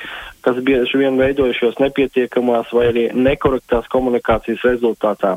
kas 0.45 0.61
bieži 0.65 1.01
vien 1.01 1.19
veidojušos 1.21 1.81
nepietiekamās 1.83 2.73
vai 2.77 2.89
arī 2.93 3.05
nekorektās 3.17 3.89
komunikācijas 3.93 4.65
rezultātā. 4.69 5.37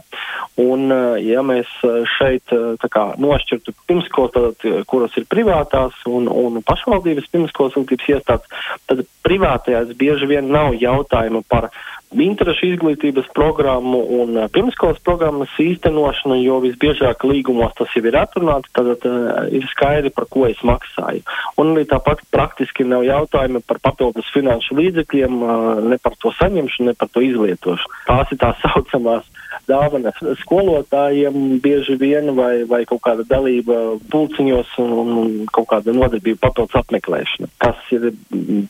Un, 0.62 0.88
e, 0.91 0.99
ja 1.28 1.43
mēs 1.45 1.72
e, 1.86 1.93
šeit 2.18 2.53
kā, 2.91 3.05
nošķirtu 3.22 3.76
pirmskolas, 3.89 4.64
kuras 4.89 5.18
ir 5.20 5.28
privātās 5.32 5.97
un, 6.10 6.30
un 6.32 6.62
pašvaldības 6.66 7.30
pirmskolas 7.34 7.78
izglītības 7.78 8.10
iestādes, 8.16 8.66
tad 8.89 9.03
privātajās 9.26 9.93
bieži 9.97 10.30
vien 10.30 10.51
nav 10.51 10.76
jautājumu 10.80 11.43
par 11.49 11.70
interešu 12.16 12.72
izglītības 12.72 13.28
programmu 13.36 13.99
un 14.22 14.39
pirmskolas 14.53 14.99
programmas 15.03 15.51
īstenošanu, 15.60 16.38
jo 16.39 16.60
visbiežāk 16.64 17.26
līgumos 17.28 17.76
tas 17.78 17.91
jau 17.95 18.03
ir 18.08 18.18
atrunāts, 18.20 18.72
tad 18.76 18.88
uh, 18.95 19.47
ir 19.51 19.68
skaidri, 19.72 20.12
par 20.16 20.28
ko 20.32 20.45
es 20.47 20.62
maksāju. 20.66 21.26
Un 21.60 21.74
arī 21.74 21.88
tāpat 21.89 22.24
praktiski 22.32 22.88
nav 22.88 23.03
jautājumi 23.08 23.64
par 23.68 23.82
papildus 23.84 24.30
finanšu 24.34 24.78
līdzekļiem, 24.80 25.41
uh, 25.43 25.82
ne 25.84 25.99
par 26.01 26.16
to 26.22 26.32
saņemšanu, 26.39 26.91
ne 26.91 26.95
par 26.97 27.12
to 27.12 27.26
izlietošanu. 27.26 28.03
Tās 28.08 28.32
ir 28.32 28.41
tās 28.43 28.64
saucamās 28.66 29.28
dāvanas 29.70 30.18
skolotājiem 30.41 31.60
bieži 31.64 31.98
vien 32.00 32.32
vai, 32.38 32.64
vai 32.70 32.84
kaut 32.89 33.02
kāda 33.06 33.26
dalība 33.28 33.98
pulciņos 34.12 34.74
un, 34.84 34.93
un 35.04 35.32
kaut 35.54 35.70
kāda 35.72 35.95
nodarbība 35.95 36.48
papildus 36.48 36.78
apmeklēšana, 36.82 37.50
kas 37.64 37.93
ir 37.95 38.10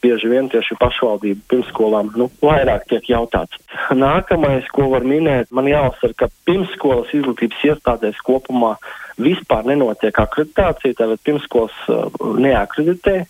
bieži 0.03 0.32
vien 0.32 0.49
tieši 0.53 0.78
pašvaldību 0.82 1.45
pirmskolām 1.51 2.13
nu, 2.19 2.30
vairāk 2.43 2.88
tiek 2.91 3.09
jautāts. 3.11 3.59
Nākamais, 3.93 4.67
ko 4.73 4.89
var 4.93 5.05
minēt, 5.07 5.51
man 5.51 5.69
jāuzsver, 5.69 6.15
ka 6.17 6.32
pirmsskolas 6.47 7.13
izglītības 7.17 7.67
iestādēs 7.71 8.23
kopumā 8.25 8.75
vispār 9.22 9.65
nenotiek 9.68 10.18
akreditācija, 10.22 10.97
tātad 10.97 11.22
pirmskolas 11.26 11.78
uh, 11.89 12.07
neakreditē, 12.38 13.24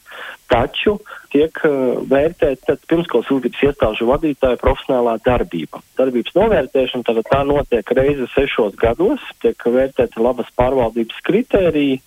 taču 0.52 0.98
tiek 1.34 1.60
uh, 1.68 2.00
vērtēta 2.08 2.78
pirmskolas 2.90 3.30
izglītības 3.32 3.64
iestāžu 3.70 4.08
vadītāja 4.10 4.60
profesionālā 4.62 5.18
darbība. 5.26 5.82
Darbības 6.00 6.36
novērtēšana 6.38 7.08
tātad 7.08 7.30
tā 7.32 7.44
notiek 7.48 7.94
reizi 7.98 8.28
sešos 8.34 8.78
gados, 8.80 9.24
tiek 9.44 9.68
vērtēta 9.78 10.24
labas 10.24 10.52
pārvaldības 10.60 11.24
kritērija, 11.28 12.02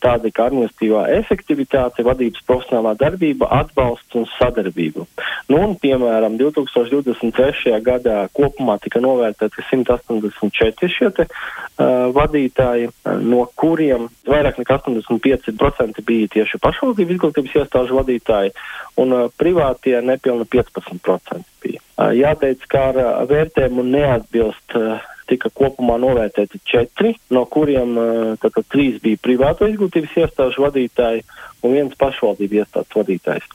tādi 0.00 0.30
kā 0.34 0.48
administratīvā 0.48 1.04
efektivitāte, 1.18 2.04
vadības 2.06 2.44
profesionālā 2.48 2.94
darbība, 3.00 3.48
atbalsts 3.52 4.16
un 4.18 4.26
sadarbība. 4.36 5.04
Nu, 5.50 5.60
un, 5.60 5.74
piemēram, 5.80 6.38
2023. 6.40 7.74
gadā 7.84 8.24
kopumā 8.36 8.78
tika 8.82 9.02
novērtēti 9.04 9.64
184 9.70 10.90
šie 10.94 11.10
te, 11.16 11.26
uh, 11.28 12.08
vadītāji, 12.16 12.90
no 13.24 13.44
kuriem 13.60 14.08
vairāk 14.28 14.60
nekā 14.62 14.78
85% 14.86 16.04
bija 16.06 16.32
tieši 16.38 16.60
pašvaldību 16.64 17.16
izglītības 17.16 17.58
iestāžu 17.62 18.00
vadītāji, 18.00 18.54
un 19.02 19.16
uh, 19.16 19.26
privātie 19.40 19.98
nepilni 20.04 20.48
15% 20.48 21.44
bija. 21.64 21.82
Uh, 21.94 22.14
jāteic, 22.16 22.64
ka 22.70 22.88
ar 22.92 23.00
uh, 23.02 23.10
vērtējumu 23.30 23.84
neatbilst 23.90 24.78
uh, 24.78 25.10
tika 25.30 25.50
kopumā 25.54 25.96
novērtēti 26.02 26.60
četri, 26.68 27.14
no 27.34 27.44
kuriem 27.50 27.96
tātad 28.42 28.66
trīs 28.72 29.00
bija 29.02 29.20
privāto 29.22 29.68
izglītības 29.70 30.16
iestāžu 30.24 30.64
vadītāji 30.66 31.24
un 31.64 31.76
viens 31.76 31.96
pašvaldību 32.00 32.60
iestādes 32.60 32.98
vadītājs. 32.98 33.48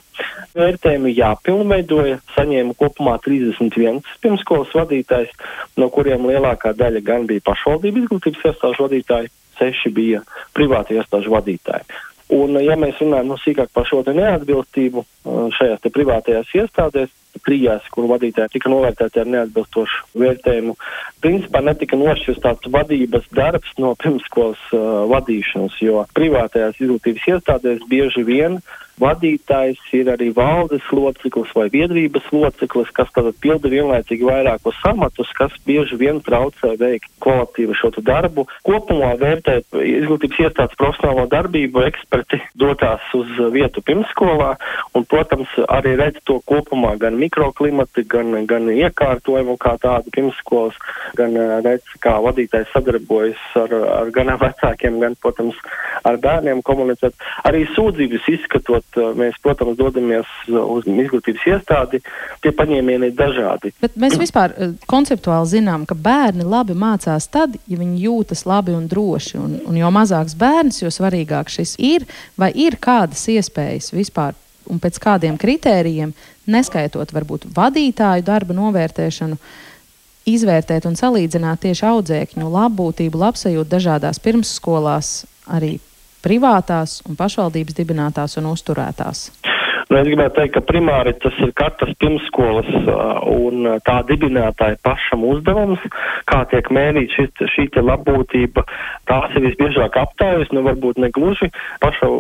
Vērtējumi 0.57 1.13
jāpilnveidoja, 1.15 2.20
saņēma 2.36 2.76
kopumā 2.80 3.15
31 3.24 4.01
pirmskolas 4.24 4.74
vadītājs, 4.76 5.32
no 5.80 5.89
kuriem 5.93 6.28
lielākā 6.30 6.74
daļa 6.78 7.03
gan 7.05 7.30
bija 7.30 7.45
pašvaldību 7.51 8.03
izglītības 8.03 8.49
iestāžu 8.51 8.88
vadītāji, 8.88 9.32
seši 9.59 9.93
bija 9.95 10.24
privāti 10.57 10.97
iestāžu 10.99 11.36
vadītāji. 11.36 11.88
Un, 12.36 12.59
ja 12.61 12.76
mēs 12.78 12.99
runājam 13.01 13.32
nu, 13.32 13.39
sīkāk 13.41 13.72
par 13.74 13.88
šo 13.89 14.03
neatbilstību 14.05 15.05
šajās 15.55 15.82
te 15.82 15.89
privātajās 15.93 16.51
iestādēs, 16.61 17.09
trijās, 17.45 17.85
kur 17.93 18.09
vadītāji 18.11 18.55
tika 18.55 18.71
novērtēti 18.71 19.21
ar 19.21 19.31
neatbilstošu 19.35 20.19
vērtējumu. 20.21 20.75
Principā 21.23 21.63
netika 21.65 21.99
nošķirts 21.99 22.43
tāds 22.43 22.71
vadības 22.73 23.29
darbs 23.35 23.71
no 23.81 23.93
pirmskolas 23.99 24.61
uh, 24.73 25.05
vadīšanas, 25.11 25.79
jo 25.83 26.03
privātajās 26.17 26.79
izglītības 26.79 27.31
iestādēs 27.35 27.87
bieži 27.89 28.25
vien 28.27 28.59
vadītājs 28.99 29.79
ir 29.95 30.11
arī 30.11 30.29
valdes 30.35 30.85
loceklis 30.91 31.51
vai 31.55 31.67
biedrības 31.73 32.27
loceklis, 32.35 32.91
kas 32.95 33.11
tad 33.15 33.31
pilda 33.41 33.71
vienlaicīgi 33.71 34.27
vairākus 34.27 34.79
amatus, 34.89 35.31
kas 35.37 35.55
bieži 35.67 35.97
vien 35.99 36.21
traucē 36.25 36.75
veikt 36.79 37.09
kvalitīvu 37.23 37.77
šo 37.79 37.91
darbu. 38.05 38.45
Kopumā 38.67 39.13
vērtēt 39.19 39.73
izglītības 39.73 40.41
iestādes 40.45 40.79
profesionālo 40.79 41.25
darbību 41.31 41.83
eksperti 41.87 42.41
dotās 42.59 43.03
uz 43.17 43.31
vietu 43.53 43.83
pirmskolā 43.85 44.53
un, 44.93 45.05
protams, 45.09 45.51
arī 45.67 45.95
redz 45.99 46.21
to 46.27 46.39
kopumā 46.49 46.95
gan 47.01 47.17
mikroklimati, 47.19 48.05
gan, 48.09 48.45
gan 48.49 48.69
iekārtojumu 48.71 49.57
kā 49.61 49.75
tādu 49.81 50.13
pirmsskolas, 50.15 50.77
gan 51.17 51.35
redz, 51.65 51.87
kā 52.03 52.17
vadītājs 52.23 52.71
sadarbojas 52.75 53.41
ar, 53.59 53.75
ar 54.03 54.13
gan 54.15 54.33
vecākiem, 54.39 54.99
gan, 55.03 55.17
protams, 55.21 55.57
ar 56.07 56.19
bērniem 56.21 56.61
komunicēt. 56.65 57.15
Arī 57.47 57.65
sūdzības 57.75 58.27
izskatot, 58.35 58.88
mēs, 58.97 59.37
protams, 59.43 59.77
dodamies 59.79 60.27
uz 60.49 60.87
izglītības 60.89 61.45
iestādi, 61.51 62.01
tie 62.43 62.51
paņēmieni 62.55 63.11
ir 63.11 63.15
dažādi. 63.17 63.73
Bet 63.81 63.97
mēs 63.99 64.17
vispār 64.19 64.55
konceptuāli 64.89 65.51
zinām, 65.55 65.85
ka 65.89 65.97
bērni 65.97 66.47
labi 66.47 66.77
mācās 66.77 67.29
tad, 67.31 67.57
ja 67.69 67.79
viņi 67.79 68.03
jūtas 68.05 68.45
labi 68.49 68.75
un 68.77 68.87
droši. 68.91 69.37
Un, 69.39 69.57
un 69.69 69.79
jo 69.79 69.93
mazāks 69.93 70.37
bērns, 70.39 70.81
jo 70.83 70.91
svarīgāk 70.93 71.51
šis 71.53 71.75
ir, 71.77 72.07
vai 72.39 72.51
ir 72.55 72.79
kādas 72.81 73.25
iespējas 73.31 73.93
vispār 73.95 74.37
un 74.69 74.79
pēc 74.81 74.99
kādiem 75.01 75.37
kritērijiem, 75.39 76.13
neskaitot 76.49 77.11
varbūt 77.15 77.49
vadītāju 77.55 78.25
darba 78.25 78.55
novērtēšanu, 78.57 79.37
izvērtēt 80.29 80.85
un 80.85 80.97
salīdzināt 80.99 81.63
tieši 81.65 81.85
audzēkņu 81.89 82.49
labbūtību, 82.53 83.21
labsajūtu 83.23 83.71
dažādās 83.71 84.21
pirmsskolās, 84.21 85.13
arī 85.49 85.77
privātās 86.24 86.99
un 87.07 87.17
pašvaldības 87.20 87.78
dibinātās 87.78 88.38
un 88.39 88.49
uzturētās? 88.51 89.30
Nu, 89.89 89.97
es 89.97 90.05
gribētu 90.05 90.35
teikt, 90.37 90.53
ka 90.53 90.61
primāri 90.69 91.15
tas 91.17 91.37
ir 91.41 91.49
katras 91.57 91.95
pirmskolas 91.97 92.67
un 93.25 93.65
tā 93.87 93.95
dibinātāja 94.05 94.77
pašam 94.85 95.23
uzdevums, 95.25 95.81
kā 96.29 96.43
tiek 96.51 96.69
mērīt 96.69 97.15
šis, 97.17 97.41
šī 97.55 97.65
te 97.73 97.81
labbūtība. 97.81 98.61
Tās 99.09 99.33
ir 99.33 99.47
visbiežāk 99.47 99.97
aptaujas, 99.97 100.51
nu 100.53 100.61
varbūt 100.67 101.01
ne 101.01 101.09
gluži 101.15 101.49
paša 101.81 102.11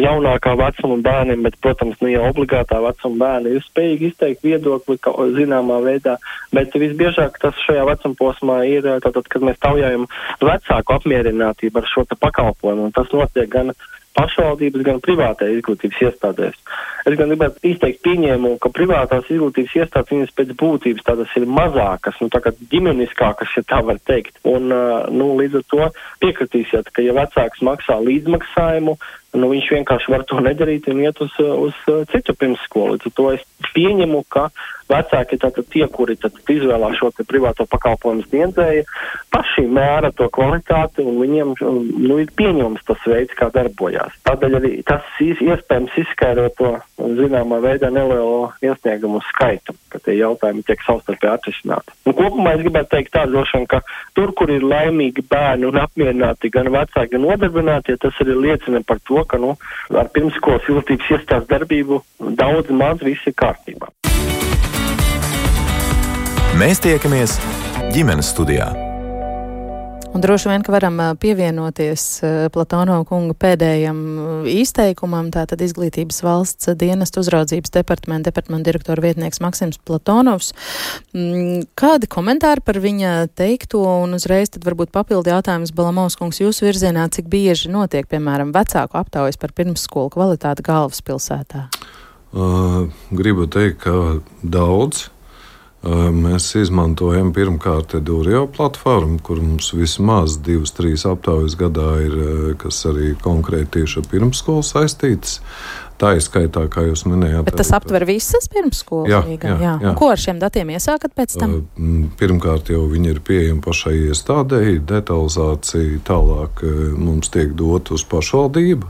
jaunākā 0.00 0.56
vecuma 0.62 0.96
bērniem, 1.04 1.44
bet, 1.44 1.60
protams, 1.60 2.00
ne 2.00 2.14
jau 2.14 2.24
obligātā 2.30 2.80
vecuma 2.86 3.26
bērni 3.26 3.54
ir 3.58 3.68
spējīgi 3.68 4.12
izteikt 4.14 4.48
viedokli 4.48 4.96
zināmā 5.36 5.82
veidā, 5.84 6.16
bet 6.56 6.80
visbiežāk 6.80 7.36
tas 7.44 7.60
šajā 7.66 7.84
vecuma 7.92 8.20
posmā 8.24 8.60
ir 8.72 8.88
tātad, 9.04 9.28
kad 9.28 9.44
mēs 9.44 9.60
taujājam 9.60 10.08
vecāku 10.40 10.96
apmierinātību 10.96 11.84
ar 11.84 11.92
šo 11.92 12.08
te 12.08 12.16
pakalpojumu, 12.24 12.88
un 12.88 12.96
tas 12.96 13.12
notiek 13.12 13.52
gan 13.52 13.76
pašvaldības, 14.18 14.84
gan 14.86 14.98
privātajā 15.04 15.58
izglītības 15.58 16.00
iestādēs. 16.08 16.56
Es 17.08 17.16
gan 17.16 17.30
gribētu 17.30 17.62
izteikt 17.70 18.02
pieņēmumu, 18.04 18.58
ka 18.62 18.72
privātās 18.74 19.28
izglītības 19.30 19.76
iestādes 19.78 20.12
viņas 20.12 20.34
pēc 20.36 20.50
būtības 20.60 21.06
tādas 21.06 21.36
ir 21.38 21.46
mazākas, 21.48 22.18
nu 22.20 22.28
tā 22.32 22.42
kā 22.44 22.52
ģimeniskākas, 22.72 23.54
ja 23.56 23.64
tā 23.70 23.80
var 23.86 24.00
teikt. 24.10 24.36
Un, 24.48 24.68
nu, 25.14 25.30
līdz 25.40 25.60
ar 25.60 25.64
to 25.72 25.88
piekritīsiet, 26.24 26.90
ka 26.92 27.04
ja 27.06 27.14
vecāks 27.16 27.62
maksā 27.66 28.00
līdzmaksājumu, 28.04 28.96
nu, 29.38 29.52
viņš 29.54 29.70
vienkārši 29.76 30.12
var 30.12 30.26
to 30.28 30.42
nedarīt 30.42 30.90
un 30.90 31.04
iet 31.04 31.22
uz, 31.22 31.38
uz 31.38 31.78
citu 32.12 32.34
pirmsskolu. 32.34 32.98
Līdz 32.98 33.10
ar 33.10 33.16
to 33.16 33.30
es 33.36 33.46
pieņemu, 33.76 34.24
ka 34.28 34.48
vecāki 34.90 35.38
tātad 35.40 35.68
tie, 35.72 35.86
kuri 35.90 36.18
tātad 36.20 36.52
izvēlās 36.54 36.98
šo 36.98 37.12
te 37.16 37.26
privāto 37.28 37.66
pakalpojumu 37.70 38.26
sniedzēju, 38.28 38.86
paši 39.32 39.66
mēra 39.70 40.12
to 40.16 40.28
kvalitāti 40.34 41.04
un 41.06 41.20
viņiem 41.22 41.54
nu, 41.60 42.18
ir 42.20 42.32
pieņemams 42.36 42.84
tas 42.88 43.06
veids, 43.06 43.36
kā 43.38 43.50
darbojās. 43.54 44.16
Tādēļ 44.26 44.58
arī 44.60 44.72
tas 44.86 45.06
iespējams 45.20 45.96
izskaidro 46.04 46.48
to 46.58 46.74
zināmā 46.98 47.60
veidā 47.64 47.90
nelielo 47.92 48.50
iesniegumu 48.64 49.22
skaitu, 49.30 49.74
ka 49.92 50.00
tie 50.04 50.18
jautājumi 50.18 50.64
tiek 50.66 50.82
savstarpēji 50.86 51.32
atrisināti. 51.32 51.96
Un 52.08 52.16
kopumā 52.18 52.56
es 52.56 52.64
gribētu 52.64 52.94
teikt 52.96 53.14
tā 53.14 53.26
droši 53.30 53.64
ka 53.70 53.80
tur, 54.16 54.32
kur 54.36 54.50
ir 54.52 54.66
laimīgi 54.66 55.24
bērni 55.30 55.68
un 55.70 55.80
apmierināti 55.80 56.52
gan 56.54 56.70
vecāki, 56.74 57.14
gan 57.14 57.26
nodarbinātie, 57.26 57.98
tas 58.02 58.20
arī 58.24 58.36
liecina 58.46 58.82
par 58.86 59.02
to, 59.06 59.24
ka 59.30 59.40
nu, 59.42 59.56
ar 59.94 60.12
pirmskolas 60.14 60.68
izglītības 60.68 61.16
iestādes 61.16 61.50
darbību 61.50 62.02
daudz 62.42 62.72
maz 62.74 63.02
viss 63.06 63.30
ir 63.30 63.36
kārtībā. 63.38 63.92
Mēs 66.60 66.76
tiekamies 66.84 67.38
ģimenes 67.94 68.34
studijā. 68.34 68.66
Un 70.12 70.20
droši 70.20 70.50
vien, 70.50 70.64
ka 70.66 70.74
varam 70.74 70.98
pievienoties 71.16 72.02
Platono 72.52 72.98
kunga 73.08 73.32
pēdējam 73.32 74.00
izteikumam, 74.50 75.30
tātad 75.32 75.62
izglītības 75.64 76.18
valsts 76.26 76.68
dienestu 76.76 77.22
uzraudzības 77.22 77.72
departamenta 77.72 78.28
departamenta 78.28 78.68
direktora 78.68 79.04
vietnieks 79.06 79.40
Maksims 79.40 79.78
Platonovs. 79.88 80.50
Mm, 81.16 81.62
kādi 81.80 82.10
komentāri 82.12 82.60
par 82.66 82.80
viņa 82.82 83.30
teikto 83.40 83.80
un 84.02 84.18
uzreiz 84.18 84.52
tad 84.52 84.66
varbūt 84.66 84.92
papildi 84.92 85.32
jautājums 85.32 85.72
Balamaus 85.72 86.18
kungs 86.20 86.42
jūsu 86.42 86.66
virzienā, 86.66 87.06
cik 87.14 87.30
bieži 87.32 87.70
notiek, 87.72 88.10
piemēram, 88.10 88.52
vecāku 88.52 89.00
aptaujas 89.00 89.40
par 89.40 89.56
pirmsskolu 89.56 90.12
kvalitāti 90.12 90.66
galvaspilsētā? 90.66 91.70
Uh, 92.36 92.92
gribu 93.16 93.48
teikt, 93.48 93.80
ka 93.86 93.96
daudz. 94.44 95.06
Mēs 95.80 96.50
izmantojam 96.60 97.30
pirmkārt 97.32 97.94
Dūrio 98.04 98.42
platformu, 98.52 99.16
kur 99.24 99.38
mums 99.40 99.70
vismaz 99.72 100.36
divas, 100.44 100.74
trīs 100.76 101.06
aptaujas 101.08 101.56
gadā 101.56 101.94
ir, 102.04 102.16
kas 102.60 102.82
arī 102.90 103.14
konkrēti 103.16 103.78
tieši 103.78 104.02
ar 104.02 104.10
pirmskolu 104.10 104.66
saistītas. 104.66 105.38
Tā 106.00 106.14
ir 106.16 106.22
skaitā, 106.24 106.66
kā 106.72 106.84
jūs 106.86 107.06
minējāt. 107.08 107.44
Bet 107.48 107.58
tas 107.60 107.72
aptver 107.76 108.06
visas 108.08 108.48
pirmsskolas? 108.52 109.08
Jā, 109.08 109.20
jā, 109.36 109.56
jā. 109.60 109.72
jā. 109.84 109.94
Ko 109.96 110.08
ar 110.12 110.20
šiem 110.20 110.38
datiem 110.40 110.72
iesākat 110.72 111.16
pēc 111.16 111.36
tam? 111.40 111.56
Pirmkārt, 112.20 112.72
jau 112.72 112.86
viņi 112.88 113.12
ir 113.14 113.20
pieejami 113.24 113.60
pašai 113.64 113.96
iestādēji, 114.06 114.84
detalizācija 114.88 116.00
tālāk 116.08 116.64
mums 116.96 117.32
tiek 117.32 117.52
dot 117.56 117.92
uz 117.96 118.04
pašvaldību 118.08 118.88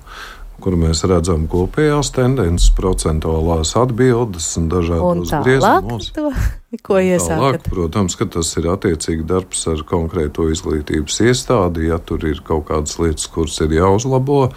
kur 0.62 0.76
mēs 0.78 1.02
redzam 1.08 1.46
kopējās 1.50 2.12
tendences, 2.16 2.70
procentuālās 2.76 3.74
atbildes 3.80 4.52
un 4.60 4.68
dažādos 4.72 5.34
griezumos. 5.44 6.10
Ko 6.86 7.00
iesākat? 7.02 7.40
Tālāk, 7.40 7.64
protams, 7.66 8.14
ka 8.14 8.28
tas 8.30 8.52
ir 8.60 8.68
attiecīgi 8.70 9.24
darbs 9.26 9.64
ar 9.72 9.80
konkrēto 9.88 10.46
izglītības 10.52 11.16
iestādi. 11.26 11.88
Ja 11.88 11.98
tur 11.98 12.22
ir 12.28 12.38
kaut 12.46 12.68
kādas 12.68 12.94
lietas, 13.02 13.26
kuras 13.26 13.58
ir 13.64 13.74
jāuzlabo, 13.74 14.52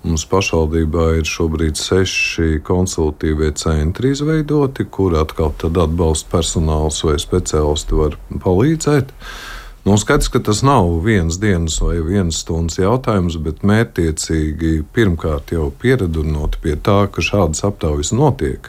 mums 0.00 0.24
pašvaldībā 0.30 1.10
ir 1.18 1.28
šobrīd 1.28 1.76
seši 1.76 2.62
konsultīvie 2.64 3.52
centri 3.60 4.14
izveidoti, 4.16 4.88
kur 4.88 5.18
atkal 5.20 5.52
atbalsta 5.68 6.32
personāls 6.38 7.02
vai 7.04 7.18
speciālisti 7.20 8.00
var 8.00 8.16
palīdzēt. 8.46 9.12
Nu, 9.88 9.96
skaidrs, 9.96 10.28
ka 10.28 10.38
tas 10.44 10.58
nav 10.62 10.84
viens 11.00 11.38
dienas 11.40 11.78
vai 11.80 12.02
vienas 12.04 12.42
stundas 12.42 12.76
jautājums, 12.76 13.38
bet 13.40 13.62
mērķiecīgi 13.64 14.82
pirmkārt 14.92 15.54
jau 15.54 15.70
pieredzinot 15.80 16.58
pie 16.60 16.74
tā, 16.76 17.06
ka 17.08 17.24
šādas 17.24 17.64
aptaujas 17.64 18.10
notiek 18.12 18.68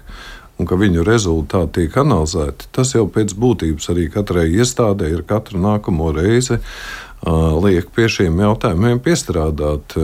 un 0.56 0.70
ka 0.70 0.78
viņu 0.80 1.04
rezultāti 1.04 1.82
tiek 1.82 1.98
analizēti. 2.00 2.70
Tas 2.72 2.94
jau 2.96 3.04
pēc 3.12 3.34
būtības 3.36 3.92
arī 3.92 4.06
katrai 4.14 4.46
iestādē 4.62 5.10
ir 5.12 5.26
katru 5.28 5.60
nākamo 5.60 6.14
reizi. 6.16 6.62
Liek 7.66 7.90
pie 7.92 8.08
šiem 8.08 8.40
jautājumiem 8.40 9.02
piestrādāt. 9.04 9.98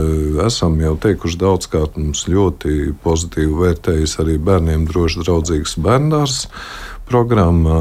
Esam 0.44 0.76
jau 0.84 0.98
teikuši 1.00 1.40
daudzkārt, 1.40 1.96
mums 1.96 2.26
ļoti 2.28 2.92
pozitīvi 3.06 3.56
vērtējas 3.62 4.18
arī 4.20 4.36
bērniem 4.50 4.84
droši 4.92 5.24
draudzīgs 5.24 5.78
bērndārs 5.80 6.42
programmā. 7.06 7.76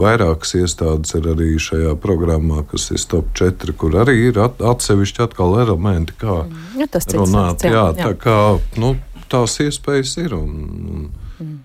Vairākas 0.00 0.54
iestādes 0.60 1.14
ir 1.18 1.28
arī 1.32 1.54
šajā 1.62 1.96
programmā, 2.02 2.62
kas 2.70 2.90
ir 2.94 3.02
top 3.10 3.32
4, 3.38 3.74
kur 3.78 3.96
arī 4.02 4.18
ir 4.30 4.40
atsevišķi 4.42 5.24
atkal 5.26 5.58
elementi, 5.62 6.16
kā 6.20 6.42
mm, 6.44 6.78
ja, 6.82 6.88
runāt. 7.18 7.66
Jā, 7.66 7.74
jā, 7.74 7.84
jā. 7.98 8.06
Tā 8.06 8.14
kā 8.22 8.38
nu, 8.82 8.94
tās 9.32 9.58
iespējas 9.64 10.16
ir. 10.22 10.36
Un, 10.38 10.56
un, 10.94 11.04
mm. 11.42 11.60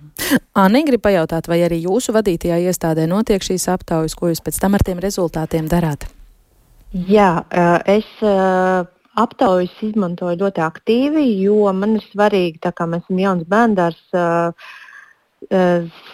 Anni, 0.58 0.84
grib 0.88 1.04
pajautāt, 1.06 1.50
vai 1.52 1.62
arī 1.68 1.84
jūsu 1.86 2.16
vadītajā 2.16 2.60
iestādē 2.72 3.08
notiek 3.10 3.44
šīs 3.46 3.70
aptaujas, 3.74 4.18
ko 4.18 4.32
jūs 4.32 4.44
pēc 4.44 4.60
tam 4.64 4.78
ar 4.78 4.86
tiem 4.86 5.02
rezultātiem 5.04 5.70
darāt? 5.70 6.08
Jā, 7.08 7.44
es 7.86 8.08
aptaujas 9.18 9.74
izmantoju 9.84 10.40
ļoti 10.40 10.64
aktīvi, 10.64 11.26
jo 11.44 11.72
man 11.76 11.98
ir 11.98 12.06
svarīgi, 12.14 12.62
tā 12.64 12.72
kā 12.76 12.88
mēs 12.90 13.06
esam 13.06 13.22
jauns 13.22 13.48
bērndārs, 13.50 14.02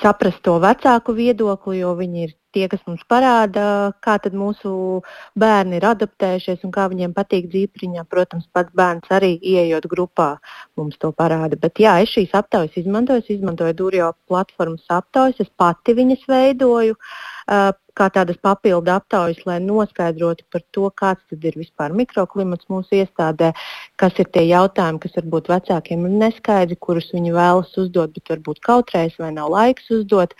saprast 0.01 0.41
to 0.45 0.59
vecāku 0.61 1.13
viedokli, 1.17 1.79
jo 1.81 1.93
viņi 1.97 2.25
ir 2.27 2.33
tie, 2.53 2.67
kas 2.69 2.83
mums 2.85 3.01
parāda, 3.09 3.93
kā 4.03 4.17
mūsu 4.29 5.01
bērni 5.35 5.79
ir 5.79 5.87
adaptējušies 5.89 6.63
un 6.63 6.71
kā 6.71 6.87
viņiem 6.91 7.13
patīk 7.13 7.49
dzīvpriņā. 7.49 8.05
Protams, 8.09 8.45
pats 8.53 8.73
bērns 8.77 9.09
arī 9.09 9.39
ieejot 9.41 9.87
grupā 9.89 10.37
mums 10.77 10.97
to 11.01 11.11
parāda. 11.11 11.57
Bet 11.57 11.79
jā, 11.81 11.97
es 12.03 12.13
šīs 12.13 12.33
aptaujas 12.33 12.77
izmantoju, 12.77 13.25
es 13.25 13.33
izmantoju 13.33 13.73
Dūrio 13.73 14.13
platformas 14.27 14.85
aptaujas, 14.89 15.39
es 15.41 15.49
pati 15.57 15.97
viņas 15.97 16.27
veidoju. 16.29 16.99
Kā 17.47 18.07
tādas 18.13 18.37
papildu 18.41 18.91
aptaujas, 18.93 19.41
lai 19.45 19.59
noskaidrotu 19.63 20.45
par 20.51 20.63
to, 20.75 20.89
kāds 20.97 21.35
ir 21.35 21.57
vispār 21.59 21.93
mikroklimats 21.93 22.69
mūsu 22.71 23.01
iestādē, 23.01 23.51
kas 23.99 24.17
ir 24.21 24.29
tie 24.33 24.45
jautājumi, 24.49 25.01
kas 25.03 25.17
varbūt 25.19 25.51
vecākiem 25.51 26.07
ir 26.07 26.15
neskaidri, 26.23 26.79
kurus 26.79 27.11
viņi 27.13 27.35
vēlas 27.35 27.75
uzdot, 27.77 28.15
bet 28.15 28.33
varbūt 28.33 28.63
kautrējas 28.65 29.19
vai 29.21 29.33
nav 29.35 29.51
laiks 29.53 29.91
uzdot. 29.93 30.33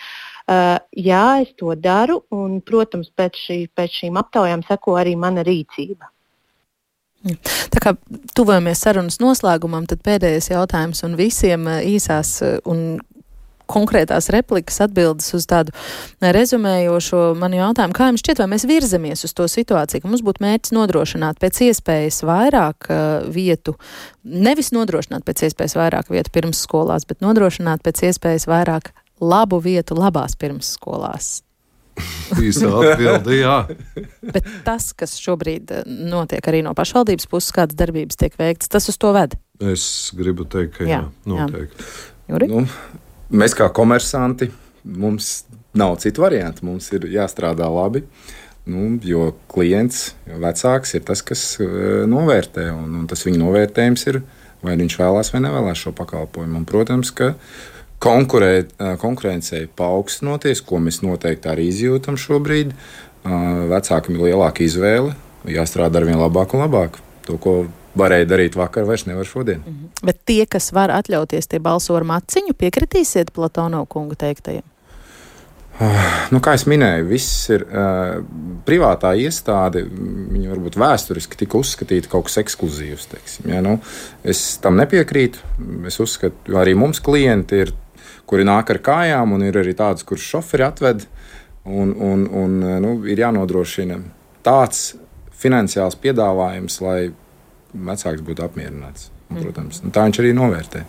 Uh, 0.43 0.79
jā, 0.91 1.43
es 1.43 1.53
to 1.59 1.75
daru, 1.79 2.23
un, 2.33 2.59
protams, 2.65 3.11
pēc, 3.15 3.37
šī, 3.45 3.59
pēc 3.75 4.01
šīm 4.01 4.19
aptaujām 4.19 4.65
seko 4.67 4.97
arī 4.99 5.15
mana 5.19 5.45
rīcība. 5.45 6.09
Tā 7.23 7.79
kā 7.79 7.93
tuvojamies 8.35 8.81
sarunas 8.83 9.21
noslēgumam, 9.23 9.85
tad 9.87 10.01
pēdējais 10.03 10.49
jautājums 10.51 11.05
un 11.07 11.15
visiem 11.15 11.69
īsās 11.87 12.41
un 12.67 12.97
konkrētās 13.73 14.29
replikas 14.33 14.79
atbildes 14.85 15.33
uz 15.37 15.47
tādu 15.49 15.73
rezumējošo 16.23 17.23
manu 17.39 17.59
jautājumu. 17.59 17.97
Kā 17.97 18.09
jums 18.11 18.23
šķiet, 18.23 18.41
vai 18.43 18.49
mēs 18.55 18.67
virzamies 18.69 19.25
uz 19.27 19.35
to 19.37 19.47
situāciju, 19.49 20.03
ka 20.03 20.11
mums 20.11 20.25
būtu 20.25 20.45
mērķis 20.45 20.75
nodrošināt 20.77 21.41
pēc 21.43 21.63
iespējas 21.69 22.21
vairāk 22.27 22.89
uh, 22.89 23.29
vietu, 23.33 23.77
nevis 24.23 24.73
nodrošināt 24.75 25.25
pēc 25.27 25.47
iespējas 25.49 25.77
vairāk 25.79 26.13
vietu 26.13 26.33
pirmsskolās, 26.35 27.07
bet 27.09 27.25
nodrošināt 27.25 27.83
pēc 27.85 28.05
iespējas 28.11 28.47
vairāk 28.49 28.93
labu 29.23 29.59
vietu 29.63 29.97
labās 29.97 30.37
pirmsskolās? 30.39 31.41
Īsa 32.41 32.69
atbilde, 32.73 33.35
jā. 33.37 33.57
Bet 34.25 34.47
tas, 34.65 34.89
kas 34.97 35.15
šobrīd 35.21 35.73
eh, 35.73 35.83
notiek 35.85 36.45
arī 36.49 36.63
no 36.65 36.73
pašvaldības 36.77 37.29
puses, 37.29 37.53
kādas 37.55 37.77
darbības 37.77 38.17
tiek 38.19 38.37
veikts, 38.39 38.71
tas 38.71 38.89
uz 38.89 38.97
to 39.01 39.13
ved? 39.15 39.37
Es 39.61 39.85
gribu 40.17 40.47
teikt, 40.49 40.79
ka 40.79 40.89
jā, 40.89 41.03
jā 41.03 41.29
noteikti. 41.29 41.85
Jā. 42.31 42.39
Nu, 42.49 42.63
mēs 43.33 43.55
kā 43.57 43.67
komersanti, 43.73 44.51
mums 44.83 45.43
nav 45.77 45.97
citu 46.03 46.23
variantu. 46.23 46.67
Mums 46.69 46.91
ir 46.93 47.09
jāstrādā 47.11 47.67
labi. 47.71 48.03
Nu, 48.69 48.93
jo 49.03 49.33
klients, 49.51 50.13
vecāks 50.29 50.93
ir 50.95 51.03
tas, 51.03 51.19
kas 51.25 51.43
uh, 51.59 52.05
novērtē. 52.09 52.69
Un, 52.71 53.01
un 53.01 53.09
tas 53.11 53.25
viņa 53.25 53.41
novērtējums 53.41 54.07
ir, 54.13 54.21
vai 54.63 54.77
viņš 54.79 54.97
vēlās 55.01 55.33
vai 55.33 55.43
nevēlas 55.43 55.81
šo 55.83 55.91
pakalpojumu. 55.97 56.61
Un, 56.61 56.67
protams, 56.69 57.11
ka 57.11 57.33
konkurē, 58.03 58.65
konkurencei 58.99 59.67
paaugstinoties, 59.79 60.63
ko 60.67 60.79
mēs 60.83 61.01
noteikti 61.03 61.51
arī 61.51 61.69
izjūtam 61.71 62.19
šobrīd. 62.19 62.73
Vecākam 63.71 64.17
ir 64.17 64.25
lielāka 64.29 64.65
izvēle, 64.65 65.13
jāstrādā 65.47 66.01
ar 66.01 66.07
vien 66.09 66.19
labāk 66.19 66.55
un 66.55 66.65
labāk. 66.65 66.99
To, 67.27 67.37
ko 67.39 67.53
varēja 67.99 68.27
darīt 68.29 68.57
vakar, 68.57 68.87
vairs 68.89 69.05
nevar 69.05 69.25
šodien. 69.25 69.63
Mm 69.65 69.73
-hmm. 69.73 70.05
Bet 70.05 70.19
tie, 70.25 70.45
kas 70.45 70.71
var 70.73 70.91
atļauties, 70.91 71.47
tie 71.47 71.59
balso 71.59 71.95
ar 71.95 72.03
maciņu, 72.03 72.53
piekritīsiet 72.53 73.31
Platono 73.33 73.85
kungu 73.85 74.15
teiktajam? 74.15 74.63
Uh, 75.73 75.89
nu, 76.29 76.37
kā 76.37 76.51
jau 76.53 76.69
minēju, 76.69 77.05
viss 77.09 77.49
ir 77.49 77.63
uh, 77.65 78.21
privātā 78.65 79.15
iestāde. 79.17 79.81
Viņa 80.31 80.49
varbūt 80.49 80.75
vēsturiski 80.77 81.37
tika 81.37 81.57
uzskatīta 81.57 82.09
kaut 82.09 82.25
kas 82.25 82.37
ekskluzīvs. 82.37 83.07
Teiksim, 83.09 83.49
ja, 83.49 83.61
nu, 83.61 83.79
es 84.23 84.57
tam 84.57 84.77
nepiekrītu. 84.77 85.39
Es 85.87 85.99
uzskatu, 85.99 86.51
ka 86.51 86.61
arī 86.61 86.75
mums 86.77 87.01
klienti 87.01 87.55
ir 87.55 87.73
kuri 88.29 88.45
nāk 88.47 88.69
ar 88.69 88.79
kājām, 88.83 89.33
un 89.35 89.45
ir 89.47 89.57
arī 89.59 89.75
tādas, 89.77 90.05
kuras 90.07 90.25
šoferi 90.25 90.67
atved. 90.67 91.07
Un, 91.63 91.93
un, 91.95 92.25
un, 92.27 92.55
nu, 92.83 92.93
ir 93.07 93.21
jānodrošina 93.23 94.01
tāds 94.43 94.93
finansiāls 95.39 95.95
piedāvājums, 95.95 96.79
lai 96.83 97.13
vecāks 97.73 98.23
būtu 98.25 98.45
apmierināts. 98.45 99.09
Un, 99.29 99.41
protams, 99.41 99.81
tā 99.93 100.05
viņš 100.05 100.21
arī 100.21 100.33
novērtē. 100.37 100.83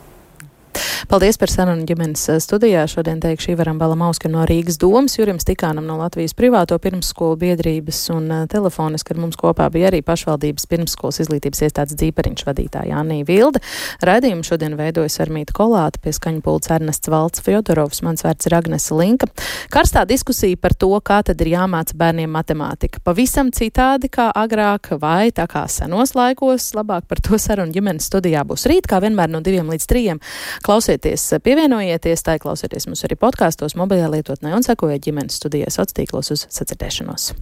Paldies 1.09 1.37
par 1.39 1.51
sarunu 1.53 1.85
ģimenes 1.89 2.23
eh, 2.33 2.39
studijā. 2.41 2.85
Šodien 2.89 3.21
teikšu 3.21 3.53
Ivaram 3.53 3.79
Balamauskam 3.79 4.33
no 4.35 4.45
Rīgas 4.49 4.79
domas, 4.81 5.19
Jurim 5.19 5.37
Stikānam 5.43 5.85
no 5.89 5.99
Latvijas 6.01 6.33
privāto 6.37 6.79
pirmsskolu 6.81 7.37
biedrības 7.43 7.99
un 8.15 8.31
uh, 8.33 8.45
telefoniski 8.51 9.13
ar 9.13 9.21
mums 9.21 9.37
kopā 9.41 9.69
bija 9.75 9.91
arī 9.91 10.01
pašvaldības 10.07 10.67
pirmsskolas 10.71 11.21
izglītības 11.25 11.65
iestādes 11.67 11.99
dzīpariņš 12.01 12.47
vadītāja 12.49 12.99
Anija 13.03 13.29
Vilde. 13.29 13.61
Raidījumu 14.05 14.47
šodien 14.49 14.79
veidojas 14.79 15.21
Armīta 15.23 15.57
Kolāta, 15.57 16.01
pie 16.03 16.15
skaņu 16.17 16.41
pults 16.47 16.73
Ernests 16.73 17.13
Valts 17.13 17.45
Fjodorovs, 17.45 18.01
mans 18.07 18.25
vārds 18.25 18.49
ir 18.49 18.57
Agnese 18.57 18.97
Linka. 18.97 19.29
Karstā 19.75 20.07
diskusija 20.09 20.57
par 20.61 20.73
to, 20.79 20.91
kā 21.05 21.21
tad 21.27 21.41
ir 21.45 21.53
jāmāca 21.53 21.97
bērniem 22.01 22.33
matemātika. 22.33 23.03
Pavisam 23.05 23.53
citādi 23.55 24.09
kā 24.13 24.31
agrāk 24.35 24.95
vai 25.03 25.31
tā 25.37 25.47
kā 25.51 25.67
senos 25.69 26.17
laikos. 26.17 26.73
Labāk 26.79 27.09
par 27.11 27.21
to 27.25 27.39
sarunu 27.41 27.75
ģimenes 27.75 28.09
studijā 28.09 28.45
būs 28.49 28.67
rīt, 28.71 28.89
kā 28.91 29.03
vienmēr 29.05 29.31
no 29.33 29.45
diviem 29.45 29.69
līdz 29.71 29.89
trījiem. 29.91 30.25
Klausiet 30.65 31.05
klausieties, 31.05 31.27
pievienojieties, 31.45 32.23
tā 32.25 32.39
klausieties 32.41 32.87
mums 32.89 33.05
arī 33.05 33.19
podkāstos, 33.21 33.77
mobilajā 33.77 34.09
lietotnē 34.15 34.55
un 34.57 34.65
sekojiet 34.65 35.05
ģimenes 35.05 35.37
studijai 35.37 35.69
sociālos 35.69 35.99
tīklos 35.99 36.33
uz 36.33 36.47
sacirdēšanos. 36.49 37.35